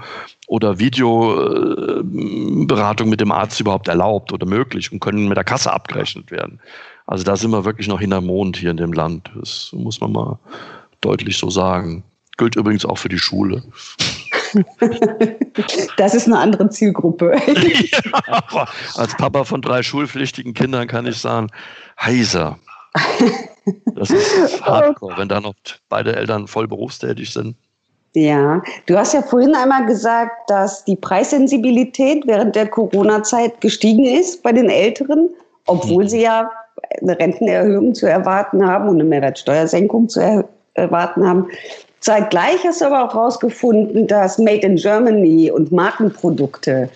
oder 0.46 0.78
Videoberatung 0.78 3.06
äh, 3.06 3.10
mit 3.10 3.20
dem 3.20 3.32
Arzt 3.32 3.58
überhaupt 3.58 3.88
erlaubt 3.88 4.32
oder 4.32 4.46
möglich 4.46 4.92
und 4.92 5.00
können 5.00 5.26
mit 5.26 5.36
der 5.36 5.42
Kasse 5.42 5.72
abgerechnet 5.72 6.30
werden. 6.30 6.60
Also 7.06 7.24
da 7.24 7.34
sind 7.34 7.50
wir 7.50 7.64
wirklich 7.64 7.88
noch 7.88 7.98
hinterm 7.98 8.26
Mond 8.26 8.56
hier 8.56 8.70
in 8.70 8.76
dem 8.76 8.92
Land. 8.92 9.32
Das 9.34 9.70
muss 9.72 10.00
man 10.00 10.12
mal 10.12 10.38
deutlich 11.00 11.38
so 11.38 11.50
sagen. 11.50 12.04
Gilt 12.36 12.54
übrigens 12.54 12.84
auch 12.84 12.98
für 12.98 13.08
die 13.08 13.18
Schule. 13.18 13.64
Das 15.96 16.14
ist 16.14 16.26
eine 16.26 16.38
andere 16.38 16.68
Zielgruppe. 16.70 17.36
Ja, 18.26 18.68
als 18.96 19.16
Papa 19.16 19.44
von 19.44 19.62
drei 19.62 19.82
schulpflichtigen 19.82 20.54
Kindern 20.54 20.86
kann 20.86 21.06
ich 21.06 21.18
sagen, 21.18 21.48
heiser. 22.00 22.58
Das 23.94 24.10
ist 24.10 24.62
hardcore, 24.64 25.16
wenn 25.18 25.28
da 25.28 25.40
noch 25.40 25.54
beide 25.88 26.16
Eltern 26.16 26.46
voll 26.46 26.66
berufstätig 26.66 27.32
sind. 27.32 27.56
Ja, 28.14 28.62
du 28.86 28.96
hast 28.96 29.14
ja 29.14 29.22
vorhin 29.22 29.54
einmal 29.54 29.86
gesagt, 29.86 30.50
dass 30.50 30.84
die 30.84 30.96
Preissensibilität 30.96 32.26
während 32.26 32.56
der 32.56 32.66
Corona-Zeit 32.66 33.60
gestiegen 33.60 34.04
ist 34.04 34.42
bei 34.42 34.52
den 34.52 34.70
Älteren, 34.70 35.28
obwohl 35.66 36.08
sie 36.08 36.22
ja 36.22 36.50
eine 37.00 37.18
Rentenerhöhung 37.18 37.94
zu 37.94 38.06
erwarten 38.06 38.66
haben 38.66 38.88
und 38.88 38.96
eine 38.96 39.04
Mehrwertsteuersenkung 39.04 40.08
zu 40.08 40.44
erwarten 40.74 41.26
haben. 41.26 41.48
Zeitgleich 42.00 42.62
hast 42.64 42.80
du 42.80 42.86
aber 42.86 43.04
auch 43.04 43.14
herausgefunden, 43.14 44.06
dass 44.06 44.38
Made 44.38 44.66
in 44.66 44.76
Germany 44.76 45.50
und 45.50 45.72
Markenprodukte 45.72 46.88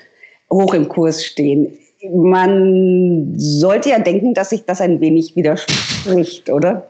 hoch 0.50 0.74
im 0.74 0.88
Kurs 0.88 1.24
stehen. 1.24 1.76
Man 2.12 3.32
sollte 3.36 3.90
ja 3.90 3.98
denken, 3.98 4.34
dass 4.34 4.50
sich 4.50 4.64
das 4.64 4.80
ein 4.80 5.00
wenig 5.00 5.36
widerspricht, 5.36 6.50
oder? 6.50 6.88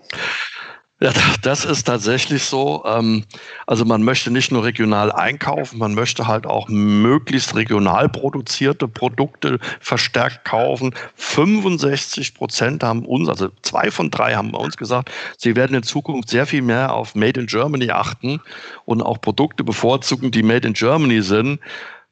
Ja, 1.03 1.11
das 1.43 1.65
ist 1.65 1.89
tatsächlich 1.89 2.45
so. 2.45 2.85
Ähm, 2.87 3.25
also 3.67 3.85
man 3.85 4.05
möchte 4.05 4.31
nicht 4.31 4.53
nur 4.53 4.63
regional 4.63 5.11
einkaufen, 5.11 5.81
man 5.81 5.95
möchte 5.95 6.29
halt 6.29 6.47
auch 6.47 6.69
möglichst 6.69 7.57
regional 7.57 8.09
produzierte 8.09 8.87
Produkte 8.87 9.59
verstärkt 9.81 10.45
kaufen. 10.45 10.95
65 11.17 12.35
Prozent 12.35 12.85
haben 12.85 13.05
uns, 13.05 13.29
also 13.29 13.49
zwei 13.63 13.91
von 13.91 14.13
drei 14.13 14.37
haben 14.37 14.53
bei 14.53 14.61
uns 14.61 14.77
gesagt, 14.77 15.11
sie 15.39 15.57
werden 15.57 15.75
in 15.75 15.83
Zukunft 15.83 16.29
sehr 16.29 16.47
viel 16.47 16.63
mehr 16.63 16.95
auf 16.95 17.17
Made 17.17 17.41
in 17.41 17.47
Germany 17.47 17.91
achten 17.91 18.41
und 18.85 19.03
auch 19.03 19.21
Produkte 19.21 19.65
bevorzugen, 19.65 20.31
die 20.31 20.45
Made 20.45 20.69
in 20.69 20.75
Germany 20.75 21.21
sind 21.21 21.59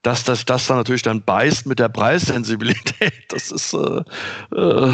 dass 0.03 0.25
das, 0.25 0.47
das 0.47 0.67
dann 0.67 0.79
natürlich 0.79 1.03
dann 1.03 1.23
beißt 1.23 1.67
mit 1.67 1.79
der 1.79 1.89
Preissensibilität. 1.89 3.13
Das 3.31 3.53
ist, 3.53 3.75
äh, 3.75 4.03
äh, 4.57 4.93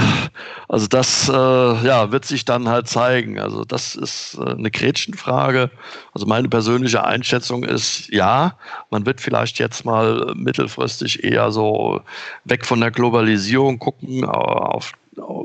also 0.68 0.86
das 0.88 1.26
äh, 1.28 1.32
ja, 1.32 2.12
wird 2.12 2.26
sich 2.26 2.44
dann 2.44 2.68
halt 2.68 2.86
zeigen. 2.86 3.40
Also 3.40 3.64
das 3.64 3.94
ist 3.94 4.36
äh, 4.38 4.50
eine 4.50 4.70
Gretchenfrage. 4.70 5.70
Also 6.12 6.26
meine 6.26 6.48
persönliche 6.48 7.02
Einschätzung 7.04 7.64
ist, 7.64 8.08
ja, 8.10 8.58
man 8.90 9.06
wird 9.06 9.22
vielleicht 9.22 9.58
jetzt 9.58 9.86
mal 9.86 10.34
mittelfristig 10.34 11.24
eher 11.24 11.50
so 11.50 12.02
weg 12.44 12.66
von 12.66 12.80
der 12.80 12.90
Globalisierung 12.90 13.78
gucken, 13.78 14.22
äh, 14.22 14.26
auf 14.26 14.92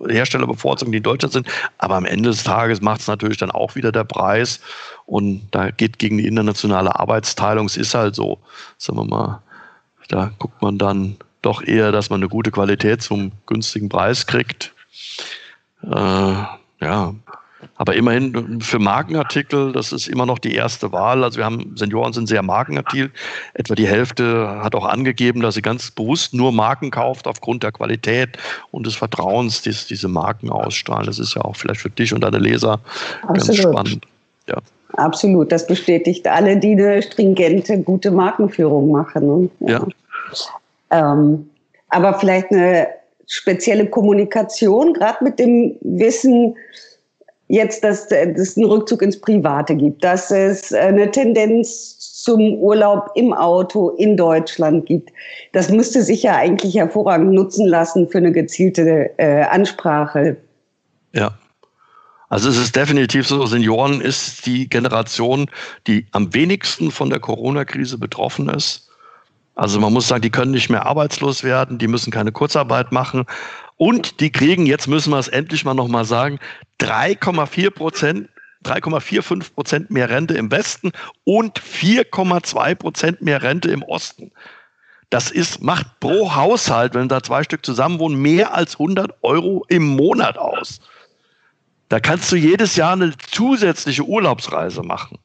Hersteller 0.10 0.47
bevorzugen, 0.47 0.91
die 0.91 0.97
in 0.97 1.04
Deutschland 1.04 1.34
sind. 1.34 1.47
Aber 1.78 1.95
am 1.95 2.06
Ende 2.06 2.30
des 2.30 2.43
Tages 2.43 2.82
macht 2.82 3.02
es 3.02 3.08
natürlich 3.08 3.38
dann 3.38 3.52
auch 3.52 3.76
wieder 3.76 3.93
der 3.93 4.04
Preis. 4.04 4.60
Und 5.06 5.47
da 5.52 5.71
geht 5.71 5.97
gegen 5.97 6.17
die 6.17 6.28
internationale 6.28 7.00
Arbeitsteilung. 7.00 7.67
Es 7.67 7.78
ist 7.78 7.95
halt 7.95 8.15
so, 8.15 8.39
sagen 8.78 9.00
wir 9.00 9.06
mal, 9.06 9.41
da 10.09 10.31
guckt 10.39 10.61
man 10.61 10.77
dann 10.77 11.17
doch 11.41 11.63
eher, 11.63 11.91
dass 11.91 12.09
man 12.09 12.19
eine 12.19 12.29
gute 12.29 12.51
Qualität 12.51 13.01
zum 13.01 13.31
günstigen 13.45 13.89
Preis 13.89 14.27
kriegt. 14.27 14.73
Äh, 15.83 15.89
ja, 16.81 17.15
aber 17.75 17.95
immerhin 17.95 18.61
für 18.61 18.79
Markenartikel, 18.79 19.71
das 19.71 19.91
ist 19.91 20.07
immer 20.07 20.25
noch 20.25 20.39
die 20.39 20.53
erste 20.53 20.91
Wahl. 20.91 21.23
Also 21.23 21.37
wir 21.37 21.45
haben, 21.45 21.75
Senioren 21.75 22.13
sind 22.13 22.27
sehr 22.27 22.41
markenaktiv. 22.41 23.11
Etwa 23.53 23.75
die 23.75 23.87
Hälfte 23.87 24.61
hat 24.63 24.75
auch 24.75 24.85
angegeben, 24.85 25.41
dass 25.41 25.55
sie 25.55 25.61
ganz 25.61 25.91
bewusst 25.91 26.33
nur 26.33 26.51
Marken 26.51 26.91
kauft 26.91 27.27
aufgrund 27.27 27.63
der 27.63 27.71
Qualität 27.71 28.37
und 28.71 28.85
des 28.85 28.95
Vertrauens, 28.95 29.61
die 29.61 29.75
diese 29.89 30.07
Marken 30.07 30.49
ausstrahlen. 30.49 31.05
Das 31.05 31.19
ist 31.19 31.35
ja 31.35 31.41
auch 31.41 31.55
vielleicht 31.55 31.81
für 31.81 31.89
dich 31.89 32.13
und 32.13 32.21
deine 32.21 32.39
Leser 32.39 32.79
Absolut. 33.23 33.47
ganz 33.47 33.57
spannend. 33.57 34.05
Ja. 34.47 34.57
Absolut, 34.93 35.51
das 35.51 35.67
bestätigt 35.67 36.27
alle, 36.27 36.58
die 36.58 36.71
eine 36.71 37.01
stringente, 37.01 37.80
gute 37.80 38.12
Markenführung 38.12 38.91
machen. 38.91 39.49
Ne? 39.60 39.69
Ja. 39.71 39.88
ja. 40.89 41.13
Ähm, 41.13 41.49
aber 41.89 42.13
vielleicht 42.15 42.51
eine 42.51 42.88
spezielle 43.27 43.86
Kommunikation, 43.86 44.93
gerade 44.93 45.23
mit 45.23 45.39
dem 45.39 45.75
Wissen, 45.82 46.56
jetzt, 47.47 47.84
dass, 47.84 48.08
dass 48.08 48.38
es 48.38 48.58
einen 48.58 48.65
Rückzug 48.65 49.01
ins 49.01 49.19
Private 49.19 49.75
gibt, 49.75 50.04
dass 50.04 50.32
es 50.32 50.73
eine 50.73 51.12
Tendenz 51.12 51.97
zum 52.23 52.56
Urlaub 52.56 53.10
im 53.15 53.34
Auto 53.34 53.89
in 53.91 54.15
Deutschland 54.15 54.86
gibt. 54.86 55.12
Das 55.54 55.69
müsste 55.69 56.04
sich 56.04 56.23
ja 56.23 56.36
eigentlich 56.36 56.75
hervorragend 56.75 57.34
nutzen 57.34 57.67
lassen 57.67 58.08
für 58.08 58.19
eine 58.19 58.32
gezielte 58.32 59.12
äh, 59.17 59.43
Ansprache. 59.43 60.38
Ja. 61.13 61.32
Also 62.31 62.47
es 62.47 62.55
ist 62.55 62.77
definitiv 62.77 63.27
so, 63.27 63.45
Senioren 63.45 63.99
ist 63.99 64.45
die 64.45 64.69
Generation, 64.69 65.51
die 65.85 66.07
am 66.11 66.33
wenigsten 66.33 66.89
von 66.89 67.09
der 67.09 67.19
Corona-Krise 67.19 67.97
betroffen 67.97 68.47
ist. 68.47 68.87
Also 69.55 69.81
man 69.81 69.91
muss 69.91 70.07
sagen, 70.07 70.21
die 70.21 70.29
können 70.29 70.51
nicht 70.51 70.69
mehr 70.69 70.85
arbeitslos 70.85 71.43
werden, 71.43 71.77
die 71.77 71.89
müssen 71.89 72.09
keine 72.09 72.31
Kurzarbeit 72.31 72.93
machen 72.93 73.25
und 73.75 74.21
die 74.21 74.31
kriegen, 74.31 74.65
jetzt 74.65 74.87
müssen 74.87 75.11
wir 75.11 75.19
es 75.19 75.27
endlich 75.27 75.65
mal 75.65 75.73
nochmal 75.73 76.05
sagen, 76.05 76.39
3,4 76.79 77.69
Prozent 77.69 78.29
3,45 78.63 79.53
Prozent 79.53 79.91
mehr 79.91 80.09
Rente 80.09 80.35
im 80.35 80.51
Westen 80.51 80.93
und 81.25 81.59
4,2 81.59 82.75
Prozent 82.75 83.21
mehr 83.21 83.43
Rente 83.43 83.71
im 83.71 83.83
Osten. 83.83 84.31
Das 85.09 85.31
ist, 85.31 85.61
macht 85.61 85.99
pro 85.99 86.33
Haushalt, 86.33 86.93
wenn 86.93 87.09
da 87.09 87.21
zwei 87.21 87.43
Stück 87.43 87.65
zusammen 87.65 87.99
wohnen, 87.99 88.21
mehr 88.21 88.53
als 88.53 88.75
100 88.75 89.15
Euro 89.21 89.65
im 89.67 89.86
Monat 89.86 90.38
aus. 90.38 90.79
Da 91.91 91.99
kannst 91.99 92.31
du 92.31 92.37
jedes 92.37 92.77
Jahr 92.77 92.93
eine 92.93 93.11
zusätzliche 93.17 94.03
Urlaubsreise 94.03 94.81
machen. 94.81 95.19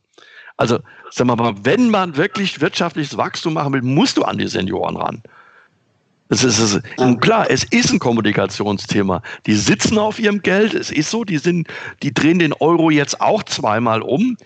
Also, 0.56 0.80
sag 1.12 1.28
mal, 1.28 1.54
wenn 1.62 1.90
man 1.90 2.16
wirklich 2.16 2.60
wirtschaftliches 2.60 3.16
Wachstum 3.16 3.54
machen 3.54 3.72
will, 3.72 3.82
musst 3.82 4.16
du 4.16 4.24
an 4.24 4.36
die 4.36 4.48
Senioren 4.48 4.96
ran. 4.96 5.22
Es 6.28 6.42
ist, 6.42 6.58
es 6.58 6.74
ist, 6.74 7.20
klar, 7.20 7.48
es 7.48 7.62
ist 7.62 7.92
ein 7.92 8.00
Kommunikationsthema. 8.00 9.22
Die 9.46 9.54
sitzen 9.54 9.96
auf 9.96 10.18
ihrem 10.18 10.42
Geld. 10.42 10.74
Es 10.74 10.90
ist 10.90 11.08
so, 11.08 11.22
die 11.22 11.38
sind, 11.38 11.68
die 12.02 12.12
drehen 12.12 12.40
den 12.40 12.52
Euro 12.52 12.90
jetzt 12.90 13.20
auch 13.20 13.44
zweimal 13.44 14.02
um. 14.02 14.36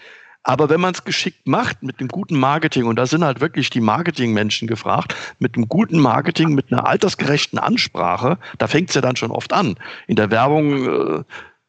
Aber 0.42 0.68
wenn 0.68 0.80
man 0.80 0.92
es 0.92 1.04
geschickt 1.04 1.46
macht 1.46 1.82
mit 1.82 2.00
dem 2.00 2.08
guten 2.08 2.38
Marketing, 2.38 2.84
und 2.84 2.96
da 2.96 3.06
sind 3.06 3.24
halt 3.24 3.40
wirklich 3.40 3.70
die 3.70 3.80
Marketingmenschen 3.80 4.68
gefragt, 4.68 5.14
mit 5.38 5.56
einem 5.56 5.68
guten 5.68 5.98
Marketing, 5.98 6.54
mit 6.54 6.70
einer 6.70 6.86
altersgerechten 6.86 7.58
Ansprache, 7.58 8.36
da 8.58 8.66
fängt 8.66 8.90
es 8.90 8.94
ja 8.94 9.00
dann 9.00 9.16
schon 9.16 9.30
oft 9.30 9.54
an. 9.54 9.76
In 10.06 10.16
der 10.16 10.30
Werbung 10.30 11.20
äh, 11.20 11.24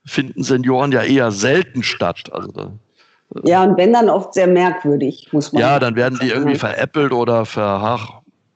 finden 0.05 0.43
Senioren 0.43 0.91
ja 0.91 1.03
eher 1.03 1.31
selten 1.31 1.83
statt. 1.83 2.29
Also 2.31 2.51
da, 2.51 2.71
ja, 3.43 3.63
und 3.63 3.77
wenn 3.77 3.93
dann 3.93 4.09
oft 4.09 4.33
sehr 4.33 4.47
merkwürdig, 4.47 5.29
muss 5.31 5.53
man. 5.53 5.61
Ja, 5.61 5.79
dann 5.79 5.95
werden 5.95 6.19
die 6.21 6.29
irgendwie 6.29 6.57
veräppelt 6.57 7.13
oder 7.13 7.45
ver, 7.45 7.99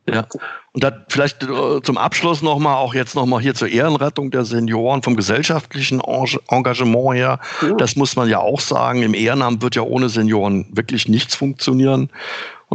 ja. 0.07 0.25
Und 0.73 0.83
dann 0.83 1.05
vielleicht 1.07 1.41
äh, 1.43 1.81
zum 1.81 1.97
Abschluss 1.97 2.41
nochmal, 2.41 2.75
auch 2.75 2.93
jetzt 2.93 3.15
nochmal 3.15 3.41
hier 3.41 3.55
zur 3.55 3.69
Ehrenrettung 3.69 4.29
der 4.29 4.45
Senioren 4.45 5.01
vom 5.01 5.15
gesellschaftlichen 5.15 6.01
Engagement 6.49 7.15
her. 7.15 7.39
Ja. 7.61 7.73
Das 7.75 7.95
muss 7.95 8.15
man 8.15 8.29
ja 8.29 8.39
auch 8.39 8.59
sagen. 8.59 9.01
Im 9.01 9.13
Ehrenamt 9.13 9.61
wird 9.61 9.75
ja 9.75 9.81
ohne 9.81 10.09
Senioren 10.09 10.67
wirklich 10.73 11.07
nichts 11.07 11.35
funktionieren. 11.35 12.09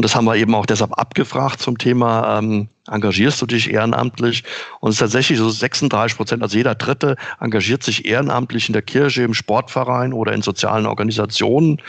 Und 0.00 0.04
das 0.04 0.14
haben 0.14 0.24
wir 0.24 0.36
eben 0.36 0.54
auch 0.54 0.64
deshalb 0.64 0.98
abgefragt 0.98 1.60
zum 1.60 1.76
Thema, 1.76 2.38
ähm, 2.38 2.68
engagierst 2.90 3.42
du 3.42 3.44
dich 3.44 3.70
ehrenamtlich? 3.70 4.44
Und 4.80 4.88
es 4.88 4.94
ist 4.94 5.00
tatsächlich 5.00 5.36
so 5.36 5.50
36 5.50 6.16
Prozent, 6.16 6.42
also 6.42 6.56
jeder 6.56 6.74
Dritte 6.74 7.16
engagiert 7.38 7.82
sich 7.82 8.06
ehrenamtlich 8.06 8.70
in 8.70 8.72
der 8.72 8.80
Kirche, 8.80 9.24
im 9.24 9.34
Sportverein 9.34 10.14
oder 10.14 10.32
in 10.32 10.40
sozialen 10.40 10.86
Organisationen. 10.86 11.82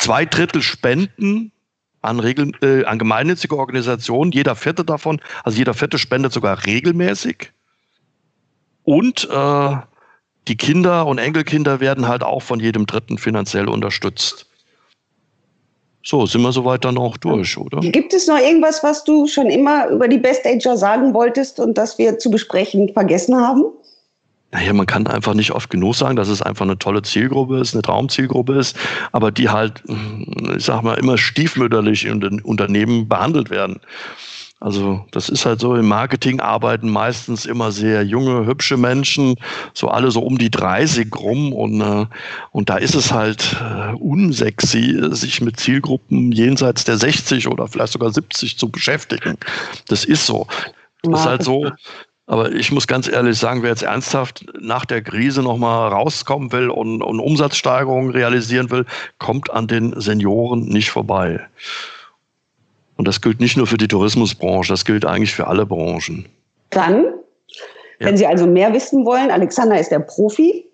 Zwei 0.00 0.24
Drittel 0.24 0.60
spenden 0.60 1.52
an, 2.02 2.18
Regel, 2.18 2.50
äh, 2.62 2.84
an 2.84 2.98
gemeinnützige 2.98 3.56
Organisationen, 3.56 4.32
jeder 4.32 4.56
vierte 4.56 4.84
davon, 4.84 5.20
also 5.44 5.56
jeder 5.56 5.74
vierte 5.74 5.98
spendet 5.98 6.32
sogar 6.32 6.66
regelmäßig. 6.66 7.52
Und 8.82 9.28
äh, 9.30 9.76
die 10.48 10.56
Kinder 10.56 11.06
und 11.06 11.18
Enkelkinder 11.18 11.78
werden 11.78 12.08
halt 12.08 12.24
auch 12.24 12.42
von 12.42 12.58
jedem 12.58 12.86
Dritten 12.86 13.18
finanziell 13.18 13.68
unterstützt. 13.68 14.46
So, 16.08 16.24
sind 16.24 16.42
wir 16.42 16.52
soweit 16.52 16.84
dann 16.84 16.98
auch 16.98 17.16
durch, 17.16 17.58
oder? 17.58 17.80
Gibt 17.80 18.14
es 18.14 18.28
noch 18.28 18.38
irgendwas, 18.38 18.84
was 18.84 19.02
du 19.02 19.26
schon 19.26 19.46
immer 19.50 19.88
über 19.88 20.06
die 20.06 20.18
Best 20.18 20.46
Ager 20.46 20.76
sagen 20.76 21.12
wolltest 21.14 21.58
und 21.58 21.76
das 21.76 21.98
wir 21.98 22.16
zu 22.20 22.30
besprechen 22.30 22.92
vergessen 22.92 23.34
haben? 23.36 23.64
Naja, 24.52 24.72
man 24.72 24.86
kann 24.86 25.08
einfach 25.08 25.34
nicht 25.34 25.50
oft 25.50 25.68
genug 25.68 25.96
sagen, 25.96 26.14
dass 26.14 26.28
es 26.28 26.42
einfach 26.42 26.64
eine 26.64 26.78
tolle 26.78 27.02
Zielgruppe 27.02 27.58
ist, 27.58 27.74
eine 27.74 27.82
Traumzielgruppe 27.82 28.54
ist, 28.54 28.76
aber 29.10 29.32
die 29.32 29.48
halt, 29.48 29.82
ich 30.56 30.64
sag 30.64 30.82
mal, 30.84 30.94
immer 30.94 31.18
stiefmütterlich 31.18 32.04
in 32.04 32.20
den 32.20 32.40
Unternehmen 32.40 33.08
behandelt 33.08 33.50
werden. 33.50 33.80
Also 34.66 35.06
das 35.12 35.28
ist 35.28 35.46
halt 35.46 35.60
so, 35.60 35.76
im 35.76 35.86
Marketing 35.86 36.40
arbeiten 36.40 36.90
meistens 36.90 37.46
immer 37.46 37.70
sehr 37.70 38.02
junge, 38.02 38.46
hübsche 38.46 38.76
Menschen, 38.76 39.36
so 39.74 39.86
alle 39.86 40.10
so 40.10 40.18
um 40.18 40.38
die 40.38 40.50
30 40.50 41.14
rum 41.14 41.52
und, 41.52 41.80
äh, 41.80 42.06
und 42.50 42.68
da 42.68 42.76
ist 42.76 42.96
es 42.96 43.12
halt 43.12 43.54
äh, 43.60 43.92
unsexy, 43.94 44.98
sich 45.14 45.40
mit 45.40 45.60
Zielgruppen 45.60 46.32
jenseits 46.32 46.82
der 46.82 46.96
60 46.98 47.46
oder 47.46 47.68
vielleicht 47.68 47.92
sogar 47.92 48.10
70 48.10 48.58
zu 48.58 48.68
beschäftigen. 48.68 49.38
Das 49.86 50.04
ist 50.04 50.26
so. 50.26 50.48
Das 51.04 51.20
ist 51.20 51.26
halt 51.26 51.44
so, 51.44 51.70
aber 52.26 52.50
ich 52.50 52.72
muss 52.72 52.88
ganz 52.88 53.06
ehrlich 53.06 53.38
sagen, 53.38 53.62
wer 53.62 53.70
jetzt 53.70 53.84
ernsthaft 53.84 54.46
nach 54.60 54.84
der 54.84 55.00
Krise 55.00 55.44
nochmal 55.44 55.92
rauskommen 55.92 56.50
will 56.50 56.70
und, 56.70 57.02
und 57.02 57.20
Umsatzsteigerungen 57.20 58.10
realisieren 58.10 58.68
will, 58.72 58.84
kommt 59.18 59.48
an 59.48 59.68
den 59.68 59.94
Senioren 60.00 60.64
nicht 60.64 60.90
vorbei. 60.90 61.46
Und 62.96 63.06
das 63.06 63.20
gilt 63.20 63.40
nicht 63.40 63.56
nur 63.56 63.66
für 63.66 63.76
die 63.76 63.88
Tourismusbranche, 63.88 64.72
das 64.72 64.84
gilt 64.84 65.04
eigentlich 65.04 65.34
für 65.34 65.46
alle 65.46 65.66
Branchen. 65.66 66.26
Dann, 66.70 67.04
ja. 67.98 68.06
wenn 68.06 68.16
Sie 68.16 68.26
also 68.26 68.46
mehr 68.46 68.72
wissen 68.72 69.04
wollen, 69.04 69.30
Alexander 69.30 69.78
ist 69.78 69.90
der 69.90 70.00
Profi. 70.00 70.64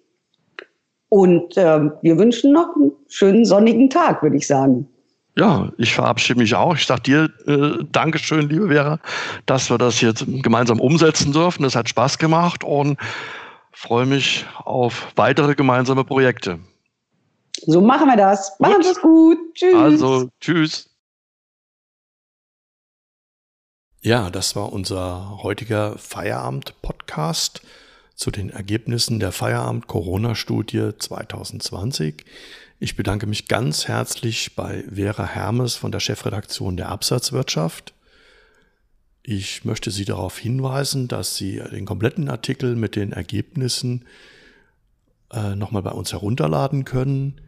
Und 1.09 1.57
äh, 1.59 1.81
wir 2.01 2.17
wünschen 2.17 2.53
noch 2.53 2.75
einen 2.75 2.93
schönen 3.09 3.45
sonnigen 3.45 3.91
Tag, 3.91 4.23
würde 4.23 4.37
ich 4.37 4.47
sagen. 4.47 4.89
Ja, 5.37 5.71
ich 5.79 5.95
verabschiede 5.95 6.39
mich 6.39 6.55
auch. 6.55 6.75
Ich 6.75 6.87
sage 6.87 7.03
dir 7.03 7.31
äh, 7.47 7.85
Dankeschön, 7.91 8.49
liebe 8.49 8.69
Vera, 8.69 8.99
dass 9.47 9.71
wir 9.71 9.79
das 9.79 10.01
jetzt 10.01 10.25
gemeinsam 10.27 10.81
umsetzen 10.81 11.33
dürfen. 11.33 11.63
Das 11.63 11.75
hat 11.75 11.89
Spaß 11.89 12.19
gemacht 12.19 12.65
und 12.65 12.99
freue 13.73 14.07
mich 14.07 14.47
auf 14.65 15.09
weitere 15.17 15.55
gemeinsame 15.55 16.05
Projekte. 16.05 16.59
So 17.67 17.81
machen 17.81 18.09
wir 18.09 18.17
das. 18.17 18.59
Machen 18.59 18.83
Sie 18.83 18.91
es 18.91 19.01
gut. 19.01 19.39
Tschüss. 19.55 19.75
Also, 19.75 20.29
tschüss. 20.41 20.92
Ja, 24.05 24.31
das 24.31 24.57
war 24.57 24.73
unser 24.73 25.45
heutiger 25.45 25.97
Feierabend-Podcast 25.97 27.63
zu 28.17 28.33
den 28.33 28.51
Ergebnissen 28.51 29.21
der 29.21 29.31
Feierabend-Corona-Studie 29.31 30.91
2020. 30.99 32.25
Ich 32.81 32.97
bedanke 32.97 33.29
mich 33.29 33.47
ganz 33.47 33.87
herzlich 33.87 34.57
bei 34.57 34.83
Vera 34.93 35.25
Hermes 35.25 35.77
von 35.77 35.93
der 35.93 36.01
Chefredaktion 36.01 36.77
der 36.77 36.89
Absatzwirtschaft. 36.89 37.95
Ich 39.23 39.65
möchte 39.65 39.93
Sie 39.93 40.05
darauf 40.05 40.37
hinweisen, 40.37 41.07
dass 41.07 41.37
Sie 41.37 41.63
den 41.71 41.87
kompletten 41.87 42.29
Artikel 42.29 42.75
mit 42.75 42.97
den 42.97 43.13
Ergebnissen 43.13 44.05
äh, 45.31 45.55
nochmal 45.55 45.83
bei 45.83 45.93
uns 45.93 46.11
herunterladen 46.11 46.85
können 46.85 47.41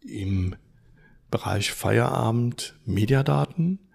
im 0.00 0.56
Bereich 1.30 1.70
Feierabend 1.70 2.76
Mediadaten. 2.86 3.87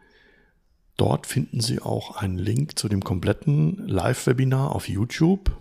Dort 0.97 1.25
finden 1.25 1.59
Sie 1.59 1.81
auch 1.81 2.17
einen 2.17 2.37
Link 2.37 2.77
zu 2.77 2.87
dem 2.87 3.03
kompletten 3.03 3.87
Live-Webinar 3.87 4.75
auf 4.75 4.87
YouTube. 4.87 5.57